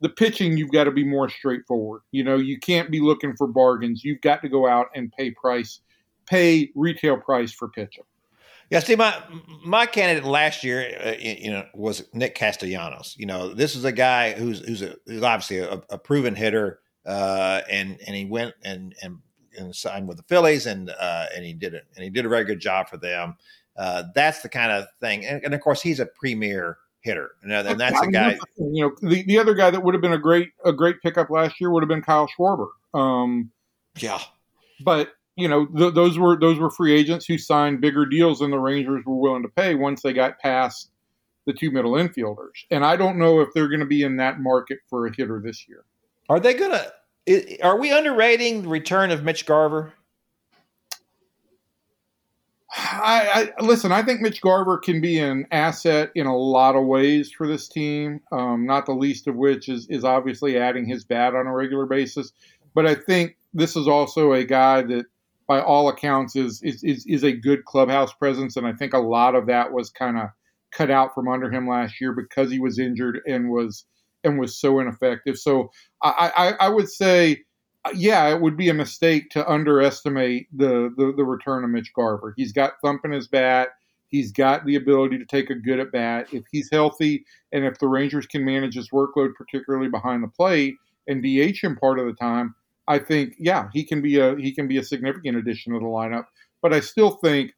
The 0.00 0.08
pitching, 0.08 0.56
you've 0.56 0.72
got 0.72 0.84
to 0.84 0.90
be 0.90 1.04
more 1.04 1.28
straightforward. 1.28 2.02
You 2.10 2.24
know, 2.24 2.36
you 2.36 2.58
can't 2.58 2.90
be 2.90 3.00
looking 3.00 3.36
for 3.36 3.46
bargains. 3.46 4.02
You've 4.02 4.22
got 4.22 4.42
to 4.42 4.48
go 4.48 4.66
out 4.66 4.86
and 4.94 5.12
pay 5.12 5.30
price, 5.30 5.80
pay 6.26 6.70
retail 6.74 7.18
price 7.18 7.52
for 7.52 7.68
pitching. 7.68 8.04
Yeah, 8.70 8.78
see, 8.78 8.94
my 8.94 9.20
my 9.64 9.84
candidate 9.84 10.24
last 10.24 10.62
year, 10.62 10.96
uh, 11.04 11.14
you 11.20 11.50
know, 11.50 11.66
was 11.74 12.04
Nick 12.14 12.36
Castellanos. 12.36 13.16
You 13.18 13.26
know, 13.26 13.52
this 13.52 13.74
is 13.74 13.84
a 13.84 13.90
guy 13.90 14.32
who's 14.32 14.60
who's, 14.60 14.82
a, 14.82 14.94
who's 15.06 15.24
obviously 15.24 15.58
a, 15.58 15.82
a, 15.90 15.98
proven 15.98 16.36
hitter, 16.36 16.78
uh, 17.04 17.62
and 17.68 17.98
and 18.06 18.14
he 18.14 18.26
went 18.26 18.54
and 18.62 18.94
and, 19.02 19.18
and 19.58 19.74
signed 19.74 20.06
with 20.06 20.18
the 20.18 20.22
Phillies, 20.22 20.66
and 20.66 20.88
uh, 20.88 21.26
and 21.34 21.44
he 21.44 21.52
did 21.52 21.74
it, 21.74 21.84
and 21.96 22.04
he 22.04 22.10
did 22.10 22.24
a 22.24 22.28
very 22.28 22.44
good 22.44 22.60
job 22.60 22.88
for 22.88 22.96
them. 22.96 23.34
Uh, 23.76 24.04
that's 24.14 24.40
the 24.42 24.48
kind 24.48 24.70
of 24.70 24.86
thing, 25.00 25.26
and, 25.26 25.44
and, 25.44 25.52
of 25.52 25.60
course, 25.60 25.82
he's 25.82 25.98
a 25.98 26.06
premier 26.06 26.78
hitter, 27.00 27.32
and, 27.42 27.52
and 27.52 27.80
that's 27.80 28.00
a 28.00 28.06
guy. 28.06 28.38
You 28.56 28.84
know, 28.84 29.08
the, 29.08 29.24
the 29.24 29.38
other 29.38 29.54
guy 29.54 29.70
that 29.70 29.82
would 29.82 29.94
have 29.94 30.02
been 30.02 30.12
a 30.12 30.18
great 30.18 30.50
a 30.64 30.72
great 30.72 31.02
pickup 31.02 31.28
last 31.28 31.60
year 31.60 31.72
would 31.72 31.82
have 31.82 31.88
been 31.88 32.02
Kyle 32.02 32.28
Schwarber. 32.28 32.68
Um, 32.94 33.50
yeah, 33.98 34.20
but 34.84 35.12
you 35.40 35.48
know, 35.48 35.66
th- 35.66 35.94
those 35.94 36.18
were 36.18 36.38
those 36.38 36.58
were 36.58 36.70
free 36.70 36.92
agents 36.92 37.26
who 37.26 37.38
signed 37.38 37.80
bigger 37.80 38.06
deals 38.06 38.40
than 38.40 38.50
the 38.50 38.58
Rangers 38.58 39.04
were 39.06 39.16
willing 39.16 39.42
to 39.42 39.48
pay 39.48 39.74
once 39.74 40.02
they 40.02 40.12
got 40.12 40.38
past 40.38 40.90
the 41.46 41.52
two 41.52 41.70
middle 41.70 41.92
infielders. 41.92 42.64
And 42.70 42.84
I 42.84 42.96
don't 42.96 43.18
know 43.18 43.40
if 43.40 43.48
they're 43.54 43.68
going 43.68 43.80
to 43.80 43.86
be 43.86 44.02
in 44.02 44.16
that 44.16 44.40
market 44.40 44.78
for 44.88 45.06
a 45.06 45.14
hitter 45.14 45.40
this 45.42 45.68
year. 45.68 45.84
Are 46.28 46.40
they 46.40 46.54
going 46.54 46.72
to? 46.72 47.62
Are 47.62 47.78
we 47.78 47.92
underrating 47.92 48.62
the 48.62 48.68
return 48.68 49.10
of 49.10 49.22
Mitch 49.22 49.46
Garver? 49.46 49.92
I, 52.72 53.52
I, 53.58 53.62
listen. 53.62 53.90
I 53.90 54.02
think 54.02 54.20
Mitch 54.20 54.40
Garver 54.40 54.78
can 54.78 55.00
be 55.00 55.18
an 55.18 55.46
asset 55.50 56.12
in 56.14 56.26
a 56.26 56.36
lot 56.36 56.76
of 56.76 56.86
ways 56.86 57.32
for 57.32 57.48
this 57.48 57.68
team. 57.68 58.20
Um, 58.30 58.64
not 58.64 58.86
the 58.86 58.92
least 58.92 59.26
of 59.26 59.34
which 59.34 59.68
is 59.68 59.88
is 59.88 60.04
obviously 60.04 60.56
adding 60.56 60.86
his 60.86 61.04
bat 61.04 61.34
on 61.34 61.46
a 61.46 61.52
regular 61.52 61.86
basis. 61.86 62.32
But 62.74 62.86
I 62.86 62.94
think 62.94 63.36
this 63.52 63.74
is 63.74 63.88
also 63.88 64.32
a 64.32 64.44
guy 64.44 64.82
that, 64.82 65.06
by 65.50 65.60
all 65.60 65.88
accounts, 65.88 66.36
is 66.36 66.62
is 66.62 66.84
is, 66.84 67.04
is 67.08 67.24
a 67.24 67.32
good 67.32 67.64
clubhouse 67.64 68.12
presence, 68.12 68.56
and 68.56 68.68
I 68.68 68.72
think 68.72 68.94
a 68.94 68.98
lot 68.98 69.34
of 69.34 69.46
that 69.48 69.72
was 69.72 69.90
kind 69.90 70.16
of 70.16 70.28
cut 70.70 70.92
out 70.92 71.12
from 71.12 71.26
under 71.26 71.50
him 71.50 71.68
last 71.68 72.00
year 72.00 72.12
because 72.12 72.52
he 72.52 72.60
was 72.60 72.78
injured 72.78 73.18
and 73.26 73.50
was 73.50 73.84
and 74.22 74.38
was 74.38 74.60
so 74.60 74.78
ineffective. 74.78 75.36
So 75.36 75.72
I, 76.04 76.30
I, 76.36 76.66
I 76.66 76.68
would 76.68 76.88
say 76.88 77.42
yeah, 77.94 78.28
it 78.28 78.40
would 78.40 78.56
be 78.56 78.68
a 78.68 78.74
mistake 78.74 79.30
to 79.30 79.50
underestimate 79.50 80.46
the, 80.56 80.92
the, 80.96 81.14
the 81.16 81.24
return 81.24 81.64
of 81.64 81.70
Mitch 81.70 81.92
Garver. 81.94 82.34
He's 82.36 82.52
got 82.52 82.74
thump 82.84 83.04
in 83.04 83.10
his 83.10 83.26
bat. 83.26 83.70
He's 84.08 84.30
got 84.30 84.66
the 84.66 84.76
ability 84.76 85.18
to 85.18 85.24
take 85.24 85.50
a 85.50 85.54
good 85.54 85.80
at 85.80 85.90
bat. 85.90 86.28
If 86.30 86.44
he's 86.52 86.68
healthy 86.70 87.24
and 87.52 87.64
if 87.64 87.78
the 87.78 87.88
Rangers 87.88 88.26
can 88.26 88.44
manage 88.44 88.74
his 88.74 88.90
workload, 88.90 89.34
particularly 89.34 89.88
behind 89.88 90.22
the 90.22 90.28
plate, 90.28 90.74
and 91.08 91.22
DH 91.22 91.64
him 91.64 91.76
part 91.76 91.98
of 91.98 92.06
the 92.06 92.12
time, 92.12 92.54
I 92.90 92.98
think 92.98 93.36
yeah, 93.38 93.68
he 93.72 93.84
can 93.84 94.02
be 94.02 94.18
a 94.18 94.34
he 94.34 94.52
can 94.52 94.66
be 94.66 94.78
a 94.78 94.82
significant 94.82 95.36
addition 95.36 95.72
to 95.72 95.78
the 95.78 95.84
lineup. 95.84 96.26
But 96.60 96.74
I 96.74 96.80
still 96.80 97.12
think 97.12 97.52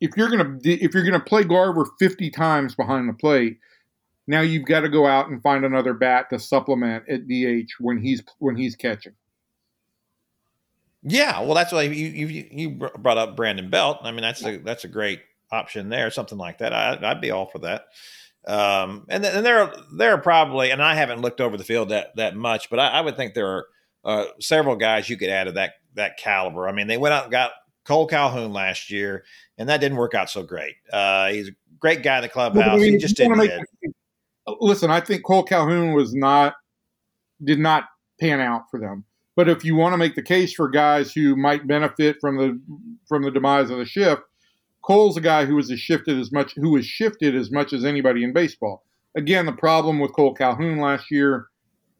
if 0.00 0.16
you're 0.16 0.28
gonna 0.28 0.58
if 0.64 0.92
you're 0.92 1.04
gonna 1.04 1.20
play 1.20 1.44
Garver 1.44 1.86
50 2.00 2.30
times 2.30 2.74
behind 2.74 3.08
the 3.08 3.12
plate, 3.12 3.58
now 4.26 4.40
you've 4.40 4.66
got 4.66 4.80
to 4.80 4.88
go 4.88 5.06
out 5.06 5.28
and 5.28 5.40
find 5.40 5.64
another 5.64 5.94
bat 5.94 6.30
to 6.30 6.40
supplement 6.40 7.08
at 7.08 7.28
DH 7.28 7.70
when 7.78 7.98
he's 7.98 8.24
when 8.40 8.56
he's 8.56 8.74
catching. 8.74 9.12
Yeah, 11.04 11.40
well, 11.40 11.54
that's 11.54 11.70
why 11.70 11.82
you 11.82 11.92
you 11.92 12.26
you 12.50 12.70
brought 12.70 13.18
up 13.18 13.36
Brandon 13.36 13.70
Belt. 13.70 13.98
I 14.02 14.10
mean, 14.10 14.22
that's 14.22 14.44
a 14.44 14.56
that's 14.56 14.82
a 14.82 14.88
great 14.88 15.20
option 15.52 15.90
there, 15.90 16.10
something 16.10 16.38
like 16.38 16.58
that. 16.58 16.72
I, 16.72 17.12
would 17.12 17.20
be 17.20 17.30
all 17.30 17.46
for 17.46 17.60
that. 17.60 17.84
Um, 18.48 19.06
and, 19.08 19.22
th- 19.22 19.36
and 19.36 19.46
there 19.46 19.60
are 19.60 19.74
there 19.96 20.14
are 20.14 20.20
probably, 20.20 20.70
and 20.70 20.82
I 20.82 20.96
haven't 20.96 21.20
looked 21.20 21.40
over 21.40 21.56
the 21.56 21.62
field 21.62 21.90
that 21.90 22.16
that 22.16 22.34
much, 22.34 22.68
but 22.68 22.80
I, 22.80 22.88
I 22.88 23.00
would 23.00 23.16
think 23.16 23.34
there 23.34 23.46
are 23.46 23.66
uh, 24.04 24.26
several 24.40 24.76
guys 24.76 25.08
you 25.08 25.16
could 25.16 25.30
add 25.30 25.44
to 25.44 25.52
that 25.52 25.74
that 25.94 26.18
caliber. 26.18 26.68
I 26.68 26.72
mean, 26.72 26.86
they 26.86 26.98
went 26.98 27.14
out 27.14 27.24
and 27.24 27.32
got 27.32 27.52
Cole 27.84 28.06
Calhoun 28.06 28.52
last 28.52 28.90
year, 28.90 29.24
and 29.58 29.68
that 29.68 29.80
didn't 29.80 29.98
work 29.98 30.14
out 30.14 30.30
so 30.30 30.42
great. 30.42 30.74
Uh, 30.92 31.28
he's 31.28 31.48
a 31.48 31.52
great 31.78 32.02
guy 32.02 32.16
in 32.16 32.22
the 32.22 32.28
clubhouse. 32.28 32.68
I 32.68 32.76
mean, 32.76 32.92
he 32.92 32.98
just 32.98 33.16
didn't. 33.16 33.36
Make, 33.36 33.52
listen, 34.60 34.90
I 34.90 35.00
think 35.00 35.24
Cole 35.24 35.42
Calhoun 35.42 35.92
was 35.92 36.14
not 36.14 36.54
did 37.42 37.58
not 37.58 37.84
pan 38.20 38.40
out 38.40 38.70
for 38.70 38.78
them. 38.80 39.04
But 39.36 39.48
if 39.48 39.64
you 39.64 39.74
want 39.74 39.92
to 39.92 39.98
make 39.98 40.14
the 40.14 40.22
case 40.22 40.54
for 40.54 40.68
guys 40.68 41.12
who 41.12 41.34
might 41.34 41.66
benefit 41.66 42.16
from 42.20 42.36
the 42.36 42.60
from 43.08 43.22
the 43.22 43.30
demise 43.30 43.70
of 43.70 43.78
the 43.78 43.84
shift, 43.84 44.22
Cole's 44.82 45.16
a 45.16 45.20
guy 45.20 45.44
who 45.44 45.56
was 45.56 45.72
shifted 45.78 46.18
as 46.18 46.30
much 46.30 46.54
who 46.54 46.70
was 46.70 46.86
shifted 46.86 47.34
as 47.34 47.50
much 47.50 47.72
as 47.72 47.84
anybody 47.84 48.22
in 48.22 48.32
baseball. 48.32 48.84
Again, 49.16 49.46
the 49.46 49.52
problem 49.52 50.00
with 50.00 50.12
Cole 50.12 50.34
Calhoun 50.34 50.78
last 50.78 51.10
year, 51.10 51.46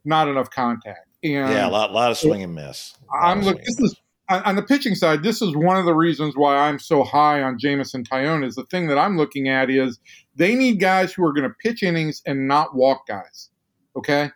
not 0.05 0.29
enough 0.29 0.51
contact. 0.51 1.04
And 1.25 1.33
yeah, 1.33 1.67
a 1.67 1.71
lot, 1.71 1.93
lot 1.93 2.11
of 2.11 2.19
swing 2.19 2.43
and 2.43 2.55
miss. 2.55 2.95
I'm 3.23 3.41
look. 3.41 3.59
This 3.59 3.81
is 3.81 3.97
on 4.29 4.57
the 4.57 4.63
pitching 4.63 4.95
side. 4.95 5.23
This 5.23 5.41
is 5.41 5.57
one 5.57 5.77
of 5.77 5.87
the 5.87 5.95
reasons 5.95 6.35
why 6.37 6.57
I'm 6.57 6.79
so 6.79 7.03
high 7.03 7.43
on 7.43 7.59
Jameson 7.59 8.05
Taillon. 8.05 8.45
Is 8.47 8.55
the 8.55 8.67
thing 8.67 8.89
that 8.89 8.99
I'm 8.99 9.17
looking 9.17 9.49
at 9.49 9.71
is 9.71 9.99
they 10.37 10.55
need 10.55 10.81
guys 10.81 11.13
who 11.13 11.25
are 11.25 11.33
going 11.33 11.49
to 11.49 11.55
pitch 11.63 11.83
innings 11.83 12.23
and 12.27 12.47
not 12.47 12.75
walk 12.75 13.07
guys. 13.07 13.51
Okay. 13.97 14.31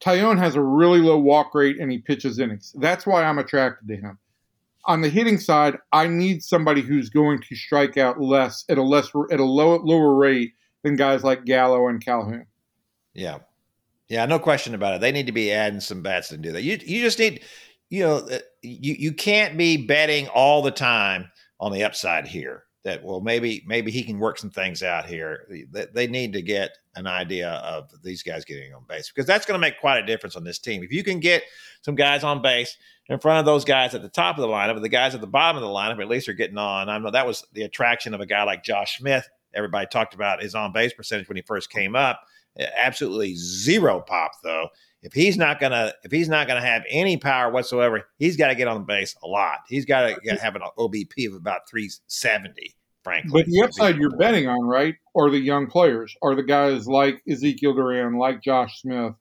Taillon 0.00 0.38
has 0.38 0.56
a 0.56 0.62
really 0.62 0.98
low 0.98 1.18
walk 1.18 1.54
rate 1.54 1.78
and 1.78 1.92
he 1.92 1.98
pitches 1.98 2.40
innings. 2.40 2.74
That's 2.78 3.06
why 3.06 3.22
I'm 3.22 3.38
attracted 3.38 3.86
to 3.86 3.96
him. 3.96 4.18
On 4.86 5.00
the 5.00 5.08
hitting 5.08 5.38
side, 5.38 5.78
I 5.92 6.08
need 6.08 6.42
somebody 6.42 6.80
who's 6.80 7.08
going 7.08 7.40
to 7.42 7.54
strike 7.54 7.96
out 7.96 8.20
less 8.20 8.64
at 8.68 8.78
a 8.78 8.82
less 8.82 9.12
at 9.30 9.38
a 9.38 9.44
low, 9.44 9.76
lower 9.76 10.16
rate 10.16 10.54
than 10.82 10.96
guys 10.96 11.22
like 11.22 11.44
Gallo 11.44 11.86
and 11.86 12.04
Calhoun. 12.04 12.46
Yeah, 13.14 13.38
yeah, 14.12 14.26
no 14.26 14.38
question 14.38 14.74
about 14.74 14.94
it. 14.94 15.00
They 15.00 15.10
need 15.10 15.24
to 15.24 15.32
be 15.32 15.50
adding 15.50 15.80
some 15.80 16.02
bats 16.02 16.28
to 16.28 16.36
do 16.36 16.52
that. 16.52 16.62
You 16.62 16.78
you 16.84 17.00
just 17.00 17.18
need, 17.18 17.42
you 17.88 18.02
know, 18.02 18.16
uh, 18.16 18.40
you 18.60 18.94
you 18.98 19.14
can't 19.14 19.56
be 19.56 19.86
betting 19.86 20.28
all 20.28 20.60
the 20.60 20.70
time 20.70 21.30
on 21.58 21.72
the 21.72 21.82
upside 21.82 22.28
here 22.28 22.64
that 22.84 23.02
well 23.02 23.22
maybe 23.22 23.64
maybe 23.66 23.90
he 23.90 24.02
can 24.02 24.18
work 24.18 24.36
some 24.36 24.50
things 24.50 24.82
out 24.82 25.06
here. 25.06 25.46
They, 25.70 25.86
they 25.94 26.06
need 26.08 26.34
to 26.34 26.42
get 26.42 26.76
an 26.94 27.06
idea 27.06 27.52
of 27.52 27.90
these 28.02 28.22
guys 28.22 28.44
getting 28.44 28.74
on 28.74 28.84
base 28.86 29.10
because 29.10 29.26
that's 29.26 29.46
going 29.46 29.58
to 29.58 29.66
make 29.66 29.80
quite 29.80 29.96
a 29.96 30.06
difference 30.06 30.36
on 30.36 30.44
this 30.44 30.58
team. 30.58 30.82
If 30.82 30.92
you 30.92 31.02
can 31.02 31.18
get 31.18 31.44
some 31.80 31.94
guys 31.94 32.22
on 32.22 32.42
base 32.42 32.76
in 33.08 33.18
front 33.18 33.38
of 33.38 33.46
those 33.46 33.64
guys 33.64 33.94
at 33.94 34.02
the 34.02 34.10
top 34.10 34.36
of 34.36 34.42
the 34.42 34.48
lineup, 34.48 34.78
the 34.82 34.90
guys 34.90 35.14
at 35.14 35.22
the 35.22 35.26
bottom 35.26 35.56
of 35.56 35.66
the 35.66 35.74
lineup 35.74 36.02
at 36.02 36.08
least 36.08 36.28
are 36.28 36.34
getting 36.34 36.58
on. 36.58 36.90
I 36.90 36.98
know 36.98 37.10
that 37.10 37.26
was 37.26 37.46
the 37.54 37.62
attraction 37.62 38.12
of 38.12 38.20
a 38.20 38.26
guy 38.26 38.42
like 38.42 38.62
Josh 38.62 38.98
Smith. 38.98 39.26
Everybody 39.54 39.86
talked 39.86 40.12
about 40.12 40.42
his 40.42 40.54
on 40.54 40.74
base 40.74 40.92
percentage 40.92 41.28
when 41.28 41.36
he 41.36 41.42
first 41.42 41.70
came 41.70 41.96
up. 41.96 42.20
Absolutely 42.58 43.34
zero 43.36 44.00
pop 44.00 44.32
though 44.42 44.68
if 45.02 45.12
he's 45.12 45.36
not 45.36 45.60
gonna 45.60 45.92
if 46.04 46.12
he's 46.12 46.28
not 46.28 46.46
gonna 46.46 46.64
have 46.64 46.84
any 46.88 47.16
power 47.16 47.50
whatsoever, 47.50 48.04
he's 48.18 48.36
got 48.36 48.48
to 48.48 48.54
get 48.54 48.68
on 48.68 48.76
the 48.76 48.84
base 48.84 49.16
a 49.22 49.26
lot. 49.26 49.58
He's 49.68 49.84
got 49.84 50.22
to 50.22 50.36
have 50.36 50.54
an 50.54 50.62
OBP 50.78 51.26
of 51.26 51.34
about 51.34 51.68
370 51.68 52.76
frankly. 53.02 53.42
But 53.42 53.46
the 53.46 53.62
upside 53.62 53.96
you're 53.96 54.16
betting 54.16 54.48
on, 54.48 54.64
right, 54.64 54.94
are 55.16 55.30
the 55.30 55.38
young 55.38 55.66
players, 55.66 56.14
are 56.22 56.34
the 56.34 56.42
guys 56.42 56.86
like 56.86 57.22
Ezekiel 57.28 57.74
Duran, 57.74 58.16
like 58.16 58.42
Josh 58.42 58.80
Smith, 58.80 59.14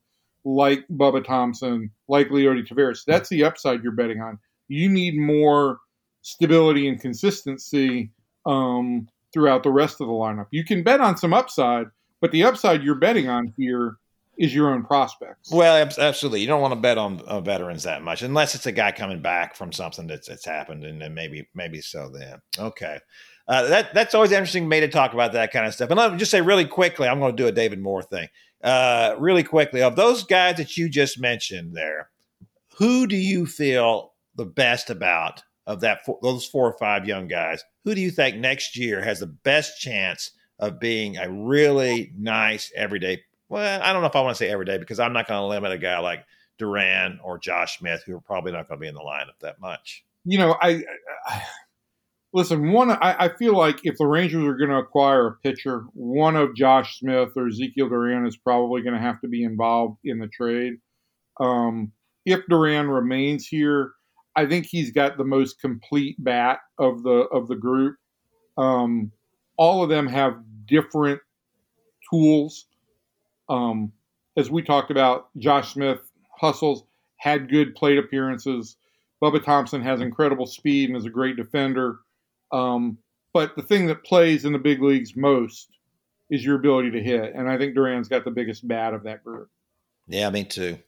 like 0.46 0.86
Bubba 0.92 1.24
Thompson, 1.26 1.92
like 2.08 2.30
Leody 2.30 2.68
Taveras. 2.68 3.04
That's 3.06 3.30
the 3.30 3.44
upside 3.44 3.84
you're 3.84 3.92
betting 3.92 4.22
on. 4.22 4.40
You 4.68 4.90
need 4.90 5.18
more 5.18 5.80
stability 6.22 6.88
and 6.88 7.02
consistency 7.02 8.12
um, 8.46 9.08
throughout 9.34 9.64
the 9.64 9.72
rest 9.72 10.02
of 10.02 10.08
the 10.08 10.14
lineup. 10.14 10.48
You 10.52 10.64
can 10.64 10.84
bet 10.84 11.02
on 11.02 11.18
some 11.18 11.34
upside, 11.34 11.88
but 12.22 12.32
the 12.32 12.44
upside 12.44 12.84
you're 12.84 12.96
betting 12.96 13.28
on 13.28 13.54
here 13.58 13.98
is 14.38 14.56
your 14.56 14.74
own 14.74 14.84
prospects. 14.84 15.52
Well, 15.52 15.88
absolutely. 16.00 16.42
You 16.42 16.48
don't 16.48 16.62
want 16.62 16.74
to 16.74 16.80
bet 16.80 16.98
on 16.98 17.20
uh, 17.22 17.42
veterans 17.42 17.84
that 17.84 18.02
much, 18.02 18.22
unless 18.22 18.56
it's 18.56 18.66
a 18.66 18.72
guy 18.72 18.92
coming 18.92 19.22
back 19.22 19.56
from 19.56 19.72
something 19.72 20.08
that's, 20.08 20.28
that's 20.28 20.46
happened, 20.46 20.84
and 20.84 21.02
then 21.02 21.14
maybe 21.14 21.48
maybe 21.54 21.82
so. 21.82 22.10
Then 22.10 22.42
okay, 22.58 23.00
uh, 23.48 23.68
that 23.68 23.94
that's 23.94 24.16
always 24.16 24.32
interesting 24.32 24.64
to 24.64 24.70
me 24.70 24.80
to 24.80 24.88
talk 24.88 25.14
about 25.14 25.34
that 25.34 25.52
kind 25.52 25.66
of 25.66 25.74
stuff. 25.74 25.90
And 25.90 25.98
let 26.00 26.12
me 26.12 26.18
just 26.18 26.32
say 26.32 26.42
really 26.42 26.66
quickly, 26.66 27.08
I'm 27.08 27.20
going 27.20 27.36
to 27.36 27.44
do 27.44 27.48
a 27.48 27.52
David 27.52 27.82
Moore 27.82 28.04
thing. 28.04 28.30
Uh, 28.64 29.16
really 29.20 29.44
quickly, 29.44 29.82
of 29.82 29.96
those 29.96 30.24
guys 30.24 30.58
that 30.58 30.78
you 30.78 30.88
just 30.88 31.20
mentioned 31.20 31.76
there, 31.76 32.10
who 32.78 33.08
do 33.08 33.16
you 33.16 33.46
feel 33.46 34.14
the 34.36 34.46
best 34.46 34.90
about 34.90 35.44
of 35.68 35.82
that 35.82 36.00
those 36.22 36.46
four 36.46 36.68
or 36.68 36.78
five 36.80 37.06
young 37.06 37.28
guys? 37.28 37.64
Who 37.84 37.94
do 37.94 38.02
you 38.02 38.12
think 38.12 38.38
next 38.38 38.78
year 38.78 39.04
has 39.04 39.20
the 39.20 39.28
best 39.28 39.80
chance 39.80 40.32
of 40.62 40.80
being 40.80 41.18
a 41.18 41.30
really 41.30 42.14
nice 42.18 42.72
everyday? 42.76 43.22
Well, 43.50 43.82
I 43.82 43.92
don't 43.92 44.02
know 44.02 44.08
if 44.08 44.16
I 44.16 44.22
want 44.22 44.38
to 44.38 44.44
say 44.44 44.50
everyday 44.50 44.78
because 44.78 45.00
I'm 45.00 45.14
not 45.14 45.28
going 45.28 45.42
to 45.42 45.46
limit 45.46 45.74
a 45.74 45.78
guy 45.78 46.00
like 46.00 46.24
Duran 46.58 47.20
or 47.24 47.38
Josh 47.38 47.80
Smith, 47.80 48.04
who 48.06 48.16
are 48.16 48.22
probably 48.22 48.52
not 48.52 48.70
going 48.70 48.80
to 48.80 48.82
be 48.82 48.88
in 48.88 48.96
the 48.96 49.02
lineup 49.02 49.40
that 49.42 49.60
much. 49.60 50.06
You 50.24 50.38
know, 50.38 50.56
I, 50.62 50.84
I 51.28 51.42
listen. 52.34 52.72
One, 52.72 52.92
I, 52.92 53.26
I, 53.26 53.30
feel 53.38 53.58
like 53.58 53.80
if 53.84 53.98
the 53.98 54.06
Rangers 54.06 54.46
are 54.46 54.56
going 54.56 54.70
to 54.70 54.78
acquire 54.78 55.28
a 55.28 55.36
pitcher, 55.38 55.86
one 55.94 56.36
of 56.36 56.56
Josh 56.56 57.00
Smith 57.00 57.30
or 57.36 57.48
Ezekiel 57.48 57.90
Duran 57.90 58.28
is 58.28 58.38
probably 58.38 58.82
going 58.82 58.94
to 58.94 59.02
have 59.02 59.20
to 59.22 59.28
be 59.28 59.44
involved 59.44 59.98
in 60.04 60.20
the 60.20 60.28
trade. 60.28 60.74
Um, 61.40 61.92
if 62.26 62.42
Duran 62.48 62.88
remains 62.88 63.48
here, 63.48 63.92
I 64.36 64.46
think 64.46 64.68
he's 64.68 64.92
got 64.92 65.18
the 65.18 65.24
most 65.24 65.60
complete 65.60 66.16
bat 66.20 66.60
of 66.78 67.04
the 67.04 67.28
of 67.34 67.48
the 67.48 67.56
group. 67.56 67.96
Um, 68.58 69.12
all 69.62 69.84
of 69.84 69.90
them 69.90 70.08
have 70.08 70.42
different 70.66 71.22
tools. 72.10 72.66
Um, 73.48 73.92
as 74.36 74.50
we 74.50 74.64
talked 74.64 74.90
about, 74.90 75.30
Josh 75.38 75.74
Smith 75.74 76.00
hustles, 76.36 76.84
had 77.18 77.48
good 77.48 77.76
plate 77.76 78.00
appearances. 78.00 78.78
Bubba 79.22 79.44
Thompson 79.46 79.84
has 79.84 80.02
incredible 80.02 80.48
speed 80.48 80.90
and 80.90 80.98
is 80.98 81.06
a 81.06 81.12
great 81.12 81.36
defender. 81.36 82.00
Um, 82.52 82.98
but 83.34 83.56
the 83.56 83.62
thing 83.62 83.86
that 83.86 84.04
plays 84.04 84.46
in 84.46 84.52
the 84.52 84.58
big 84.58 84.82
leagues 84.82 85.16
most 85.16 85.70
is 86.32 86.44
your 86.44 86.56
ability 86.56 86.90
to 86.90 87.04
hit, 87.04 87.36
and 87.36 87.48
I 87.48 87.60
think 87.60 87.76
Duran's 87.76 88.08
got 88.08 88.26
the 88.26 88.32
biggest 88.32 88.68
bat 88.68 88.96
of 88.96 89.04
that 89.04 89.24
group. 89.24 89.48
Yeah, 90.08 90.32
me 90.32 90.44
too. 90.44 90.80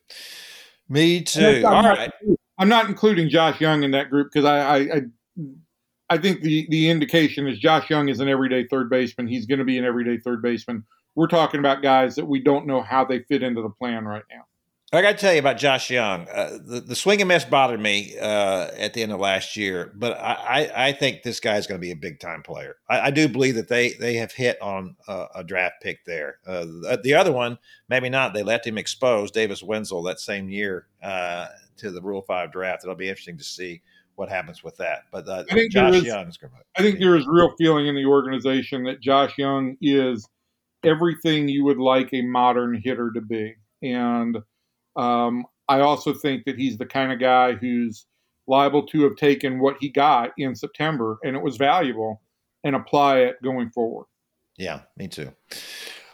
Me 0.89 1.21
too. 1.21 1.61
All 1.63 1.83
right. 1.83 2.11
I'm 2.57 2.69
not 2.69 2.89
including 2.89 3.29
Josh 3.29 3.61
Jung 3.61 3.83
in 3.83 3.91
that 3.91 4.09
group 4.09 4.31
because 4.33 4.45
I, 4.45 4.57
I, 4.57 4.77
I 4.79 5.01
I 6.09 6.17
think 6.17 6.41
the 6.41 6.67
the 6.69 6.89
indication 6.89 7.47
is 7.47 7.59
Josh 7.59 7.89
Jung 7.89 8.09
is 8.09 8.19
an 8.19 8.27
everyday 8.27 8.67
third 8.67 8.89
baseman. 8.89 9.27
He's 9.27 9.45
going 9.45 9.59
to 9.59 9.65
be 9.65 9.77
an 9.77 9.85
everyday 9.85 10.17
third 10.17 10.41
baseman. 10.41 10.83
We're 11.15 11.27
talking 11.27 11.59
about 11.59 11.81
guys 11.81 12.15
that 12.15 12.25
we 12.25 12.39
don't 12.41 12.65
know 12.65 12.81
how 12.81 13.05
they 13.05 13.19
fit 13.19 13.43
into 13.43 13.61
the 13.61 13.69
plan 13.69 14.05
right 14.05 14.23
now. 14.31 14.45
I 14.93 15.01
got 15.01 15.13
to 15.13 15.17
tell 15.17 15.33
you 15.33 15.39
about 15.39 15.57
Josh 15.57 15.89
Jung. 15.89 16.27
Uh, 16.29 16.59
the, 16.63 16.79
the 16.79 16.95
swing 16.95 17.19
and 17.19 17.27
miss 17.27 17.45
bothered 17.45 17.79
me 17.79 18.15
uh, 18.19 18.67
at 18.77 18.93
the 18.93 19.01
end 19.01 19.11
of 19.11 19.19
last 19.19 19.57
year, 19.57 19.91
but 19.95 20.15
I, 20.19 20.33
I, 20.33 20.87
I 20.87 20.91
think 20.91 21.23
this 21.23 21.39
guy 21.39 21.57
is 21.57 21.65
going 21.65 21.81
to 21.81 21.83
be 21.83 21.89
a 21.89 21.95
big 21.95 22.19
time 22.19 22.43
player. 22.43 22.75
I, 22.87 23.07
I, 23.07 23.09
do 23.09 23.27
believe 23.27 23.55
that 23.55 23.69
they 23.69 23.93
they 23.93 24.15
have 24.17 24.31
hit 24.31 24.61
on 24.61 24.95
a, 25.07 25.25
a 25.37 25.43
draft 25.43 25.81
pick 25.81 26.05
there. 26.05 26.37
Uh, 26.45 26.65
the, 26.65 27.01
the, 27.03 27.15
other 27.15 27.31
one, 27.31 27.57
maybe 27.89 28.07
not. 28.07 28.35
They 28.35 28.43
left 28.43 28.67
him 28.67 28.77
exposed, 28.77 29.33
Davis 29.33 29.63
Wendzel, 29.63 30.05
that 30.05 30.19
same 30.19 30.47
year 30.47 30.85
uh, 31.01 31.47
to 31.77 31.89
the 31.89 32.01
Rule 32.01 32.21
Five 32.21 32.51
draft. 32.51 32.83
It'll 32.83 32.93
be 32.93 33.09
interesting 33.09 33.39
to 33.39 33.43
see 33.43 33.81
what 34.15 34.29
happens 34.29 34.63
with 34.63 34.77
that. 34.77 35.03
But 35.11 35.27
uh, 35.27 35.43
I 35.49 35.53
think 35.53 35.71
Josh 35.71 35.95
is, 35.95 36.05
Jung 36.05 36.27
is 36.27 36.37
going 36.37 36.51
to. 36.51 36.57
I 36.75 36.81
think 36.81 36.99
there 36.99 37.15
is 37.15 37.25
real 37.27 37.53
feeling 37.57 37.87
in 37.87 37.95
the 37.95 38.05
organization 38.05 38.83
that 38.85 39.01
Josh 39.01 39.37
Jung 39.37 39.77
is 39.81 40.27
everything 40.83 41.47
you 41.47 41.63
would 41.63 41.77
like 41.77 42.13
a 42.13 42.21
modern 42.21 42.79
hitter 42.83 43.11
to 43.13 43.21
be, 43.21 43.55
and 43.81 44.37
um, 44.95 45.45
I 45.67 45.79
also 45.79 46.13
think 46.13 46.45
that 46.45 46.57
he's 46.57 46.77
the 46.77 46.85
kind 46.85 47.11
of 47.11 47.19
guy 47.19 47.53
who's 47.53 48.05
liable 48.47 48.85
to 48.87 49.03
have 49.03 49.15
taken 49.15 49.59
what 49.59 49.77
he 49.79 49.89
got 49.89 50.31
in 50.37 50.55
September 50.55 51.17
and 51.23 51.35
it 51.35 51.41
was 51.41 51.55
valuable 51.57 52.21
and 52.63 52.75
apply 52.75 53.19
it 53.19 53.41
going 53.41 53.69
forward. 53.69 54.05
Yeah, 54.57 54.81
me 54.97 55.07
too. 55.07 55.31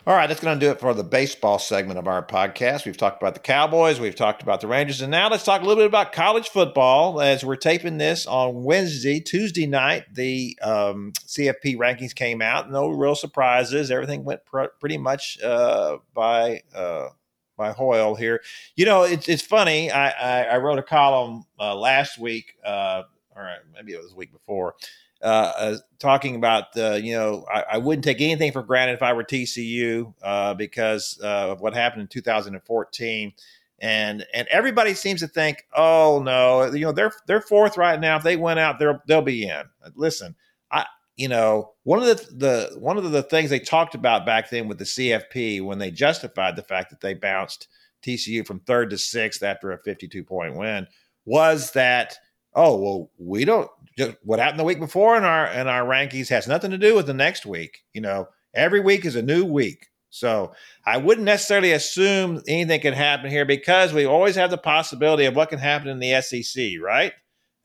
All 0.10 0.16
right, 0.16 0.26
that's 0.26 0.40
going 0.42 0.60
to 0.60 0.66
do 0.66 0.72
it 0.72 0.80
for 0.80 0.96
the 0.96 1.04
baseball 1.04 1.60
segment 1.60 2.00
of 2.00 2.08
our 2.08 2.26
podcast. 2.26 2.84
We've 2.84 2.98
talked 2.98 3.22
about 3.22 3.36
the 3.36 3.40
Cowboys, 3.42 4.00
we've 4.00 4.16
talked 4.16 4.42
about 4.42 4.60
the 4.60 4.66
Rangers, 4.66 5.02
and 5.02 5.12
now 5.12 5.30
let's 5.30 5.44
talk 5.44 5.62
a 5.62 5.64
little 5.64 5.84
bit 5.84 5.86
about 5.86 6.14
college 6.14 6.50
football. 6.50 7.22
As 7.22 7.46
we're 7.46 7.56
taping 7.56 8.00
this 8.00 8.26
on 8.26 8.64
Wednesday, 8.64 9.20
Tuesday 9.20 9.68
night, 9.68 10.06
the 10.12 10.58
um, 10.64 11.14
CFP 11.28 11.78
rankings 11.78 12.16
came 12.16 12.42
out. 12.42 12.72
No 12.72 12.88
real 12.88 13.14
surprises. 13.14 13.92
Everything 13.92 14.24
went 14.24 14.44
pr- 14.46 14.74
pretty 14.80 14.98
much 14.98 15.40
uh, 15.44 15.98
by 16.16 16.64
uh, 16.74 17.10
by 17.56 17.72
Hoyle 17.72 18.16
here. 18.16 18.42
You 18.76 18.86
know, 18.88 19.04
it's 19.04 19.30
it's 19.30 19.44
funny. 19.44 19.92
I 19.92 20.10
I, 20.10 20.44
I 20.46 20.58
wrote 20.58 20.80
a 20.80 20.84
column 20.84 21.44
uh, 21.60 21.76
last 21.76 22.18
week, 22.18 22.56
uh, 22.66 23.04
or 23.36 23.58
maybe 23.76 23.94
it 23.94 24.02
was 24.02 24.10
the 24.10 24.18
week 24.18 24.32
before, 24.32 24.74
uh, 25.22 25.54
uh 25.58 25.78
talking 26.00 26.36
about 26.36 26.74
the 26.74 27.02
you 27.04 27.14
know 27.14 27.46
I, 27.54 27.64
I, 27.74 27.78
wouldn't 27.78 28.06
take 28.06 28.22
anything 28.22 28.52
for 28.52 28.64
granted 28.64 28.94
if 28.94 29.04
I 29.04 29.14
were 29.14 29.24
TCU 29.24 30.14
uh, 30.24 30.54
because 30.54 31.20
uh, 31.22 31.52
of 31.52 31.62
what 31.62 31.74
happened 31.74 32.02
in 32.04 32.08
2014. 32.08 33.34
And 33.82 34.26
and 34.34 34.48
everybody 34.50 34.94
seems 34.94 35.22
to 35.22 35.28
think, 35.28 35.64
oh 35.76 36.22
no, 36.24 36.66
you 36.74 36.86
know 36.86 36.92
they're 36.92 37.14
they're 37.28 37.42
fourth 37.42 37.78
right 37.78 38.00
now. 38.00 38.18
If 38.18 38.24
they 38.24 38.36
went 38.36 38.60
out, 38.60 38.78
they'll 38.78 39.00
they'll 39.08 39.22
be 39.22 39.48
in. 39.48 39.64
Listen, 39.96 40.36
I 40.70 40.86
you 41.20 41.28
know, 41.28 41.72
one 41.84 42.00
of 42.00 42.06
the, 42.06 42.34
the 42.34 42.80
one 42.80 42.98
of 42.98 43.12
the 43.12 43.24
things 43.24 43.50
they 43.50 43.60
talked 43.60 43.94
about 43.94 44.26
back 44.26 44.50
then 44.50 44.70
with 44.70 44.78
the 44.78 44.86
CFP 44.86 45.62
when 45.62 45.78
they 45.78 45.92
justified 45.92 46.56
the 46.56 46.64
fact 46.64 46.90
that 46.90 47.02
they 47.02 47.14
bounced 47.14 47.68
TCU 48.04 48.48
from 48.48 48.62
third 48.62 48.90
to 48.92 48.98
sixth 48.98 49.44
after 49.44 49.72
a 49.72 49.78
52 49.78 50.24
point 50.24 50.56
win 50.56 50.88
was 51.26 51.72
that 51.72 52.18
oh 52.56 52.76
well 52.78 53.12
we 53.18 53.46
don't 53.46 53.70
just 53.98 54.16
what 54.24 54.40
happened 54.40 54.60
the 54.60 54.64
week 54.64 54.80
before 54.80 55.18
in 55.18 55.24
our 55.24 55.48
in 55.48 55.68
our 55.68 55.84
rankings 55.84 56.30
has 56.30 56.48
nothing 56.48 56.72
to 56.72 56.78
do 56.78 56.96
with 56.96 57.06
the 57.06 57.14
next 57.14 57.46
week 57.46 57.84
you 57.94 58.02
know 58.02 58.28
every 58.54 58.80
week 58.80 59.06
is 59.06 59.16
a 59.16 59.22
new 59.22 59.46
week 59.46 59.88
so 60.12 60.52
I 60.88 60.98
wouldn't 60.98 61.26
necessarily 61.26 61.72
assume 61.72 62.42
anything 62.48 62.82
can 62.82 62.96
happen 62.96 63.30
here 63.30 63.46
because 63.46 63.94
we 63.94 64.06
always 64.06 64.36
have 64.36 64.50
the 64.50 64.58
possibility 64.58 65.26
of 65.26 65.36
what 65.36 65.50
can 65.50 65.60
happen 65.60 65.88
in 65.88 66.00
the 66.00 66.20
SEC 66.22 66.82
right 66.82 67.14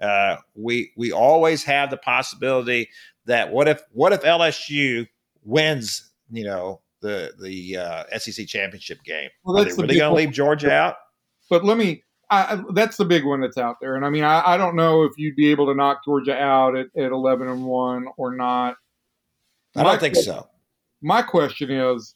uh, 0.00 0.36
we 0.54 0.92
we 0.96 1.12
always 1.12 1.64
have 1.64 1.90
the 1.90 1.96
possibility 1.96 2.88
that 3.26 3.50
what 3.50 3.68
if 3.68 3.82
what 3.92 4.12
if 4.12 4.22
LSU 4.22 5.06
wins, 5.44 6.10
you 6.30 6.44
know, 6.44 6.80
the 7.00 7.32
the 7.40 7.76
uh, 7.76 8.18
SEC 8.18 8.46
championship 8.46 9.02
game? 9.04 9.30
Well, 9.44 9.58
Are 9.58 9.64
they 9.64 9.70
really 9.70 9.96
going 9.96 10.10
to 10.10 10.16
leave 10.16 10.32
Georgia 10.32 10.72
out? 10.72 10.96
But 11.48 11.64
let 11.64 11.78
me. 11.78 12.02
I, 12.30 12.62
that's 12.72 12.96
the 12.96 13.04
big 13.04 13.24
one 13.24 13.40
that's 13.40 13.58
out 13.58 13.76
there, 13.80 13.96
and 13.96 14.04
I 14.04 14.10
mean, 14.10 14.24
I, 14.24 14.42
I, 14.54 14.56
don't 14.56 14.76
know 14.76 15.04
if 15.04 15.12
you'd 15.16 15.36
be 15.36 15.50
able 15.50 15.66
to 15.66 15.74
knock 15.74 16.04
Georgia 16.04 16.36
out 16.36 16.76
at, 16.76 16.86
at 16.96 17.12
eleven 17.12 17.48
and 17.48 17.64
one 17.64 18.06
or 18.16 18.34
not. 18.34 18.76
I 19.76 19.82
don't 19.82 20.00
think 20.00 20.16
so. 20.16 20.48
My 21.02 21.22
question 21.22 21.70
is, 21.70 22.14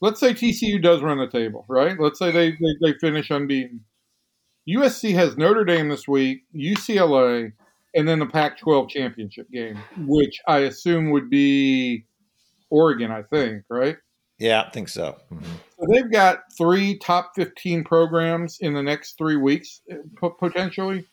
let's 0.00 0.20
say 0.20 0.34
TCU 0.34 0.82
does 0.82 1.00
run 1.00 1.18
the 1.18 1.28
table, 1.28 1.64
right? 1.68 1.98
Let's 1.98 2.18
say 2.18 2.30
they, 2.30 2.50
they, 2.50 2.76
they 2.92 2.98
finish 2.98 3.30
unbeaten. 3.30 3.80
USC 4.68 5.14
has 5.14 5.36
Notre 5.36 5.64
Dame 5.64 5.88
this 5.88 6.08
week, 6.08 6.42
UCLA, 6.54 7.52
and 7.94 8.08
then 8.08 8.18
the 8.18 8.26
Pac-12 8.26 8.88
championship 8.90 9.50
game, 9.50 9.78
which 9.98 10.40
I 10.46 10.58
assume 10.60 11.10
would 11.10 11.30
be 11.30 12.04
Oregon. 12.68 13.10
I 13.10 13.22
think, 13.22 13.62
right? 13.70 13.96
Yeah, 14.38 14.62
I 14.62 14.70
think 14.70 14.88
so. 14.88 15.16
Mm-hmm. 15.32 15.44
So 15.78 15.86
they've 15.90 16.10
got 16.10 16.40
three 16.56 16.98
top 16.98 17.32
15 17.36 17.84
programs 17.84 18.58
in 18.60 18.74
the 18.74 18.82
next 18.82 19.16
three 19.16 19.36
weeks, 19.36 19.80
potentially. 20.38 21.06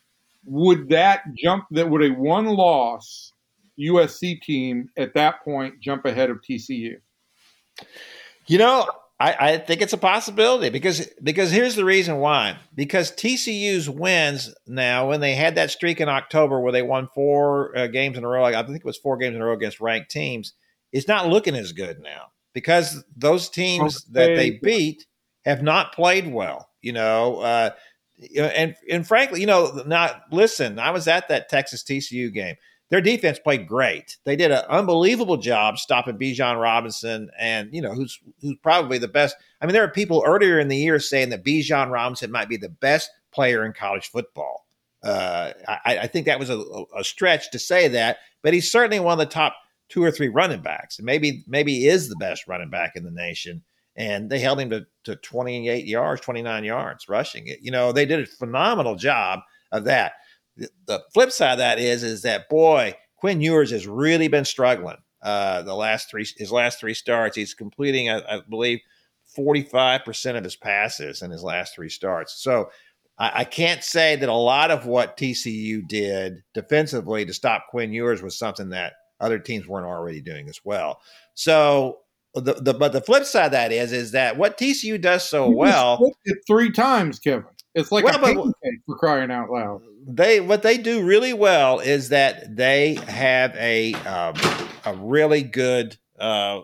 Would 0.46 0.90
that 0.90 1.24
jump? 1.38 1.66
That 1.72 1.90
would 1.90 2.04
a 2.04 2.10
one-loss 2.10 3.32
USC 3.80 4.42
team 4.42 4.90
at 4.98 5.14
that 5.14 5.44
point 5.44 5.76
jump 5.82 6.06
ahead 6.06 6.30
of 6.30 6.42
TCU? 6.42 6.96
You 8.48 8.58
know, 8.58 8.90
I, 9.20 9.54
I, 9.54 9.58
think 9.58 9.82
it's 9.82 9.94
a 9.94 9.98
possibility 9.98 10.70
because 10.70 11.10
because 11.24 11.50
here's 11.50 11.76
the 11.76 11.86
reason 11.86 12.18
why. 12.18 12.58
Because 12.76 13.12
TCU's 13.12 13.90
wins 13.90 14.54
now, 14.68 15.08
when 15.08 15.22
they 15.22 15.34
had 15.36 15.56
that 15.56 15.72
streak 15.72 16.02
in 16.02 16.10
October 16.10 16.60
where 16.60 16.74
they 16.74 16.82
won 16.82 17.08
four 17.16 17.76
uh, 17.78 17.88
games 17.88 18.18
in 18.18 18.26
a 18.26 18.28
row, 18.28 18.44
I 18.44 18.64
think 18.64 18.78
it 18.78 18.86
was 18.86 18.98
four 18.98 19.16
games 19.16 19.36
in 19.36 19.42
a 19.42 19.46
row 19.46 19.54
against 19.54 19.80
ranked 19.80 20.12
teams, 20.12 20.54
it's 20.92 21.08
not 21.08 21.30
looking 21.30 21.56
as 21.56 21.72
good 21.72 22.02
now 22.02 22.33
because 22.54 23.04
those 23.16 23.50
teams 23.50 24.06
okay. 24.06 24.28
that 24.28 24.36
they 24.36 24.52
beat 24.52 25.06
have 25.46 25.62
not 25.62 25.94
played 25.94 26.32
well. 26.32 26.70
You 26.82 26.94
know, 26.94 27.40
uh, 27.40 27.72
and 28.38 28.76
and 28.90 29.08
frankly, 29.08 29.42
you 29.42 29.48
know, 29.48 29.84
not 29.86 30.24
listen. 30.32 30.80
I 30.80 30.92
was 30.92 31.08
at 31.08 31.30
that 31.30 31.50
Texas 31.50 31.84
TCU 31.84 32.34
game 32.34 32.56
their 32.94 33.02
defense 33.02 33.40
played 33.40 33.68
great. 33.68 34.18
They 34.24 34.36
did 34.36 34.52
an 34.52 34.64
unbelievable 34.70 35.38
job 35.38 35.80
stopping 35.80 36.16
Bijan 36.16 36.62
Robinson, 36.62 37.32
and 37.40 37.74
you 37.74 37.82
know 37.82 37.92
who's 37.92 38.20
who's 38.40 38.56
probably 38.62 39.00
the 39.00 39.08
best. 39.08 39.36
I 39.60 39.66
mean, 39.66 39.74
there 39.74 39.84
are 39.84 39.90
people 39.90 40.24
earlier 40.24 40.60
in 40.60 40.68
the 40.68 40.78
year 40.78 41.00
saying 41.00 41.30
that 41.30 41.44
Bijan 41.44 41.90
Robinson 41.90 42.32
might 42.32 42.50
be 42.50 42.58
the 42.58 42.70
best 42.70 43.10
player 43.32 43.66
in 43.66 43.74
college 43.74 44.12
football. 44.12 44.68
Uh, 45.04 45.54
I, 45.68 45.98
I, 46.04 46.08
think 46.08 46.28
that 46.28 46.38
was 46.38 46.52
a, 46.52 46.64
a, 46.96 47.04
stretch 47.04 47.50
to 47.52 47.60
say 47.60 47.88
that, 47.90 48.20
but 48.44 48.54
he's 48.54 48.72
certainly 48.72 49.00
one 49.00 49.20
of 49.20 49.28
the 49.28 49.34
top 49.34 49.56
two 49.94 50.04
or 50.04 50.12
three 50.12 50.30
running 50.30 50.62
backs, 50.62 50.98
and 50.98 51.06
maybe 51.06 51.44
maybe 51.48 51.88
is 51.88 52.10
the 52.10 52.16
best 52.16 52.48
running 52.48 52.70
back 52.70 52.94
in 52.96 53.04
the 53.04 53.12
nation. 53.12 53.64
And 53.96 54.28
they 54.28 54.40
held 54.40 54.60
him 54.60 54.72
to, 54.72 54.88
to 55.04 55.16
28 55.18 55.86
yards, 55.86 56.22
29 56.22 56.64
yards 56.64 57.08
rushing 57.08 57.46
it. 57.46 57.60
You 57.62 57.70
know, 57.70 57.92
they 57.92 58.08
did 58.08 58.22
a 58.22 58.26
phenomenal 58.26 58.96
job 58.96 59.42
of 59.72 59.84
that. 59.84 60.14
The, 60.58 60.68
the 60.88 61.04
flip 61.14 61.32
side 61.32 61.54
of 61.54 61.58
that 61.60 61.78
is 61.78 62.02
is 62.02 62.24
that 62.24 62.50
boy, 62.50 62.96
Quinn 63.18 63.40
Ewers 63.40 63.70
has 63.70 63.86
really 63.86 64.28
been 64.28 64.46
struggling. 64.46 64.98
Uh, 65.22 65.62
the 65.62 65.76
last 65.76 66.10
three 66.10 66.26
his 66.38 66.52
last 66.52 66.80
three 66.80 66.96
starts, 66.96 67.36
he's 67.36 67.54
completing, 67.54 68.10
I, 68.10 68.38
I 68.38 68.42
believe, 68.50 68.80
45% 69.38 70.38
of 70.38 70.44
his 70.44 70.56
passes 70.56 71.22
in 71.22 71.32
his 71.32 71.44
last 71.44 71.76
three 71.76 71.90
starts. 71.90 72.44
So 72.44 72.70
I, 73.18 73.32
I, 73.36 73.44
can't 73.46 73.84
say 73.84 74.16
that 74.16 74.30
a 74.30 74.34
lot 74.34 74.70
of 74.70 74.86
what 74.86 75.18
TCU 75.18 75.88
did 75.88 76.44
defensively 76.54 77.26
to 77.26 77.34
stop 77.34 77.66
Quinn 77.70 77.94
Ewers 77.94 78.22
was 78.22 78.38
something 78.38 78.70
that 78.70 78.94
other 79.24 79.40
teams 79.40 79.68
weren't 79.68 79.88
already 79.88 80.22
doing 80.22 80.50
as 80.50 80.60
well. 80.64 81.00
So 81.34 82.00
the, 82.36 82.54
the 82.54 82.74
but 82.74 82.94
the 82.94 83.02
flip 83.02 83.26
side 83.26 83.48
of 83.48 83.52
that 83.52 83.72
is 83.72 83.92
is 83.92 84.12
that 84.12 84.38
what 84.38 84.58
TCU 84.58 85.00
does 85.00 85.28
so 85.28 85.50
you 85.50 85.56
well 85.56 86.12
three 86.48 86.72
times, 86.72 87.20
Kevin. 87.20 87.46
It's 87.76 87.92
like 87.92 88.06
well, 88.06 88.16
a 88.18 88.20
pancake 88.20 88.82
for 88.86 88.96
crying 88.96 89.32
out 89.32 89.50
loud. 89.50 89.82
They 90.06 90.40
what 90.40 90.62
they 90.62 90.78
do 90.78 91.04
really 91.04 91.34
well 91.34 91.80
is 91.80 92.10
that 92.10 92.56
they 92.56 92.96
have 93.08 93.56
a 93.56 93.94
um, 93.94 94.36
a 94.86 94.94
really 94.96 95.44
good 95.44 95.98
uh, 96.20 96.62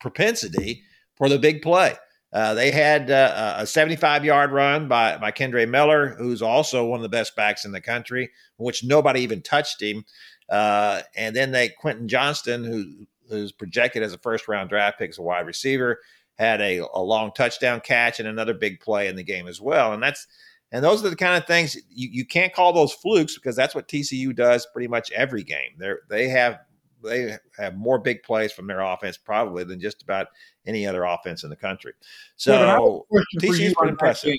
propensity 0.00 0.82
for 1.16 1.28
the 1.28 1.38
big 1.38 1.62
play. 1.62 1.96
Uh, 2.32 2.52
they 2.54 2.70
had 2.70 3.10
uh, 3.10 3.54
a 3.58 3.66
75 3.66 4.24
yard 4.24 4.52
run 4.52 4.86
by, 4.86 5.16
by 5.16 5.32
Kendre 5.32 5.68
Miller, 5.68 6.14
who's 6.18 6.42
also 6.42 6.84
one 6.84 6.98
of 6.98 7.02
the 7.02 7.08
best 7.08 7.34
backs 7.34 7.64
in 7.64 7.72
the 7.72 7.80
country, 7.80 8.30
which 8.58 8.84
nobody 8.84 9.22
even 9.22 9.40
touched 9.40 9.82
him. 9.82 10.04
Uh, 10.48 11.02
and 11.16 11.34
then 11.34 11.50
they, 11.50 11.68
Quentin 11.68 12.08
Johnston, 12.08 12.64
who 12.64 13.06
who's 13.28 13.52
projected 13.52 14.02
as 14.02 14.14
a 14.14 14.18
first 14.18 14.48
round 14.48 14.70
draft 14.70 14.98
pick 14.98 15.10
as 15.10 15.18
a 15.18 15.22
wide 15.22 15.46
receiver, 15.46 16.00
had 16.38 16.60
a, 16.60 16.78
a 16.94 17.02
long 17.02 17.32
touchdown 17.34 17.80
catch 17.80 18.20
and 18.20 18.28
another 18.28 18.54
big 18.54 18.80
play 18.80 19.08
in 19.08 19.16
the 19.16 19.22
game 19.22 19.46
as 19.48 19.60
well. 19.60 19.92
And 19.92 20.02
that's, 20.02 20.26
and 20.72 20.84
those 20.84 21.04
are 21.04 21.10
the 21.10 21.16
kind 21.16 21.36
of 21.36 21.46
things 21.46 21.76
you, 21.90 22.08
you 22.10 22.24
can't 22.24 22.52
call 22.52 22.72
those 22.72 22.92
flukes 22.92 23.34
because 23.34 23.56
that's 23.56 23.74
what 23.74 23.88
TCU 23.88 24.34
does 24.34 24.66
pretty 24.72 24.88
much 24.88 25.10
every 25.12 25.42
game. 25.42 25.72
They 25.78 25.92
they 26.08 26.28
have 26.28 26.60
they 27.02 27.36
have 27.56 27.76
more 27.76 27.98
big 27.98 28.22
plays 28.22 28.52
from 28.52 28.66
their 28.66 28.80
offense 28.80 29.16
probably 29.16 29.64
than 29.64 29.80
just 29.80 30.02
about 30.02 30.28
any 30.66 30.86
other 30.86 31.04
offense 31.04 31.44
in 31.44 31.50
the 31.50 31.56
country. 31.56 31.92
So 32.36 33.06
TCU 33.40 33.60
is 33.60 33.74
pretty 33.74 33.90
impressive. 33.90 34.34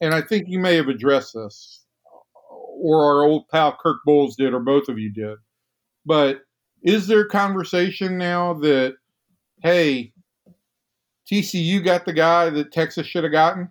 And 0.00 0.14
I 0.14 0.22
think 0.22 0.48
you 0.48 0.58
may 0.58 0.76
have 0.76 0.88
addressed 0.88 1.34
this, 1.34 1.79
or 2.80 3.04
our 3.04 3.22
old 3.22 3.48
pal 3.48 3.76
Kirk 3.80 3.98
Bohls 4.06 4.36
did, 4.36 4.54
or 4.54 4.60
both 4.60 4.88
of 4.88 4.98
you 4.98 5.12
did. 5.12 5.36
But 6.06 6.40
is 6.82 7.06
there 7.06 7.26
conversation 7.26 8.16
now 8.16 8.54
that, 8.54 8.94
hey, 9.62 10.12
TCU 11.30 11.84
got 11.84 12.04
the 12.04 12.12
guy 12.12 12.50
that 12.50 12.72
Texas 12.72 13.06
should 13.06 13.24
have 13.24 13.32
gotten? 13.32 13.68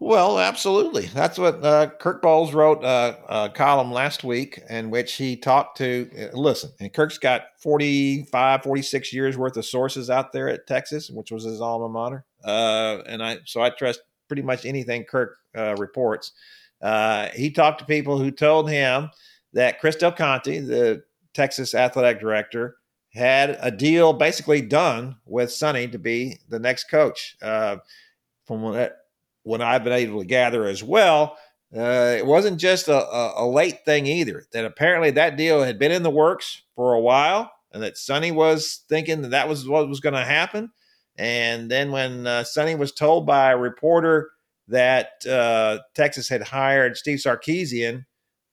Well, 0.00 0.38
absolutely. 0.38 1.06
That's 1.06 1.38
what 1.38 1.64
uh, 1.64 1.90
Kirk 1.98 2.22
Bohls 2.22 2.54
wrote 2.54 2.84
uh, 2.84 3.16
a 3.28 3.48
column 3.48 3.90
last 3.90 4.22
week 4.22 4.60
in 4.70 4.90
which 4.90 5.14
he 5.14 5.36
talked 5.36 5.78
to. 5.78 6.08
Uh, 6.16 6.36
listen, 6.36 6.70
and 6.78 6.92
Kirk's 6.92 7.18
got 7.18 7.46
45, 7.58 8.62
46 8.62 9.12
years 9.12 9.36
worth 9.36 9.56
of 9.56 9.66
sources 9.66 10.08
out 10.08 10.32
there 10.32 10.48
at 10.48 10.68
Texas, 10.68 11.10
which 11.10 11.32
was 11.32 11.42
his 11.42 11.60
alma 11.60 11.88
mater. 11.88 12.24
Uh, 12.44 12.98
and 13.06 13.24
I, 13.24 13.38
so 13.44 13.60
I 13.60 13.70
trust 13.70 14.02
pretty 14.28 14.42
much 14.42 14.64
anything 14.64 15.04
Kirk 15.04 15.36
reports. 15.78 16.32
Uh, 16.80 17.28
he 17.34 17.50
talked 17.50 17.80
to 17.80 17.84
people 17.84 18.18
who 18.18 18.30
told 18.30 18.70
him 18.70 19.10
that 19.52 19.80
Chris 19.80 19.96
Del 19.96 20.12
Conte, 20.12 20.60
the 20.60 21.02
Texas 21.34 21.74
athletic 21.74 22.20
director, 22.20 22.76
had 23.12 23.58
a 23.60 23.70
deal 23.70 24.12
basically 24.12 24.60
done 24.60 25.16
with 25.24 25.52
Sonny 25.52 25.88
to 25.88 25.98
be 25.98 26.38
the 26.48 26.58
next 26.58 26.90
coach. 26.90 27.36
from 27.40 28.62
what 28.62 28.96
what 29.44 29.62
I've 29.62 29.82
been 29.82 29.94
able 29.94 30.20
to 30.20 30.26
gather 30.26 30.66
as 30.66 30.84
well, 30.84 31.38
uh, 31.74 32.14
it 32.18 32.26
wasn't 32.26 32.60
just 32.60 32.88
a, 32.88 33.06
a, 33.06 33.44
a, 33.44 33.46
late 33.46 33.84
thing 33.84 34.06
either. 34.06 34.44
That 34.52 34.64
apparently 34.64 35.10
that 35.12 35.36
deal 35.36 35.62
had 35.62 35.78
been 35.78 35.92
in 35.92 36.02
the 36.02 36.10
works 36.10 36.62
for 36.74 36.94
a 36.94 37.00
while, 37.00 37.50
and 37.72 37.82
that 37.82 37.98
Sonny 37.98 38.30
was 38.30 38.84
thinking 38.88 39.22
that 39.22 39.30
that 39.30 39.48
was 39.48 39.68
what 39.68 39.88
was 39.88 40.00
going 40.00 40.14
to 40.14 40.24
happen. 40.24 40.70
And 41.16 41.70
then 41.70 41.90
when 41.90 42.26
uh, 42.26 42.44
Sonny 42.44 42.74
was 42.74 42.92
told 42.92 43.26
by 43.26 43.50
a 43.50 43.58
reporter 43.58 44.30
that 44.68 45.26
uh, 45.26 45.78
Texas 45.94 46.28
had 46.28 46.42
hired 46.42 46.96
Steve 46.96 47.18
Sarkisian, 47.18 48.04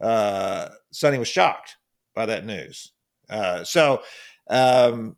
uh, 0.02 0.70
Sonny 0.92 1.18
was 1.18 1.28
shocked 1.28 1.78
by 2.14 2.26
that 2.26 2.46
news. 2.46 2.92
Uh, 3.30 3.64
so, 3.64 4.02
um, 4.50 5.16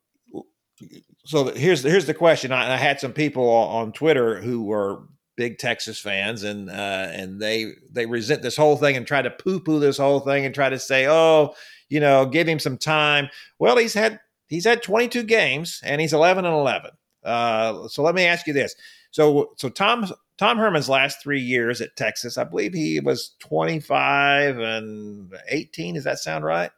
so 1.26 1.54
here's 1.54 1.84
here's 1.84 2.06
the 2.06 2.14
question. 2.14 2.52
I, 2.52 2.74
I 2.74 2.78
had 2.78 3.00
some 3.00 3.14
people 3.14 3.50
on 3.50 3.92
Twitter 3.92 4.42
who 4.42 4.64
were 4.64 5.04
big 5.36 5.58
Texas 5.58 6.00
fans, 6.00 6.44
and 6.44 6.70
uh, 6.70 6.74
and 7.12 7.40
they 7.40 7.74
they 7.92 8.06
resent 8.06 8.42
this 8.42 8.58
whole 8.58 8.78
thing 8.78 8.98
and 8.98 9.06
try 9.06 9.22
to 9.22 9.30
poo 9.30 9.60
poo 9.60 9.80
this 9.80 9.98
whole 9.98 10.20
thing 10.20 10.46
and 10.46 10.54
try 10.54 10.70
to 10.70 10.80
say, 10.80 11.08
oh, 11.08 11.54
you 11.90 12.00
know, 12.00 12.26
give 12.26 12.48
him 12.48 12.60
some 12.60 12.78
time. 12.78 13.30
Well, 13.60 13.78
he's 13.78 13.94
had 13.94 14.20
he's 14.48 14.66
had 14.66 14.82
22 14.82 15.24
games 15.24 15.82
and 15.84 16.00
he's 16.00 16.14
11 16.14 16.46
and 16.46 16.54
11. 16.54 16.92
Uh, 17.24 17.88
so 17.88 18.04
let 18.04 18.16
me 18.16 18.26
ask 18.26 18.48
you 18.48 18.54
this: 18.54 18.76
so 19.12 19.52
so 19.58 19.70
Tom 19.70 20.08
Tom 20.38 20.58
Herman's 20.58 20.90
last 20.90 21.22
three 21.22 21.42
years 21.42 21.82
at 21.82 21.96
Texas, 21.96 22.38
I 22.38 22.44
believe 22.44 22.74
he 22.74 23.00
was 23.00 23.36
25 23.40 24.60
and 24.60 25.34
18. 25.50 25.96
Does 25.96 26.04
that 26.04 26.20
sound 26.20 26.46
right? 26.46 26.72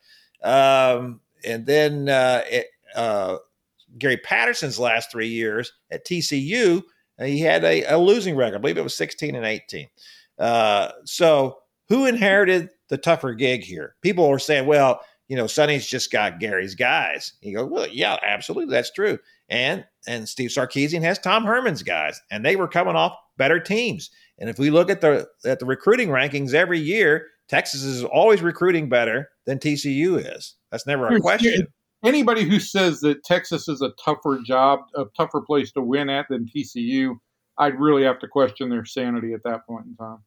Um, 0.44 1.20
and 1.44 1.66
then 1.66 2.10
uh, 2.10 2.44
it, 2.50 2.68
uh, 2.96 3.38
Gary 3.98 4.18
Patterson's 4.18 4.80
last 4.80 5.12
three 5.12 5.28
years 5.28 5.74
at 5.92 6.06
TCU 6.06 6.84
he 7.28 7.40
had 7.40 7.64
a, 7.64 7.84
a, 7.84 7.98
losing 7.98 8.36
record. 8.36 8.56
I 8.56 8.60
believe 8.60 8.78
it 8.78 8.84
was 8.84 8.96
16 8.96 9.36
and 9.36 9.46
18. 9.46 9.88
Uh, 10.38 10.92
so 11.04 11.58
who 11.90 12.06
inherited 12.06 12.70
the 12.88 12.98
tougher 12.98 13.34
gig 13.34 13.64
here? 13.64 13.96
People 14.02 14.30
were 14.30 14.40
saying, 14.40 14.66
well, 14.66 15.02
you 15.28 15.36
know, 15.36 15.48
Sonny's 15.48 15.88
just 15.88 16.12
got 16.12 16.40
Gary's 16.40 16.76
guys. 16.76 17.34
You 17.42 17.58
go, 17.58 17.66
well, 17.66 17.88
yeah, 17.88 18.18
absolutely, 18.24 18.74
that's 18.74 18.92
true. 18.92 19.20
And 19.50 19.86
and 20.08 20.28
Steve 20.28 20.50
Sarkisian 20.50 21.02
has 21.02 21.20
Tom 21.20 21.44
Herman's 21.44 21.84
guys, 21.84 22.20
and 22.32 22.44
they 22.44 22.56
were 22.56 22.68
coming 22.68 22.96
off 22.96 23.16
better 23.40 23.60
teams. 23.60 24.12
And 24.38 24.52
if 24.52 24.60
we 24.60 24.70
look 24.70 24.92
at 24.92 25.02
the 25.02 25.28
at 25.44 25.58
the 25.58 25.66
recruiting 25.66 26.10
rankings 26.10 26.54
every 26.54 26.80
year, 26.80 27.26
Texas 27.48 27.82
is 27.82 28.04
always 28.04 28.44
recruiting 28.44 28.88
better 28.88 29.30
than 29.48 29.58
TCU 29.58 30.38
is. 30.38 30.56
That's 30.70 30.86
never 30.86 31.08
a 31.08 31.20
question 31.20 31.66
anybody 32.04 32.44
who 32.44 32.60
says 32.60 33.00
that 33.02 33.24
Texas 33.24 33.68
is 33.68 33.82
a 33.82 33.92
tougher 34.04 34.40
job, 34.46 34.82
a 34.96 35.06
tougher 35.18 35.42
place 35.42 35.72
to 35.74 35.82
win 35.82 36.10
at 36.10 36.28
than 36.30 36.46
TCU, 36.46 37.16
I'd 37.58 37.80
really 37.80 38.04
have 38.04 38.20
to 38.20 38.28
question 38.28 38.70
their 38.70 38.86
sanity 38.86 39.34
at 39.34 39.44
that 39.44 39.66
point 39.68 39.86
in 39.86 39.96
time. 39.96 40.20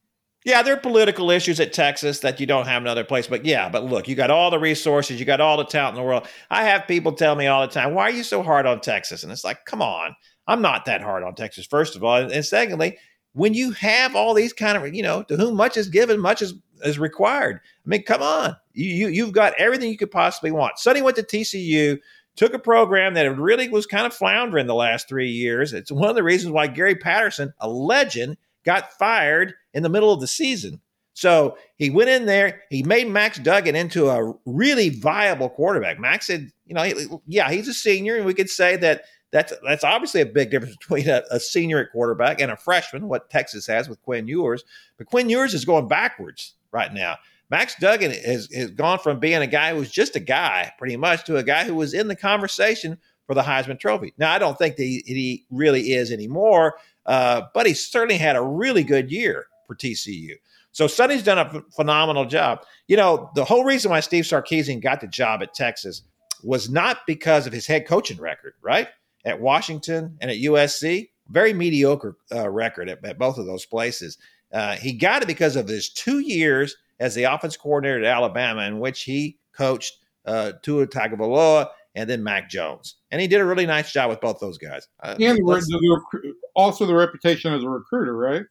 Yeah, 0.45 0.63
there 0.63 0.75
are 0.75 0.81
political 0.81 1.31
issues 1.31 1.61
at 1.61 1.73
Texas 1.73 2.19
that 2.21 2.41
you 2.41 2.47
don't 2.47 2.67
have 2.67 2.83
in 2.83 2.89
other 2.89 3.05
places. 3.05 3.31
But 3.31 3.45
yeah, 3.45 3.69
but 3.69 3.85
look, 3.85 4.09
you 4.09 4.17
got 4.17 4.31
all 4.31 4.51
the 4.51 4.59
resources, 4.59 5.21
you 5.21 5.25
got 5.25 5.41
all 5.41 5.57
the 5.57 5.65
talent 5.65 5.97
in 5.97 6.03
the 6.03 6.07
world. 6.07 6.27
I 6.51 6.65
have 6.65 6.89
people 6.89 7.13
tell 7.13 7.37
me 7.37 7.47
all 7.47 7.61
the 7.65 7.73
time, 7.73 7.95
why 7.95 8.05
are 8.05 8.11
you 8.11 8.25
so 8.25 8.43
hard 8.43 8.67
on 8.67 8.81
Texas? 8.81 9.23
And 9.23 9.31
it's 9.31 9.45
like, 9.45 9.65
come 9.67 9.81
on, 9.81 10.17
I'm 10.47 10.63
not 10.63 10.85
that 10.87 11.03
hard 11.03 11.23
on 11.23 11.35
Texas, 11.35 11.67
first 11.67 11.97
of 11.97 12.05
all. 12.05 12.17
And 12.17 12.45
secondly, 12.45 12.99
when 13.33 13.55
you 13.55 13.73
have 13.73 14.15
all 14.15 14.35
these 14.35 14.53
kind 14.53 14.77
of, 14.77 14.95
you 14.95 15.03
know, 15.03 15.23
to 15.25 15.37
whom 15.37 15.57
much 15.57 15.77
is 15.77 15.89
given, 15.89 16.21
much 16.21 16.43
is, 16.43 16.55
is 16.85 16.99
required. 16.99 17.61
I 17.65 17.89
mean, 17.89 18.03
come 18.03 18.23
on. 18.23 18.57
You, 18.75 19.09
you, 19.09 19.25
have 19.25 19.35
got 19.35 19.55
everything 19.59 19.91
you 19.91 19.97
could 19.97 20.11
possibly 20.11 20.51
want. 20.51 20.79
Sonny 20.79 21.03
went 21.03 21.17
to 21.17 21.23
TCU, 21.23 21.99
took 22.37 22.55
a 22.55 22.59
program 22.59 23.15
that 23.15 23.25
really 23.39 23.69
was 23.69 23.87
kind 23.87 24.07
of 24.07 24.15
floundering 24.15 24.67
the 24.67 24.75
last 24.75 25.09
three 25.09 25.31
years. 25.31 25.73
It's 25.73 25.93
one 25.93 26.09
of 26.09 26.17
the 26.17 26.23
reasons 26.23 26.53
why 26.53 26.67
Gary 26.67 26.95
Patterson, 26.95 27.53
a 27.59 27.69
legend, 27.69 28.37
got 28.65 28.93
fired 28.93 29.55
in 29.75 29.83
the 29.83 29.89
middle 29.89 30.13
of 30.13 30.21
the 30.21 30.27
season. 30.27 30.81
So 31.15 31.59
he 31.77 31.91
went 31.91 32.09
in 32.09 32.27
there, 32.27 32.63
he 32.71 32.83
made 32.83 33.09
Max 33.09 33.39
Duggan 33.39 33.77
into 33.77 34.09
a 34.09 34.33
really 34.47 34.89
viable 34.89 35.51
quarterback. 35.51 35.99
Max 35.99 36.27
said, 36.27 36.51
you 36.65 36.75
know, 36.75 37.23
yeah, 37.27 37.51
he's 37.51 37.69
a 37.69 37.75
senior, 37.75 38.17
and 38.17 38.25
we 38.25 38.35
could 38.35 38.49
say 38.49 38.77
that 38.77 39.03
that's 39.33 39.53
that's 39.67 39.83
obviously 39.83 40.21
a 40.21 40.27
big 40.27 40.51
difference 40.51 40.77
between 40.77 41.09
a, 41.09 41.23
a, 41.31 41.41
senior 41.41 41.79
at 41.79 41.91
quarterback 41.91 42.41
and 42.41 42.51
a 42.51 42.57
freshman, 42.57 43.09
what 43.09 43.31
Texas 43.31 43.67
has 43.67 43.89
with 43.89 44.01
Quinn 44.03 44.29
Ewers. 44.29 44.63
But 44.99 45.09
Quinn 45.09 45.31
Ewers 45.31 45.55
is 45.55 45.65
going 45.65 45.89
backwards 45.89 46.55
right 46.71 46.93
now. 46.93 47.17
Max 47.51 47.75
Duggan 47.75 48.13
has, 48.13 48.49
has 48.55 48.71
gone 48.71 48.99
from 48.99 49.19
being 49.19 49.43
a 49.43 49.47
guy 49.47 49.73
who 49.73 49.81
was 49.81 49.91
just 49.91 50.17
a 50.17 50.21
guy, 50.21 50.73
pretty 50.79 50.97
much, 50.97 51.25
to 51.25 51.37
a 51.37 51.43
guy 51.43 51.65
who 51.65 51.75
was 51.75 51.93
in 51.93 52.09
the 52.09 52.17
conversation 52.17 52.99
for 53.27 53.35
the 53.35 53.43
Heisman 53.43 53.79
Trophy. 53.79 54.15
Now, 54.17 54.33
I 54.33 54.39
don't 54.39 54.57
think 54.57 54.77
that 54.77 54.85
he, 54.85 55.03
he 55.05 55.45
really 55.51 55.93
is 55.93 56.11
anymore, 56.11 56.77
uh, 57.05 57.43
but 57.53 57.67
he 57.67 57.75
certainly 57.75 58.17
had 58.17 58.37
a 58.37 58.43
really 58.43 58.83
good 58.83 59.11
year 59.11 59.47
for 59.67 59.75
TCU. 59.75 60.35
So 60.73 60.87
Sonny's 60.87 61.23
done 61.23 61.39
a 61.39 61.63
phenomenal 61.77 62.25
job. 62.25 62.65
You 62.89 62.97
know, 62.97 63.31
the 63.35 63.45
whole 63.45 63.65
reason 63.65 63.91
why 63.91 64.01
Steve 64.01 64.25
Sarkisian 64.25 64.81
got 64.81 65.03
the 65.03 65.07
job 65.07 65.43
at 65.43 65.53
Texas 65.53 66.03
was 66.43 66.71
not 66.71 67.01
because 67.07 67.47
of 67.47 67.53
his 67.53 67.67
head 67.67 67.87
coaching 67.87 68.19
record, 68.19 68.55
right? 68.63 68.89
At 69.25 69.41
Washington 69.41 70.17
and 70.21 70.31
at 70.31 70.39
USC, 70.39 71.11
very 71.29 71.53
mediocre 71.53 72.17
uh, 72.35 72.49
record 72.49 72.89
at, 72.89 73.05
at, 73.05 73.19
both 73.19 73.39
of 73.39 73.47
those 73.47 73.65
places. 73.65 74.19
Uh, 74.53 74.77
he 74.77 74.93
got 74.93 75.23
it 75.23 75.27
because 75.27 75.57
of 75.57 75.69
his 75.69 75.89
two 75.89 76.19
years 76.19 76.77
as 77.01 77.15
the 77.15 77.25
offense 77.25 77.57
coordinator 77.57 78.05
at 78.05 78.05
Alabama, 78.05 78.63
in 78.63 78.81
which 78.81 79.03
he 79.03 79.39
coached 79.57 79.99
uh, 80.27 80.53
Tua 80.63 80.87
Tagovailoa 80.87 81.69
and 81.95 82.09
then 82.09 82.23
Mac 82.23 82.49
Jones, 82.49 82.97
and 83.11 83.21
he 83.21 83.27
did 83.27 83.41
a 83.41 83.45
really 83.45 83.67
nice 83.67 83.93
job 83.93 84.09
with 84.09 84.21
both 84.21 84.41
those 84.41 84.57
guys. 84.57 84.89
Uh, 85.03 85.15
and 85.21 85.39
the, 85.39 86.35
also 86.55 86.87
the 86.87 86.95
reputation 86.95 87.53
as 87.53 87.63
a 87.63 87.69
recruiter, 87.69 88.17
right? 88.17 88.45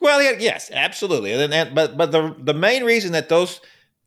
Well, 0.00 0.22
yeah, 0.22 0.32
yes, 0.38 0.70
absolutely. 0.72 1.32
And, 1.32 1.52
and 1.52 1.74
but 1.74 1.96
but 1.96 2.10
the 2.10 2.34
the 2.38 2.54
main 2.54 2.84
reason 2.84 3.12
that 3.12 3.28
those 3.28 3.60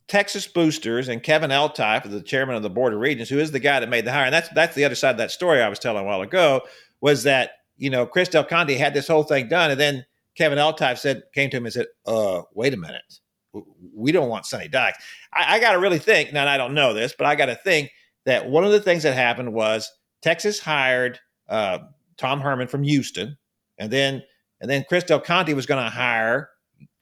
Texas 0.08 0.48
boosters 0.48 1.08
and 1.08 1.24
Kevin 1.24 1.52
Eltife, 1.52 2.10
the 2.10 2.22
chairman 2.22 2.56
of 2.56 2.64
the 2.64 2.70
board 2.70 2.94
of 2.94 3.00
regents, 3.00 3.30
who 3.30 3.40
is 3.40 3.52
the 3.52 3.60
guy 3.60 3.80
that 3.80 3.90
made 3.90 4.06
the 4.06 4.12
hire, 4.12 4.26
and 4.26 4.34
that's 4.34 4.50
that's 4.50 4.76
the 4.76 4.86
other 4.86 4.96
side 4.96 5.12
of 5.12 5.18
that 5.18 5.32
story 5.32 5.62
I 5.62 5.70
was 5.70 5.80
telling 5.80 6.04
a 6.04 6.08
while 6.08 6.22
ago, 6.22 6.62
was 7.02 7.24
that 7.24 7.52
you 7.78 7.90
know 7.90 8.06
Chris 8.06 8.30
Del 8.30 8.44
Conte 8.44 8.76
had 8.76 8.94
this 8.94 9.08
whole 9.08 9.24
thing 9.24 9.48
done, 9.48 9.72
and 9.72 9.80
then 9.80 10.06
Kevin 10.36 10.58
Eltife 10.58 10.98
said 10.98 11.24
came 11.34 11.50
to 11.50 11.58
him 11.58 11.66
and 11.66 11.74
said, 11.74 11.88
"Uh, 12.06 12.42
wait 12.54 12.74
a 12.74 12.78
minute, 12.78 13.20
we 13.96 14.12
don't 14.12 14.30
want 14.30 14.46
Sonny 14.46 14.68
Dykes." 14.68 14.98
I, 15.34 15.56
I 15.56 15.60
got 15.60 15.74
to 15.74 15.80
really 15.80 16.00
think. 16.00 16.34
Now 16.34 16.48
I 16.48 16.58
don't 16.58 16.74
know 16.74 16.94
this, 16.94 17.14
but 17.18 17.26
I 17.26 17.36
got 17.36 17.46
to 17.46 17.56
think 17.56 17.92
that 18.26 18.50
one 18.50 18.66
of 18.66 18.72
the 18.72 18.82
things 18.82 19.04
that 19.04 19.14
happened 19.14 19.54
was 19.54 19.90
Texas 20.22 20.60
hired 20.60 21.20
uh, 21.48 21.80
Tom 22.18 22.42
Herman 22.42 22.68
from 22.68 22.84
Houston, 22.84 23.38
and 23.78 23.92
then 23.92 24.22
and 24.60 24.70
then 24.70 24.86
Chris 24.88 25.06
Del 25.06 25.20
Conte 25.22 25.54
was 25.54 25.66
going 25.66 25.84
to 25.84 25.90
hire 25.90 26.50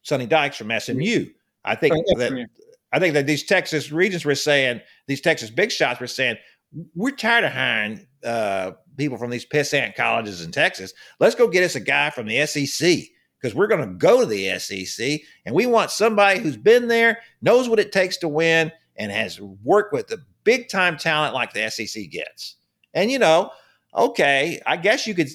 Sonny 0.04 0.26
Dykes 0.26 0.58
from 0.58 0.72
SMU. 0.80 1.26
I 1.64 1.76
think 1.76 1.94
that 2.18 2.48
I 2.92 3.00
think 3.00 3.14
that 3.14 3.28
these 3.28 3.44
Texas 3.44 3.92
regents 3.92 4.26
were 4.26 4.36
saying 4.36 4.82
these 5.08 5.22
Texas 5.22 5.50
big 5.50 5.72
shots 5.72 6.00
were 6.00 6.08
saying 6.08 6.38
we're 6.96 7.12
tired 7.12 7.44
of 7.44 7.52
hiring 7.52 8.08
uh, 8.24 8.72
people 8.98 9.18
from 9.18 9.30
these 9.30 9.46
pissant 9.46 9.96
colleges 9.96 10.44
in 10.44 10.52
Texas. 10.52 10.94
Let's 11.20 11.36
go 11.36 11.48
get 11.48 11.64
us 11.64 11.76
a 11.76 11.80
guy 11.80 12.10
from 12.10 12.28
the 12.28 12.46
SEC 12.46 13.00
because 13.40 13.56
we're 13.56 13.68
going 13.68 13.88
to 13.88 13.96
go 13.96 14.22
to 14.22 14.26
the 14.26 14.58
SEC 14.60 15.22
and 15.46 15.56
we 15.56 15.66
want 15.66 15.92
somebody 15.92 16.40
who's 16.40 16.58
been 16.58 16.88
there, 16.88 17.20
knows 17.42 17.68
what 17.68 17.80
it 17.80 17.92
takes 17.92 18.18
to 18.18 18.28
win, 18.28 18.72
and 18.96 19.12
has 19.12 19.40
worked 19.42 19.94
with 19.94 20.08
the 20.08 20.24
big 20.44 20.70
time 20.70 20.98
talent 20.98 21.34
like 21.34 21.54
the 21.54 21.70
SEC 21.70 22.10
gets. 22.10 22.56
And 22.94 23.12
you 23.12 23.20
know, 23.20 23.52
okay, 23.96 24.62
I 24.66 24.78
guess 24.78 25.08
you 25.08 25.16
could, 25.16 25.30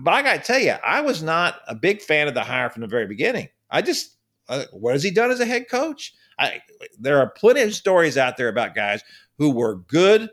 but 0.00 0.14
I 0.14 0.22
got 0.22 0.34
to 0.34 0.40
tell 0.40 0.58
you, 0.58 0.74
I 0.84 1.00
was 1.00 1.22
not 1.22 1.60
a 1.68 1.74
big 1.74 2.02
fan 2.02 2.28
of 2.28 2.34
the 2.34 2.42
hire 2.42 2.70
from 2.70 2.82
the 2.82 2.88
very 2.88 3.06
beginning. 3.06 3.48
I 3.70 3.82
just, 3.82 4.16
uh, 4.48 4.64
what 4.72 4.94
has 4.94 5.02
he 5.02 5.10
done 5.10 5.30
as 5.30 5.40
a 5.40 5.46
head 5.46 5.68
coach? 5.68 6.14
I, 6.38 6.62
there 6.98 7.18
are 7.18 7.30
plenty 7.30 7.62
of 7.62 7.74
stories 7.74 8.16
out 8.16 8.36
there 8.36 8.48
about 8.48 8.74
guys 8.74 9.02
who 9.38 9.50
were 9.50 9.76
good 9.76 10.30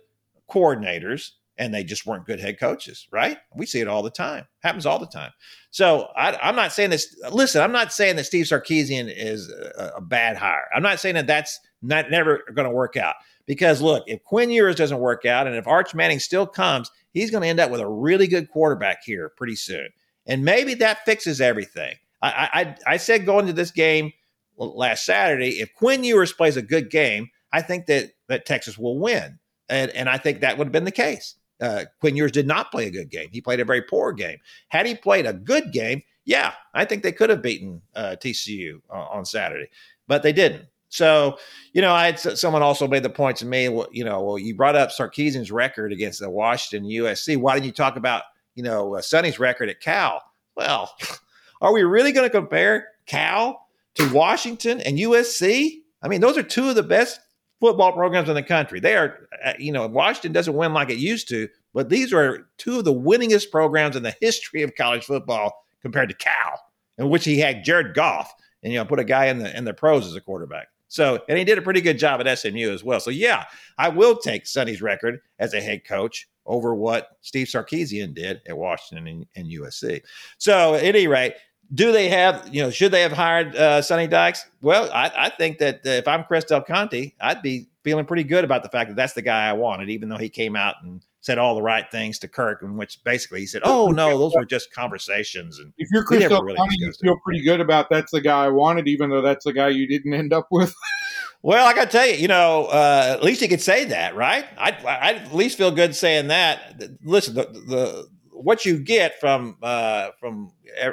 coordinators 0.50 1.32
and 1.58 1.74
they 1.74 1.84
just 1.84 2.06
weren't 2.06 2.26
good 2.26 2.40
head 2.40 2.60
coaches, 2.60 3.08
right? 3.12 3.38
We 3.56 3.66
see 3.66 3.80
it 3.80 3.88
all 3.88 4.04
the 4.04 4.10
time. 4.10 4.46
Happens 4.60 4.86
all 4.86 5.00
the 5.00 5.08
time. 5.08 5.32
So 5.72 6.10
I, 6.16 6.50
am 6.50 6.56
not 6.56 6.74
saying 6.74 6.90
this. 6.90 7.16
Listen, 7.32 7.62
I'm 7.62 7.72
not 7.72 7.94
saying 7.94 8.18
that 8.18 8.26
Steve 8.26 8.46
Sarkisian 8.46 9.12
is 9.16 9.50
a, 9.50 9.94
a 9.98 10.02
bad 10.02 10.36
hire. 10.38 10.68
I'm 10.76 10.84
not 10.84 11.00
saying 11.00 11.16
that 11.16 11.28
that's 11.28 11.60
not 11.82 12.12
never 12.12 12.44
going 12.54 12.68
to 12.68 12.76
work 12.76 12.98
out. 12.98 13.16
Because 13.46 13.82
look, 13.82 14.04
if 14.08 14.24
Quinn 14.24 14.50
Ewers 14.50 14.76
doesn't 14.76 15.00
work 15.00 15.26
out, 15.26 15.48
and 15.48 15.56
if 15.56 15.68
Arch 15.68 15.94
Manning 15.94 16.20
still 16.20 16.48
comes, 16.48 16.90
he's 17.12 17.32
going 17.32 17.44
to 17.44 17.48
end 17.48 17.60
up 17.60 17.72
with 17.72 17.80
a 17.80 17.88
really 17.88 18.28
good 18.28 18.50
quarterback 18.50 19.04
here 19.04 19.32
pretty 19.38 19.56
soon. 19.56 19.88
And 20.26 20.44
maybe 20.44 20.74
that 20.76 21.06
fixes 21.06 21.40
everything. 21.40 21.96
I, 22.22 22.76
I, 22.88 22.94
I 22.94 22.98
said 22.98 23.26
going 23.26 23.46
to 23.46 23.54
this 23.54 23.70
game 23.70 24.12
last 24.58 25.06
Saturday, 25.06 25.60
if 25.60 25.74
Quinn 25.74 26.04
Ewers 26.04 26.34
plays 26.34 26.58
a 26.58 26.62
good 26.62 26.90
game, 26.90 27.30
I 27.52 27.62
think 27.62 27.86
that 27.88 28.12
that 28.28 28.46
Texas 28.46 28.78
will 28.78 29.00
win, 29.00 29.40
and 29.70 29.92
and 29.92 30.10
I 30.10 30.18
think 30.18 30.42
that 30.42 30.58
would 30.58 30.68
have 30.68 30.74
been 30.74 30.86
the 30.86 30.92
case. 30.92 31.36
Uh, 31.62 31.86
Quinn 32.02 32.18
Ewers 32.18 32.32
did 32.32 32.48
not 32.48 32.72
play 32.72 32.88
a 32.88 32.92
good 32.92 33.10
game; 33.10 33.30
he 33.32 33.42
played 33.42 33.60
a 33.60 33.66
very 33.66 33.82
poor 33.82 34.12
game. 34.12 34.38
Had 34.70 34.86
he 34.86 34.96
played 34.96 35.26
a 35.26 35.34
good 35.34 35.72
game, 35.72 36.02
yeah, 36.26 36.54
I 36.74 36.86
think 36.86 37.04
they 37.04 37.12
could 37.12 37.30
have 37.30 37.42
beaten 37.42 37.82
uh, 37.96 38.16
TCU 38.20 38.82
uh, 38.90 39.06
on 39.12 39.26
Saturday, 39.26 39.70
but 40.08 40.24
they 40.24 40.34
didn't. 40.34 40.66
So, 40.90 41.38
you 41.74 41.82
know, 41.82 41.94
I 41.94 42.06
had 42.06 42.20
someone 42.20 42.62
also 42.62 42.88
made 42.88 43.04
the 43.04 43.10
point 43.10 43.38
to 43.38 43.46
me, 43.46 43.68
well, 43.70 43.88
you 43.92 44.06
know, 44.06 44.22
well, 44.24 44.40
you 44.40 44.56
brought 44.56 44.76
up 44.76 44.92
Sarkisian's 44.92 45.52
record 45.52 45.92
against 45.92 46.20
the 46.20 46.30
Washington 46.30 46.90
USC. 46.90 47.38
Why 47.38 47.56
didn't 47.56 47.66
you 47.66 47.72
talk 47.74 47.98
about, 47.98 48.24
you 48.56 48.64
know, 48.64 48.96
uh, 48.96 49.02
Sonny's 49.02 49.40
record 49.40 49.70
at 49.70 49.82
Cal? 49.82 50.22
Well, 50.56 50.96
are 51.62 51.74
we 51.74 51.84
really 51.84 52.12
going 52.12 52.26
to 52.26 52.34
compare 52.36 52.88
Cal 53.08 53.65
to 53.96 54.14
Washington 54.14 54.82
and 54.82 54.98
USC? 54.98 55.80
I 56.02 56.08
mean, 56.08 56.22
those 56.22 56.38
are 56.38 56.44
two 56.44 56.70
of 56.70 56.76
the 56.76 56.84
best 56.84 57.20
football 57.60 57.94
programs 57.94 58.30
in 58.30 58.36
the 58.36 58.44
country. 58.44 58.80
They 58.80 58.96
are, 58.96 59.28
uh, 59.44 59.54
you 59.58 59.72
know, 59.72 59.88
Washington 59.88 60.34
doesn't 60.34 60.54
win 60.54 60.74
like 60.74 60.90
it 60.90 60.98
used 60.98 61.30
to, 61.30 61.48
but 61.74 61.90
these 61.90 62.14
are 62.14 62.48
two 62.58 62.80
of 62.80 62.86
the 62.86 62.94
winningest 62.94 63.52
programs 63.52 63.96
in 63.96 64.04
the 64.04 64.16
history 64.22 64.62
of 64.62 64.76
college 64.76 65.06
football 65.06 65.66
compared 65.82 66.10
to 66.10 66.16
Cal, 66.16 66.62
in 66.98 67.10
which 67.10 67.26
he 67.26 67.40
had 67.40 67.64
Jared 67.64 67.94
Goff 67.94 68.34
and 68.64 68.74
you 68.74 68.80
know 68.80 68.86
put 68.86 69.00
a 69.00 69.04
guy 69.04 69.26
in 69.26 69.40
the 69.40 69.56
in 69.56 69.66
the 69.66 69.74
pros 69.74 70.06
as 70.06 70.16
a 70.16 70.22
quarterback. 70.22 70.68
So, 70.88 71.20
and 71.28 71.38
he 71.38 71.44
did 71.44 71.58
a 71.58 71.62
pretty 71.62 71.82
good 71.82 71.98
job 71.98 72.26
at 72.26 72.40
SMU 72.40 72.72
as 72.72 72.84
well. 72.84 73.00
So, 73.00 73.10
yeah, 73.10 73.46
I 73.78 73.90
will 73.90 74.16
take 74.16 74.46
Sonny's 74.46 74.82
record 74.82 75.20
as 75.40 75.54
a 75.54 75.60
head 75.60 75.84
coach 75.86 76.28
over 76.46 76.76
what 76.76 77.18
Steve 77.22 77.48
Sarkisian 77.48 78.14
did 78.14 78.42
at 78.48 78.58
Washington 78.58 79.08
and, 79.08 79.26
and 79.36 79.48
USC. 79.48 80.02
So, 80.38 80.76
at 80.76 80.84
any 80.84 81.08
rate, 81.08 81.34
do 81.74 81.92
they 81.92 82.10
have, 82.10 82.48
you 82.54 82.62
know, 82.62 82.70
should 82.70 82.92
they 82.92 83.02
have 83.02 83.12
hired 83.12 83.56
uh, 83.56 83.82
Sonny 83.82 84.08
Dykes? 84.08 84.46
Well, 84.62 84.90
I, 84.92 85.12
I 85.16 85.30
think 85.30 85.58
that 85.60 85.86
uh, 85.86 85.90
if 85.90 86.08
I'm 86.08 86.24
Chris 86.24 86.44
Del 86.44 86.64
Conte, 86.64 87.14
I'd 87.20 87.42
be 87.42 87.68
feeling 87.84 88.06
pretty 88.06 88.24
good 88.24 88.44
about 88.44 88.64
the 88.64 88.70
fact 88.70 88.90
that 88.90 88.96
that's 88.96 89.14
the 89.14 89.22
guy 89.22 89.48
I 89.48 89.54
wanted, 89.54 89.90
even 89.90 90.10
though 90.10 90.18
he 90.18 90.30
came 90.30 90.56
out 90.56 90.76
and 90.84 91.02
said 91.22 91.40
all 91.40 91.56
the 91.56 91.62
right 91.62 91.90
things 91.92 92.20
to 92.20 92.28
Kirk, 92.28 92.62
in 92.62 92.78
which 92.78 93.04
basically 93.04 93.40
he 93.40 93.48
said, 93.48 93.64
"Oh 93.66 93.88
no, 93.88 94.18
those 94.18 94.34
were 94.36 94.46
just 94.46 94.72
conversations." 94.72 95.60
And 95.60 95.74
if 95.78 95.90
you're 95.92 96.04
Chris 96.04 96.28
Del 96.28 96.44
really 96.44 96.58
Conte, 96.58 96.72
you 96.78 96.92
feel 97.02 97.18
pretty 97.24 97.44
good 97.44 97.60
about 97.60 97.90
that's 97.90 98.12
the 98.12 98.22
guy 98.22 98.46
I 98.46 98.50
wanted, 98.50 98.88
even 98.88 99.10
though 99.10 99.22
that's 99.22 99.46
the 99.46 99.54
guy 99.54 99.70
you 99.70 99.88
didn't 99.88 100.14
end 100.14 100.34
up 100.34 100.48
with. 100.52 100.74
well, 101.42 101.66
I 101.66 101.74
got 101.74 101.86
to 101.86 101.98
tell 101.98 102.08
you, 102.08 102.16
you 102.16 102.28
know, 102.28 102.66
uh, 102.66 103.16
at 103.18 103.24
least 103.24 103.42
he 103.42 103.48
could 103.48 103.62
say 103.62 103.86
that, 103.86 104.16
right? 104.16 104.46
I'd, 104.58 104.86
I'd, 104.86 105.16
at 105.18 105.34
least 105.34 105.58
feel 105.58 105.72
good 105.72 105.96
saying 105.96 106.28
that. 106.28 106.82
Listen, 107.04 107.34
the, 107.34 107.46
the 107.46 108.08
what 108.36 108.66
you 108.66 108.78
get 108.78 109.20
from 109.20 109.58
uh, 109.62 110.10
from 110.20 110.52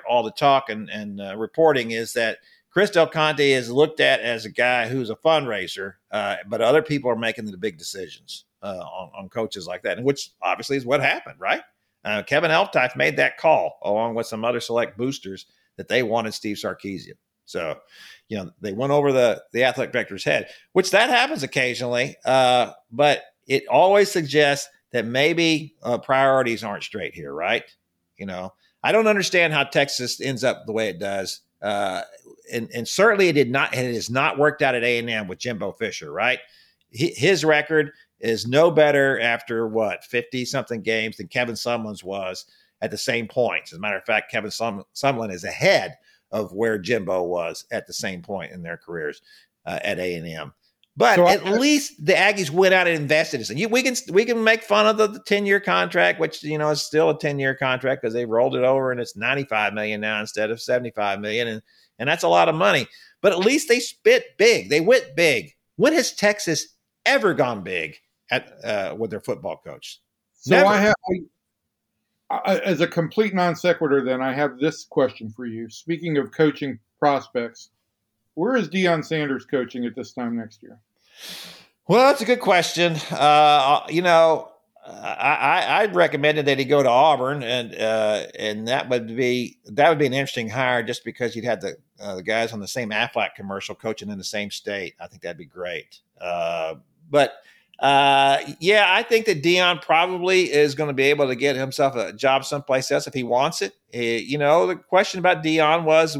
all 0.08 0.22
the 0.22 0.30
talk 0.30 0.68
and, 0.68 0.88
and 0.90 1.20
uh, 1.20 1.36
reporting 1.36 1.90
is 1.90 2.12
that 2.14 2.38
Chris 2.70 2.90
Del 2.90 3.06
Conte 3.06 3.52
is 3.52 3.70
looked 3.70 4.00
at 4.00 4.20
as 4.20 4.44
a 4.44 4.50
guy 4.50 4.88
who's 4.88 5.10
a 5.10 5.16
fundraiser, 5.16 5.94
uh, 6.10 6.36
but 6.48 6.62
other 6.62 6.82
people 6.82 7.10
are 7.10 7.16
making 7.16 7.44
the 7.44 7.56
big 7.56 7.76
decisions 7.76 8.46
uh, 8.62 8.78
on, 8.78 9.10
on, 9.14 9.28
coaches 9.28 9.66
like 9.66 9.82
that, 9.82 9.98
and 9.98 10.06
which 10.06 10.30
obviously 10.40 10.76
is 10.76 10.86
what 10.86 11.02
happened, 11.02 11.38
right? 11.38 11.60
Uh, 12.04 12.22
Kevin 12.22 12.50
Eltife 12.50 12.96
made 12.96 13.16
that 13.18 13.36
call 13.36 13.78
along 13.82 14.14
with 14.14 14.26
some 14.26 14.44
other 14.44 14.60
select 14.60 14.96
boosters 14.96 15.46
that 15.76 15.88
they 15.88 16.02
wanted 16.02 16.32
Steve 16.32 16.56
Sarkisian. 16.56 17.16
So, 17.44 17.78
you 18.28 18.38
know, 18.38 18.50
they 18.60 18.72
went 18.72 18.92
over 18.92 19.12
the 19.12 19.42
the 19.52 19.64
athletic 19.64 19.92
director's 19.92 20.24
head, 20.24 20.48
which 20.72 20.90
that 20.92 21.10
happens 21.10 21.42
occasionally, 21.42 22.16
uh, 22.24 22.72
but 22.90 23.22
it 23.46 23.64
always 23.68 24.10
suggests 24.10 24.68
that 24.92 25.06
maybe 25.06 25.74
uh, 25.82 25.98
priorities 25.98 26.62
aren't 26.62 26.84
straight 26.84 27.14
here, 27.14 27.32
right? 27.32 27.64
You 28.16 28.26
know, 28.26 28.52
I 28.82 28.92
don't 28.92 29.06
understand 29.06 29.52
how 29.52 29.64
Texas 29.64 30.20
ends 30.20 30.44
up 30.44 30.66
the 30.66 30.72
way 30.72 30.88
it 30.88 30.98
does. 30.98 31.40
Uh, 31.60 32.02
and, 32.52 32.68
and 32.74 32.86
certainly 32.86 33.28
it 33.28 33.34
did 33.34 33.50
not, 33.50 33.74
and 33.74 33.86
it 33.86 33.94
has 33.94 34.10
not 34.10 34.38
worked 34.38 34.62
out 34.62 34.74
at 34.74 34.82
A&M 34.82 35.28
with 35.28 35.38
Jimbo 35.38 35.72
Fisher, 35.72 36.12
right? 36.12 36.38
His 36.90 37.44
record 37.44 37.92
is 38.20 38.46
no 38.46 38.70
better 38.70 39.18
after 39.20 39.66
what 39.66 40.04
50 40.04 40.44
something 40.44 40.82
games 40.82 41.16
than 41.16 41.28
Kevin 41.28 41.54
Sumlin's 41.54 42.04
was 42.04 42.44
at 42.82 42.90
the 42.90 42.98
same 42.98 43.26
point. 43.26 43.64
As 43.66 43.78
a 43.78 43.80
matter 43.80 43.96
of 43.96 44.04
fact, 44.04 44.30
Kevin 44.30 44.50
Sum- 44.50 44.84
Sumlin 44.94 45.32
is 45.32 45.44
ahead 45.44 45.96
of 46.30 46.52
where 46.52 46.78
Jimbo 46.78 47.22
was 47.22 47.64
at 47.70 47.86
the 47.86 47.92
same 47.92 48.22
point 48.22 48.52
in 48.52 48.62
their 48.62 48.76
careers 48.76 49.22
uh, 49.64 49.78
at 49.82 49.98
A 49.98 50.14
and 50.16 50.26
M. 50.26 50.52
But 50.96 51.16
so 51.16 51.26
at 51.26 51.46
I, 51.46 51.56
least 51.56 52.04
the 52.04 52.12
Aggies 52.12 52.50
went 52.50 52.74
out 52.74 52.86
and 52.86 52.96
invested 52.96 53.48
in 53.50 53.58
it. 53.58 53.70
We 53.70 53.82
can 53.82 53.94
we 54.10 54.24
can 54.26 54.44
make 54.44 54.62
fun 54.62 54.86
of 54.86 54.98
the 54.98 55.22
ten 55.26 55.46
year 55.46 55.58
contract, 55.58 56.20
which 56.20 56.42
you 56.42 56.58
know 56.58 56.70
is 56.70 56.82
still 56.82 57.10
a 57.10 57.18
ten 57.18 57.38
year 57.38 57.54
contract 57.54 58.02
because 58.02 58.12
they 58.12 58.26
rolled 58.26 58.54
it 58.54 58.64
over 58.64 58.92
and 58.92 59.00
it's 59.00 59.16
ninety 59.16 59.44
five 59.44 59.72
million 59.72 60.02
now 60.02 60.20
instead 60.20 60.50
of 60.50 60.60
seventy 60.60 60.90
five 60.90 61.20
million, 61.20 61.48
and 61.48 61.62
and 61.98 62.08
that's 62.08 62.24
a 62.24 62.28
lot 62.28 62.48
of 62.48 62.54
money. 62.54 62.86
But 63.22 63.32
at 63.32 63.38
least 63.38 63.68
they 63.68 63.80
spit 63.80 64.36
big. 64.36 64.68
They 64.68 64.80
went 64.80 65.16
big. 65.16 65.54
When 65.76 65.94
has 65.94 66.12
Texas 66.12 66.74
ever 67.06 67.34
gone 67.34 67.62
big 67.62 67.96
at 68.30 68.64
uh, 68.64 68.94
with 68.98 69.10
their 69.10 69.20
football 69.20 69.60
coach. 69.64 70.00
So 70.34 70.56
Never. 70.56 70.66
I 70.66 70.76
have, 70.78 70.94
I, 72.30 72.58
as 72.60 72.80
a 72.80 72.86
complete 72.86 73.34
non 73.34 73.54
sequitur, 73.54 74.02
then 74.04 74.20
I 74.22 74.32
have 74.32 74.58
this 74.58 74.84
question 74.84 75.30
for 75.30 75.46
you. 75.46 75.68
Speaking 75.68 76.18
of 76.18 76.32
coaching 76.32 76.78
prospects, 76.98 77.70
where 78.34 78.56
is 78.56 78.68
Deion 78.68 79.04
Sanders 79.04 79.44
coaching 79.44 79.84
at 79.84 79.94
this 79.94 80.12
time 80.12 80.36
next 80.36 80.62
year? 80.62 80.78
Well, 81.88 82.06
that's 82.06 82.22
a 82.22 82.24
good 82.24 82.40
question. 82.40 82.96
Uh, 83.10 83.80
you 83.88 84.02
know, 84.02 84.52
I, 84.84 85.64
I 85.68 85.86
recommended 85.86 86.46
that 86.46 86.58
he 86.58 86.64
go 86.64 86.82
to 86.82 86.88
Auburn, 86.88 87.42
and 87.42 87.74
uh, 87.74 88.26
and 88.38 88.66
that 88.68 88.88
would 88.88 89.16
be 89.16 89.58
that 89.66 89.88
would 89.88 89.98
be 89.98 90.06
an 90.06 90.12
interesting 90.12 90.48
hire 90.48 90.82
just 90.82 91.04
because 91.04 91.36
you'd 91.36 91.44
have 91.44 91.60
the 91.60 91.76
uh, 92.00 92.16
the 92.16 92.22
guys 92.22 92.52
on 92.52 92.60
the 92.60 92.68
same 92.68 92.90
Aflac 92.90 93.34
commercial 93.36 93.74
coaching 93.74 94.10
in 94.10 94.18
the 94.18 94.24
same 94.24 94.50
state. 94.50 94.94
I 95.00 95.06
think 95.06 95.22
that'd 95.22 95.38
be 95.38 95.44
great. 95.44 96.00
Uh, 96.20 96.76
but 97.10 97.34
uh, 97.78 98.38
yeah, 98.60 98.86
I 98.88 99.02
think 99.02 99.26
that 99.26 99.42
Deion 99.42 99.82
probably 99.82 100.52
is 100.52 100.74
going 100.74 100.88
to 100.88 100.94
be 100.94 101.04
able 101.04 101.28
to 101.28 101.34
get 101.34 101.56
himself 101.56 101.96
a 101.96 102.12
job 102.12 102.44
someplace 102.44 102.90
else 102.90 103.06
if 103.06 103.14
he 103.14 103.24
wants 103.24 103.60
it. 103.60 103.74
He, 103.92 104.18
you 104.18 104.38
know, 104.38 104.66
the 104.68 104.76
question 104.76 105.18
about 105.18 105.42
Deion 105.42 105.84
was, 105.84 106.16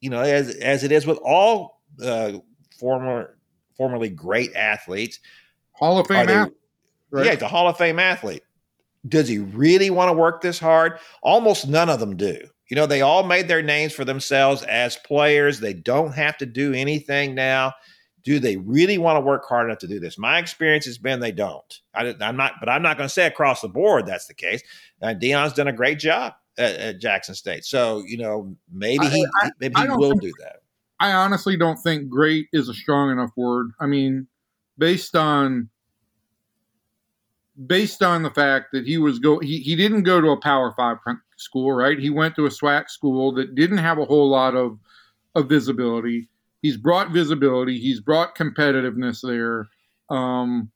you 0.00 0.10
know, 0.10 0.20
as 0.20 0.54
as 0.56 0.84
it 0.84 0.92
is 0.92 1.06
with 1.06 1.18
all 1.24 1.82
uh, 2.02 2.32
former 2.78 3.36
formerly 3.76 4.08
great 4.08 4.54
athletes, 4.54 5.20
Hall 5.72 5.98
of 5.98 6.06
Fame 6.06 6.28
athlete 6.28 6.54
Right? 7.10 7.26
Yeah, 7.26 7.44
a 7.44 7.48
Hall 7.48 7.68
of 7.68 7.76
Fame 7.76 7.98
athlete. 7.98 8.42
Does 9.08 9.28
he 9.28 9.38
really 9.38 9.90
want 9.90 10.10
to 10.10 10.12
work 10.12 10.40
this 10.40 10.58
hard? 10.58 10.98
Almost 11.22 11.68
none 11.68 11.88
of 11.88 12.00
them 12.00 12.16
do. 12.16 12.38
You 12.68 12.76
know, 12.76 12.86
they 12.86 13.00
all 13.00 13.24
made 13.24 13.48
their 13.48 13.62
names 13.62 13.92
for 13.92 14.04
themselves 14.04 14.62
as 14.62 14.96
players. 14.96 15.58
They 15.58 15.74
don't 15.74 16.12
have 16.12 16.36
to 16.38 16.46
do 16.46 16.72
anything 16.72 17.34
now. 17.34 17.72
Do 18.22 18.38
they 18.38 18.56
really 18.58 18.98
want 18.98 19.16
to 19.16 19.20
work 19.20 19.44
hard 19.48 19.66
enough 19.66 19.78
to 19.78 19.88
do 19.88 19.98
this? 19.98 20.18
My 20.18 20.38
experience 20.38 20.84
has 20.84 20.98
been 20.98 21.18
they 21.18 21.32
don't. 21.32 21.80
I, 21.94 22.14
am 22.20 22.36
not, 22.36 22.54
but 22.60 22.68
I'm 22.68 22.82
not 22.82 22.96
going 22.96 23.08
to 23.08 23.12
say 23.12 23.26
across 23.26 23.62
the 23.62 23.68
board 23.68 24.06
that's 24.06 24.26
the 24.26 24.34
case. 24.34 24.62
Uh, 25.02 25.08
Deion's 25.08 25.54
done 25.54 25.68
a 25.68 25.72
great 25.72 25.98
job 25.98 26.34
at, 26.60 26.76
at, 26.76 27.00
Jackson 27.00 27.34
State, 27.34 27.64
so 27.64 28.04
you 28.06 28.18
know 28.18 28.54
maybe 28.72 29.06
he 29.06 29.26
I, 29.42 29.46
I, 29.46 29.50
maybe 29.60 29.80
he 29.80 29.88
will 29.88 30.10
think, 30.10 30.22
do 30.22 30.32
that. 30.40 30.62
I 31.00 31.12
honestly 31.12 31.56
don't 31.56 31.78
think 31.78 32.08
great 32.08 32.48
is 32.52 32.68
a 32.68 32.74
strong 32.74 33.10
enough 33.10 33.30
word. 33.36 33.70
I 33.80 33.86
mean, 33.86 34.26
based 34.78 35.16
on 35.16 35.68
based 37.66 38.02
on 38.02 38.22
the 38.22 38.30
fact 38.30 38.72
that 38.72 38.86
he 38.86 38.98
was 38.98 39.18
go 39.18 39.38
he, 39.38 39.58
he 39.58 39.76
didn't 39.76 40.02
go 40.02 40.20
to 40.20 40.28
a 40.28 40.40
power 40.40 40.72
five 40.76 40.98
school 41.36 41.72
right? 41.72 41.98
He 41.98 42.10
went 42.10 42.36
to 42.36 42.46
a 42.46 42.50
SWAC 42.50 42.88
school 42.88 43.32
that 43.32 43.54
didn't 43.54 43.78
have 43.78 43.98
a 43.98 44.04
whole 44.04 44.28
lot 44.28 44.54
of 44.54 44.78
of 45.34 45.48
visibility. 45.48 46.28
He's 46.62 46.76
brought 46.76 47.10
visibility. 47.10 47.78
He's 47.78 48.00
brought 48.00 48.36
competitiveness 48.36 49.20
there. 49.22 49.68
Um 50.08 50.70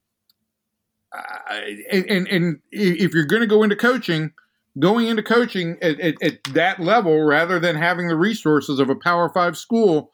and 1.91 2.05
and, 2.11 2.28
and 2.28 2.61
if 2.70 3.12
you're 3.14 3.26
going 3.26 3.43
to 3.43 3.47
go 3.47 3.62
into 3.62 3.76
coaching 3.76 4.32
going 4.79 5.07
into 5.07 5.22
coaching 5.22 5.77
at, 5.83 6.01
at, 6.01 6.14
at 6.22 6.45
that 6.53 6.81
level 6.81 7.22
rather 7.22 7.59
than 7.59 7.77
having 7.77 8.09
the 8.09 8.16
resources 8.16 8.81
of 8.81 8.91
a 8.91 8.97
power 8.97 9.31
five 9.33 9.57
school 9.57 10.11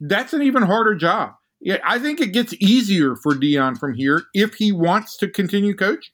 that's 0.00 0.32
an 0.32 0.42
even 0.42 0.62
harder 0.62 0.94
job 0.94 1.32
yeah, 1.62 1.78
I 1.84 2.00
think 2.00 2.20
it 2.20 2.32
gets 2.32 2.52
easier 2.54 3.14
for 3.14 3.34
Deion 3.34 3.78
from 3.78 3.94
here 3.94 4.24
if 4.34 4.54
he 4.54 4.72
wants 4.72 5.16
to 5.18 5.28
continue 5.28 5.74
coaching. 5.74 6.12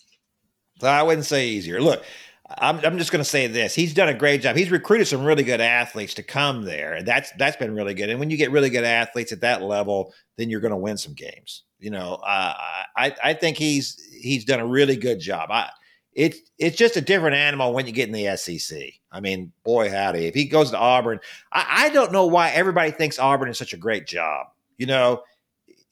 I 0.83 1.03
wouldn't 1.03 1.25
say 1.25 1.49
easier. 1.49 1.81
Look, 1.81 2.05
I'm, 2.59 2.79
I'm 2.85 2.99
just 2.99 3.11
going 3.11 3.25
to 3.25 3.29
say 3.29 3.47
this: 3.47 3.75
he's 3.75 3.95
done 3.95 4.11
a 4.11 4.15
great 4.15 4.43
job. 4.43 4.57
He's 4.57 4.71
recruited 4.71 5.09
some 5.09 5.25
really 5.25 5.43
good 5.43 5.63
athletes 5.63 6.13
to 6.15 6.23
come 6.23 6.63
there, 6.63 7.03
that's 7.03 7.33
that's 7.39 7.57
been 7.57 7.75
really 7.75 7.95
good. 7.95 8.11
And 8.11 8.21
when 8.21 8.29
you 8.29 8.37
get 8.37 8.51
really 8.51 8.69
good 8.69 8.85
athletes 8.85 9.33
at 9.33 9.41
that 9.41 9.63
level, 9.63 10.13
then 10.37 10.51
you're 10.51 10.61
going 10.61 10.71
to 10.71 10.77
win 10.77 10.99
some 10.99 11.15
games. 11.15 11.65
You 11.79 11.93
know, 11.93 12.17
uh, 12.17 12.55
I 12.97 13.15
I 13.25 13.33
think 13.33 13.57
he's 13.57 13.97
he's 14.21 14.45
done 14.45 14.61
a 14.61 14.67
really 14.67 14.97
good 14.97 15.19
job. 15.19 15.51
I 15.51 15.71
it's 16.13 16.39
it's 16.59 16.77
just 16.77 16.97
a 16.97 17.01
different 17.01 17.37
animal 17.37 17.73
when 17.73 17.87
you 17.87 17.93
get 17.93 18.09
in 18.09 18.13
the 18.13 18.37
SEC. 18.37 18.79
I 19.13 19.21
mean, 19.21 19.53
boy 19.65 19.91
howdy, 19.91 20.27
if 20.27 20.35
he 20.35 20.47
goes 20.47 20.71
to 20.71 20.79
Auburn, 20.79 21.21
I, 21.53 21.87
I 21.87 21.89
don't 21.91 22.13
know 22.13 22.27
why 22.27 22.51
everybody 22.51 22.91
thinks 22.91 23.19
Auburn 23.19 23.49
is 23.49 23.59
such 23.59 23.73
a 23.73 23.79
great 23.79 24.07
job. 24.07 24.49
You 24.79 24.87
know, 24.87 25.23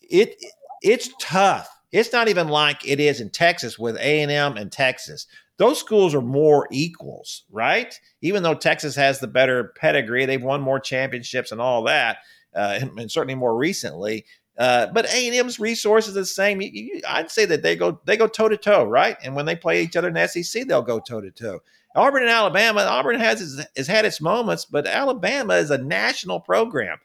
it 0.00 0.36
it's 0.82 1.10
tough. 1.20 1.68
It's 1.92 2.12
not 2.12 2.28
even 2.28 2.48
like 2.48 2.86
it 2.86 3.00
is 3.00 3.20
in 3.20 3.30
Texas 3.30 3.78
with 3.78 3.96
A 3.98 4.22
and 4.22 4.30
M 4.30 4.56
and 4.56 4.70
Texas. 4.70 5.26
Those 5.58 5.78
schools 5.78 6.14
are 6.14 6.20
more 6.20 6.68
equals, 6.70 7.44
right? 7.50 7.98
Even 8.20 8.42
though 8.42 8.54
Texas 8.54 8.94
has 8.96 9.20
the 9.20 9.26
better 9.26 9.72
pedigree, 9.78 10.26
they've 10.26 10.42
won 10.42 10.60
more 10.60 10.78
championships 10.78 11.50
and 11.50 11.60
all 11.60 11.84
that, 11.84 12.18
uh, 12.54 12.78
and, 12.80 12.98
and, 12.98 13.10
certainly 13.10 13.34
more 13.34 13.56
recently. 13.56 14.26
Uh, 14.58 14.86
but 14.86 15.06
A 15.12 15.26
and 15.26 15.36
M's 15.36 15.60
resources 15.60 16.16
are 16.16 16.20
the 16.20 16.26
same. 16.26 16.60
You, 16.62 16.70
you, 16.72 17.00
I'd 17.06 17.30
say 17.30 17.44
that 17.44 17.62
they 17.62 17.76
go 17.76 18.00
they 18.04 18.16
go 18.16 18.26
toe 18.26 18.48
to 18.48 18.56
toe, 18.56 18.84
right? 18.84 19.16
And 19.22 19.34
when 19.34 19.46
they 19.46 19.56
play 19.56 19.82
each 19.82 19.96
other 19.96 20.08
in 20.08 20.14
the 20.14 20.26
SEC, 20.26 20.66
they'll 20.66 20.82
go 20.82 20.98
toe 20.98 21.20
to 21.20 21.30
toe. 21.30 21.60
Auburn 21.94 22.22
and 22.22 22.30
Alabama, 22.30 22.82
Auburn 22.82 23.18
has 23.20 23.66
has 23.76 23.86
had 23.86 24.04
its 24.04 24.20
moments, 24.20 24.64
but 24.64 24.86
Alabama 24.86 25.54
is 25.54 25.70
a 25.70 25.78
national 25.78 26.40
program 26.40 26.98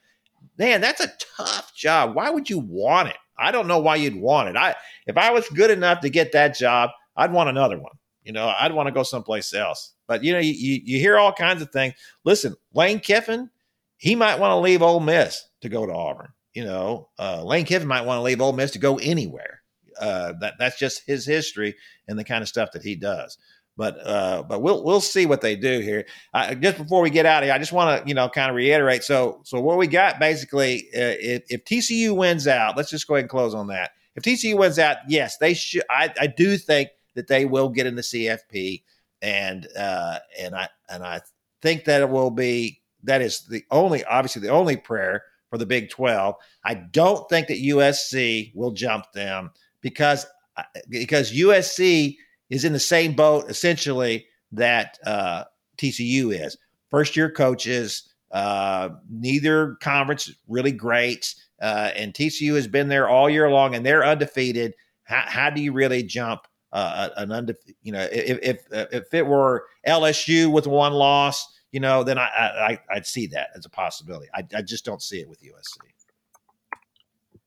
man, 0.57 0.81
that's 0.81 1.01
a 1.01 1.11
tough 1.37 1.73
job. 1.75 2.15
Why 2.15 2.29
would 2.29 2.49
you 2.49 2.59
want 2.59 3.09
it? 3.09 3.17
I 3.37 3.51
don't 3.51 3.67
know 3.67 3.79
why 3.79 3.95
you'd 3.95 4.15
want 4.15 4.49
it. 4.49 4.55
I 4.55 4.75
if 5.07 5.17
I 5.17 5.31
was 5.31 5.47
good 5.49 5.71
enough 5.71 6.01
to 6.01 6.09
get 6.09 6.31
that 6.33 6.55
job, 6.55 6.91
I'd 7.15 7.31
want 7.31 7.49
another 7.49 7.79
one. 7.79 7.93
You 8.23 8.33
know, 8.33 8.53
I'd 8.59 8.73
want 8.73 8.87
to 8.87 8.93
go 8.93 9.01
someplace 9.01 9.53
else. 9.53 9.93
But 10.07 10.23
you 10.23 10.33
know, 10.33 10.39
you, 10.39 10.53
you 10.53 10.99
hear 10.99 11.17
all 11.17 11.33
kinds 11.33 11.61
of 11.61 11.71
things. 11.71 11.95
Listen, 12.23 12.55
Lane 12.73 12.99
Kiffin, 12.99 13.49
he 13.97 14.15
might 14.15 14.39
want 14.39 14.51
to 14.51 14.57
leave 14.57 14.83
Ole 14.83 14.99
Miss 14.99 15.43
to 15.61 15.69
go 15.69 15.85
to 15.85 15.93
Auburn. 15.93 16.29
You 16.53 16.65
know, 16.65 17.09
uh, 17.17 17.43
Lane 17.43 17.65
Kiffin 17.65 17.87
might 17.87 18.05
want 18.05 18.17
to 18.17 18.23
leave 18.23 18.41
Ole 18.41 18.53
Miss 18.53 18.71
to 18.71 18.79
go 18.79 18.97
anywhere. 18.97 19.61
Uh, 19.99 20.33
that 20.39 20.55
that's 20.57 20.79
just 20.79 21.03
his 21.05 21.25
history 21.25 21.75
and 22.07 22.17
the 22.17 22.23
kind 22.23 22.41
of 22.41 22.47
stuff 22.47 22.71
that 22.73 22.83
he 22.83 22.95
does. 22.95 23.37
But 23.77 24.05
uh, 24.05 24.43
but 24.43 24.61
we'll 24.61 24.83
we'll 24.83 25.01
see 25.01 25.25
what 25.25 25.41
they 25.41 25.55
do 25.55 25.79
here. 25.79 26.05
Uh, 26.33 26.53
just 26.55 26.77
before 26.77 27.01
we 27.01 27.09
get 27.09 27.25
out 27.25 27.43
of 27.43 27.47
here, 27.47 27.53
I 27.53 27.57
just 27.57 27.71
want 27.71 28.01
to 28.03 28.07
you 28.07 28.13
know 28.13 28.27
kind 28.29 28.49
of 28.49 28.55
reiterate. 28.55 29.03
So 29.03 29.41
so 29.43 29.61
what 29.61 29.77
we 29.77 29.87
got 29.87 30.19
basically, 30.19 30.89
uh, 30.93 31.15
if, 31.19 31.43
if 31.49 31.63
TCU 31.65 32.15
wins 32.15 32.47
out, 32.47 32.75
let's 32.75 32.89
just 32.89 33.07
go 33.07 33.15
ahead 33.15 33.23
and 33.23 33.29
close 33.29 33.53
on 33.53 33.67
that. 33.67 33.91
If 34.15 34.23
TCU 34.23 34.57
wins 34.57 34.77
out, 34.77 34.97
yes, 35.07 35.37
they 35.37 35.53
should. 35.53 35.83
I, 35.89 36.13
I 36.19 36.27
do 36.27 36.57
think 36.57 36.89
that 37.15 37.27
they 37.27 37.45
will 37.45 37.69
get 37.69 37.87
in 37.87 37.95
the 37.95 38.01
CFP, 38.01 38.83
and 39.21 39.67
uh, 39.77 40.19
and 40.37 40.53
I 40.53 40.67
and 40.89 41.03
I 41.03 41.21
think 41.61 41.85
that 41.85 42.01
it 42.01 42.09
will 42.09 42.31
be 42.31 42.81
that 43.03 43.21
is 43.21 43.45
the 43.45 43.63
only 43.71 44.03
obviously 44.03 44.41
the 44.41 44.49
only 44.49 44.77
prayer 44.77 45.23
for 45.51 45.59
the 45.59 45.65
Big 45.67 45.91
Twelve. 45.91 46.35
I 46.65 46.73
don't 46.73 47.29
think 47.29 47.47
that 47.47 47.61
USC 47.61 48.55
will 48.55 48.71
jump 48.71 49.05
them 49.13 49.51
because 49.81 50.25
uh, 50.57 50.63
because 50.89 51.33
USC 51.33 52.15
is 52.49 52.65
in 52.65 52.73
the 52.73 52.79
same 52.79 53.13
boat 53.13 53.49
essentially 53.49 54.25
that 54.53 54.97
uh, 55.05 55.43
TCU 55.77 56.33
is. 56.33 56.57
First 56.89 57.15
year 57.15 57.29
coaches, 57.29 58.09
uh, 58.31 58.89
neither 59.09 59.75
conference 59.81 60.33
really 60.47 60.71
great, 60.71 61.35
uh, 61.61 61.91
and 61.95 62.13
TCU 62.13 62.55
has 62.55 62.67
been 62.67 62.87
there 62.87 63.07
all 63.07 63.29
year 63.29 63.49
long, 63.51 63.75
and 63.75 63.85
they're 63.85 64.05
undefeated. 64.05 64.73
How, 65.03 65.23
how 65.25 65.49
do 65.49 65.61
you 65.61 65.73
really 65.73 66.03
jump 66.03 66.41
uh, 66.71 67.09
an 67.17 67.31
undefeated? 67.31 67.75
You 67.81 67.91
know, 67.91 68.07
if 68.11 68.39
if 68.41 68.61
if 68.71 69.13
it 69.13 69.27
were 69.27 69.65
LSU 69.85 70.51
with 70.51 70.65
one 70.65 70.93
loss, 70.93 71.45
you 71.71 71.79
know, 71.79 72.03
then 72.03 72.17
I, 72.17 72.79
I 72.89 72.95
would 72.95 73.05
see 73.05 73.27
that 73.27 73.49
as 73.55 73.65
a 73.65 73.69
possibility. 73.69 74.27
I, 74.33 74.45
I 74.55 74.61
just 74.61 74.85
don't 74.85 75.01
see 75.01 75.19
it 75.19 75.29
with 75.29 75.41
USC. 75.41 75.77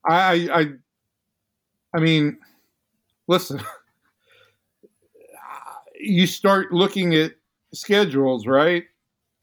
I 0.07 0.49
I 0.53 0.65
I 1.93 1.99
mean, 1.99 2.37
listen. 3.27 3.61
you 5.99 6.27
start 6.27 6.71
looking 6.71 7.15
at 7.15 7.33
schedules, 7.73 8.45
right? 8.47 8.83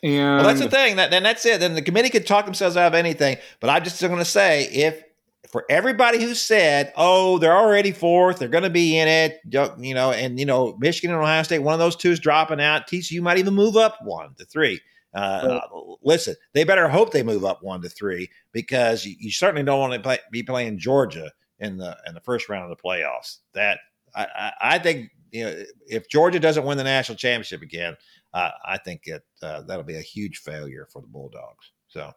And 0.03 0.39
well, 0.39 0.45
that's 0.45 0.61
the 0.61 0.71
thing. 0.71 0.97
That 0.97 1.11
then 1.11 1.23
that's 1.23 1.47
it. 1.47 1.61
Then 1.61 1.75
the 1.75 1.83
committee 1.83 2.11
could 2.11 2.27
talk 2.27 2.45
themselves 2.45 2.77
out 2.77 2.89
of 2.89 2.95
anything. 2.95 3.37
But 3.61 3.71
I'm 3.71 3.85
just 3.85 4.01
going 4.01 4.19
to 4.19 4.25
say, 4.25 4.65
if 4.65 5.03
for 5.51 5.65
everybody 5.69 6.23
who 6.23 6.35
said, 6.35 6.93
"Oh, 6.97 7.39
they're 7.39 7.57
already 7.57 7.93
fourth, 7.93 8.39
they're 8.39 8.49
going 8.49 8.63
to 8.65 8.71
be 8.71 8.99
in 8.99 9.09
it," 9.09 9.41
you 9.79 9.95
know, 9.95 10.13
and 10.13 10.39
you 10.39 10.47
know, 10.47 10.77
Michigan 10.79 11.11
and 11.11 11.23
Ohio 11.23 11.43
State, 11.43 11.61
one 11.61 11.75
of 11.75 11.81
those 11.81 11.97
two 11.97 12.11
is 12.11 12.21
dropping 12.21 12.61
out. 12.61 12.87
TCU 12.87 13.21
might 13.21 13.39
even 13.39 13.55
move 13.55 13.77
up 13.77 13.99
one 14.03 14.35
to 14.35 14.45
three. 14.45 14.81
Uh, 15.15 15.61
listen, 16.03 16.35
they 16.55 16.65
better 16.65 16.89
hope 16.89 17.13
they 17.13 17.23
move 17.23 17.45
up 17.45 17.63
one 17.63 17.83
to 17.83 17.89
three 17.89 18.31
because 18.53 19.05
you, 19.05 19.15
you 19.19 19.31
certainly 19.31 19.63
don't 19.63 19.81
want 19.81 19.93
to 19.93 20.01
play, 20.01 20.19
be 20.31 20.43
playing 20.43 20.79
Georgia 20.79 21.31
in 21.59 21.77
the 21.77 21.97
in 22.07 22.15
the 22.15 22.21
first 22.21 22.49
round 22.49 22.71
of 22.71 22.77
the 22.77 22.83
playoffs. 22.83 23.39
That 23.53 23.79
I, 24.15 24.25
I, 24.25 24.53
I 24.61 24.79
think 24.79 25.11
you 25.31 25.45
know, 25.45 25.63
if 25.87 26.09
Georgia 26.09 26.41
doesn't 26.41 26.65
win 26.65 26.79
the 26.79 26.85
national 26.85 27.19
championship 27.19 27.63
again, 27.63 27.97
uh, 28.33 28.51
I 28.65 28.79
think 28.79 29.03
it 29.07 29.23
uh, 29.43 29.63
that'll 29.63 29.85
be 29.85 29.97
a 29.97 30.03
huge 30.03 30.39
failure 30.39 30.87
for 30.91 31.03
the 31.03 31.09
Bulldogs. 31.09 31.73
So 31.89 32.11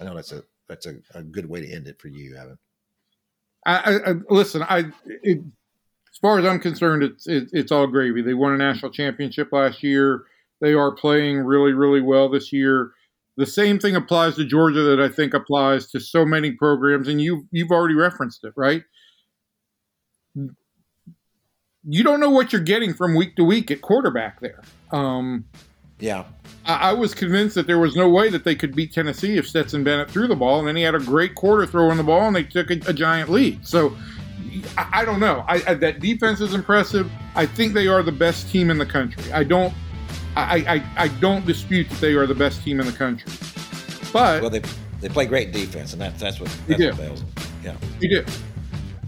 I 0.00 0.04
know 0.04 0.14
that's 0.14 0.32
a 0.32 0.44
that's 0.72 0.86
a, 0.86 0.96
a 1.14 1.22
good 1.22 1.48
way 1.48 1.60
to 1.60 1.70
end 1.70 1.86
it 1.86 2.00
for 2.00 2.08
you, 2.08 2.36
Evan. 2.36 2.58
I, 3.66 3.98
I 4.06 4.14
listen. 4.30 4.62
I 4.62 4.86
it, 5.06 5.38
as 6.10 6.18
far 6.20 6.38
as 6.38 6.46
I'm 6.46 6.58
concerned, 6.58 7.02
it's 7.02 7.26
it, 7.26 7.50
it's 7.52 7.70
all 7.70 7.86
gravy. 7.86 8.22
They 8.22 8.34
won 8.34 8.54
a 8.54 8.56
national 8.56 8.90
championship 8.90 9.52
last 9.52 9.82
year. 9.82 10.24
They 10.60 10.72
are 10.72 10.92
playing 10.92 11.38
really, 11.38 11.72
really 11.72 12.00
well 12.00 12.28
this 12.28 12.52
year. 12.52 12.92
The 13.36 13.46
same 13.46 13.78
thing 13.78 13.96
applies 13.96 14.36
to 14.36 14.44
Georgia 14.44 14.82
that 14.82 15.00
I 15.00 15.08
think 15.08 15.34
applies 15.34 15.86
to 15.88 16.00
so 16.00 16.24
many 16.24 16.52
programs, 16.52 17.08
and 17.08 17.20
you 17.20 17.46
you've 17.50 17.70
already 17.70 17.94
referenced 17.94 18.44
it, 18.44 18.52
right? 18.56 18.82
you 21.84 22.04
don't 22.04 22.20
know 22.20 22.30
what 22.30 22.52
you're 22.52 22.62
getting 22.62 22.94
from 22.94 23.14
week 23.14 23.36
to 23.36 23.44
week 23.44 23.70
at 23.70 23.82
quarterback 23.82 24.40
there. 24.40 24.62
Um, 24.92 25.44
yeah. 26.02 26.24
I, 26.66 26.90
I, 26.90 26.92
was 26.92 27.14
convinced 27.14 27.54
that 27.54 27.68
there 27.68 27.78
was 27.78 27.94
no 27.94 28.08
way 28.08 28.28
that 28.28 28.42
they 28.42 28.56
could 28.56 28.74
beat 28.74 28.92
Tennessee 28.92 29.36
if 29.36 29.48
Stetson 29.48 29.84
Bennett 29.84 30.10
threw 30.10 30.26
the 30.26 30.34
ball, 30.34 30.58
and 30.58 30.66
then 30.66 30.74
he 30.74 30.82
had 30.82 30.96
a 30.96 30.98
great 30.98 31.36
quarter 31.36 31.64
throwing 31.64 31.96
the 31.96 32.02
ball, 32.02 32.26
and 32.26 32.34
they 32.34 32.42
took 32.42 32.70
a, 32.70 32.80
a 32.88 32.92
giant 32.92 33.30
lead. 33.30 33.64
So 33.66 33.96
I, 34.76 34.88
I 34.92 35.04
don't 35.04 35.20
know. 35.20 35.44
I, 35.46 35.62
I, 35.66 35.74
that 35.74 36.00
defense 36.00 36.40
is 36.40 36.54
impressive. 36.54 37.10
I 37.36 37.46
think 37.46 37.72
they 37.72 37.86
are 37.86 38.02
the 38.02 38.12
best 38.12 38.50
team 38.50 38.68
in 38.70 38.78
the 38.78 38.86
country. 38.86 39.32
I 39.32 39.44
don't. 39.44 39.72
I, 40.34 40.56
I, 40.96 41.04
I 41.04 41.08
don't 41.08 41.46
dispute 41.46 41.88
that 41.90 42.00
they 42.00 42.14
are 42.14 42.26
the 42.26 42.34
best 42.34 42.64
team 42.64 42.80
in 42.80 42.86
the 42.86 42.92
country. 42.92 43.30
But 44.12 44.42
well, 44.42 44.50
they 44.50 44.62
they 45.00 45.08
play 45.08 45.26
great 45.26 45.52
defense, 45.52 45.92
and 45.92 46.02
that's 46.02 46.20
that's 46.20 46.40
what 46.40 46.48
that's 46.66 46.80
do. 46.80 46.90
what. 46.92 47.22
Yeah, 47.62 47.76
you 48.00 48.08
do. 48.08 48.24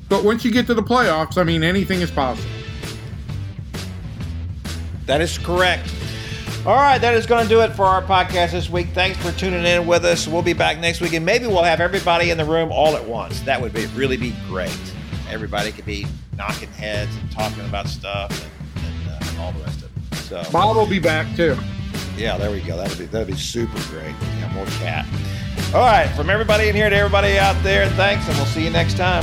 But 0.09 0.23
once 0.23 0.45
you 0.45 0.53
get 0.53 0.67
to 0.67 0.75
the 0.75 0.83
playoffs, 0.83 1.39
I 1.39 1.43
mean, 1.43 1.65
anything 1.65 2.03
is 2.03 2.11
possible. 2.11 2.49
That 5.07 5.21
is 5.21 5.39
correct. 5.39 5.93
All 6.67 6.77
right, 6.77 6.97
that 6.97 7.13
is 7.13 7.27
going 7.27 7.43
to 7.43 7.49
do 7.49 7.61
it 7.61 7.73
for 7.73 7.85
our 7.85 8.01
podcast 8.01 8.53
this 8.53 8.71
week. 8.71 8.89
Thanks 8.95 9.19
for 9.19 9.31
tuning 9.33 9.67
in 9.67 9.87
with 9.87 10.03
us. 10.07 10.27
We'll 10.27 10.41
be 10.41 10.55
back 10.55 10.79
next 10.79 11.03
week, 11.03 11.13
and 11.13 11.25
maybe 11.25 11.47
we'll 11.47 11.63
have 11.63 11.79
everybody 11.79 12.31
in 12.31 12.39
the 12.39 12.45
room 12.47 12.73
all 12.73 12.97
at 12.97 13.05
once. 13.05 13.41
That 13.43 13.61
would 13.61 13.75
be 13.75 13.85
really 13.89 14.17
be 14.17 14.35
great. 14.49 14.75
Everybody 15.29 15.73
could 15.73 15.85
be 15.85 16.07
knocking 16.39 16.71
heads 16.71 17.15
and 17.17 17.31
talking 17.31 17.63
about 17.67 17.87
stuff 17.87 18.31
and, 18.77 18.87
and, 18.87 19.09
uh, 19.11 19.19
and 19.29 19.39
all 19.41 19.53
the 19.53 19.61
rest 19.61 19.83
of 19.83 19.91
it. 19.95 20.15
So 20.17 20.43
Bob 20.51 20.75
will 20.75 20.87
be 20.87 20.99
back 20.99 21.27
too. 21.37 21.55
Yeah, 22.17 22.39
there 22.39 22.51
we 22.51 22.61
go. 22.61 22.79
That'd 22.79 22.97
be 22.97 23.05
that'd 23.07 23.27
be 23.27 23.37
super 23.37 23.79
great. 23.91 24.15
Yeah, 24.39 24.51
more 24.55 24.65
cat. 24.65 25.05
All 25.75 25.83
right, 25.83 26.09
from 26.17 26.31
everybody 26.31 26.69
in 26.69 26.75
here 26.75 26.89
to 26.89 26.97
everybody 26.97 27.39
out 27.39 27.63
there, 27.63 27.91
thanks, 27.91 28.27
and 28.27 28.37
we'll 28.39 28.47
see 28.47 28.65
you 28.65 28.71
next 28.71 28.97
time. 28.97 29.23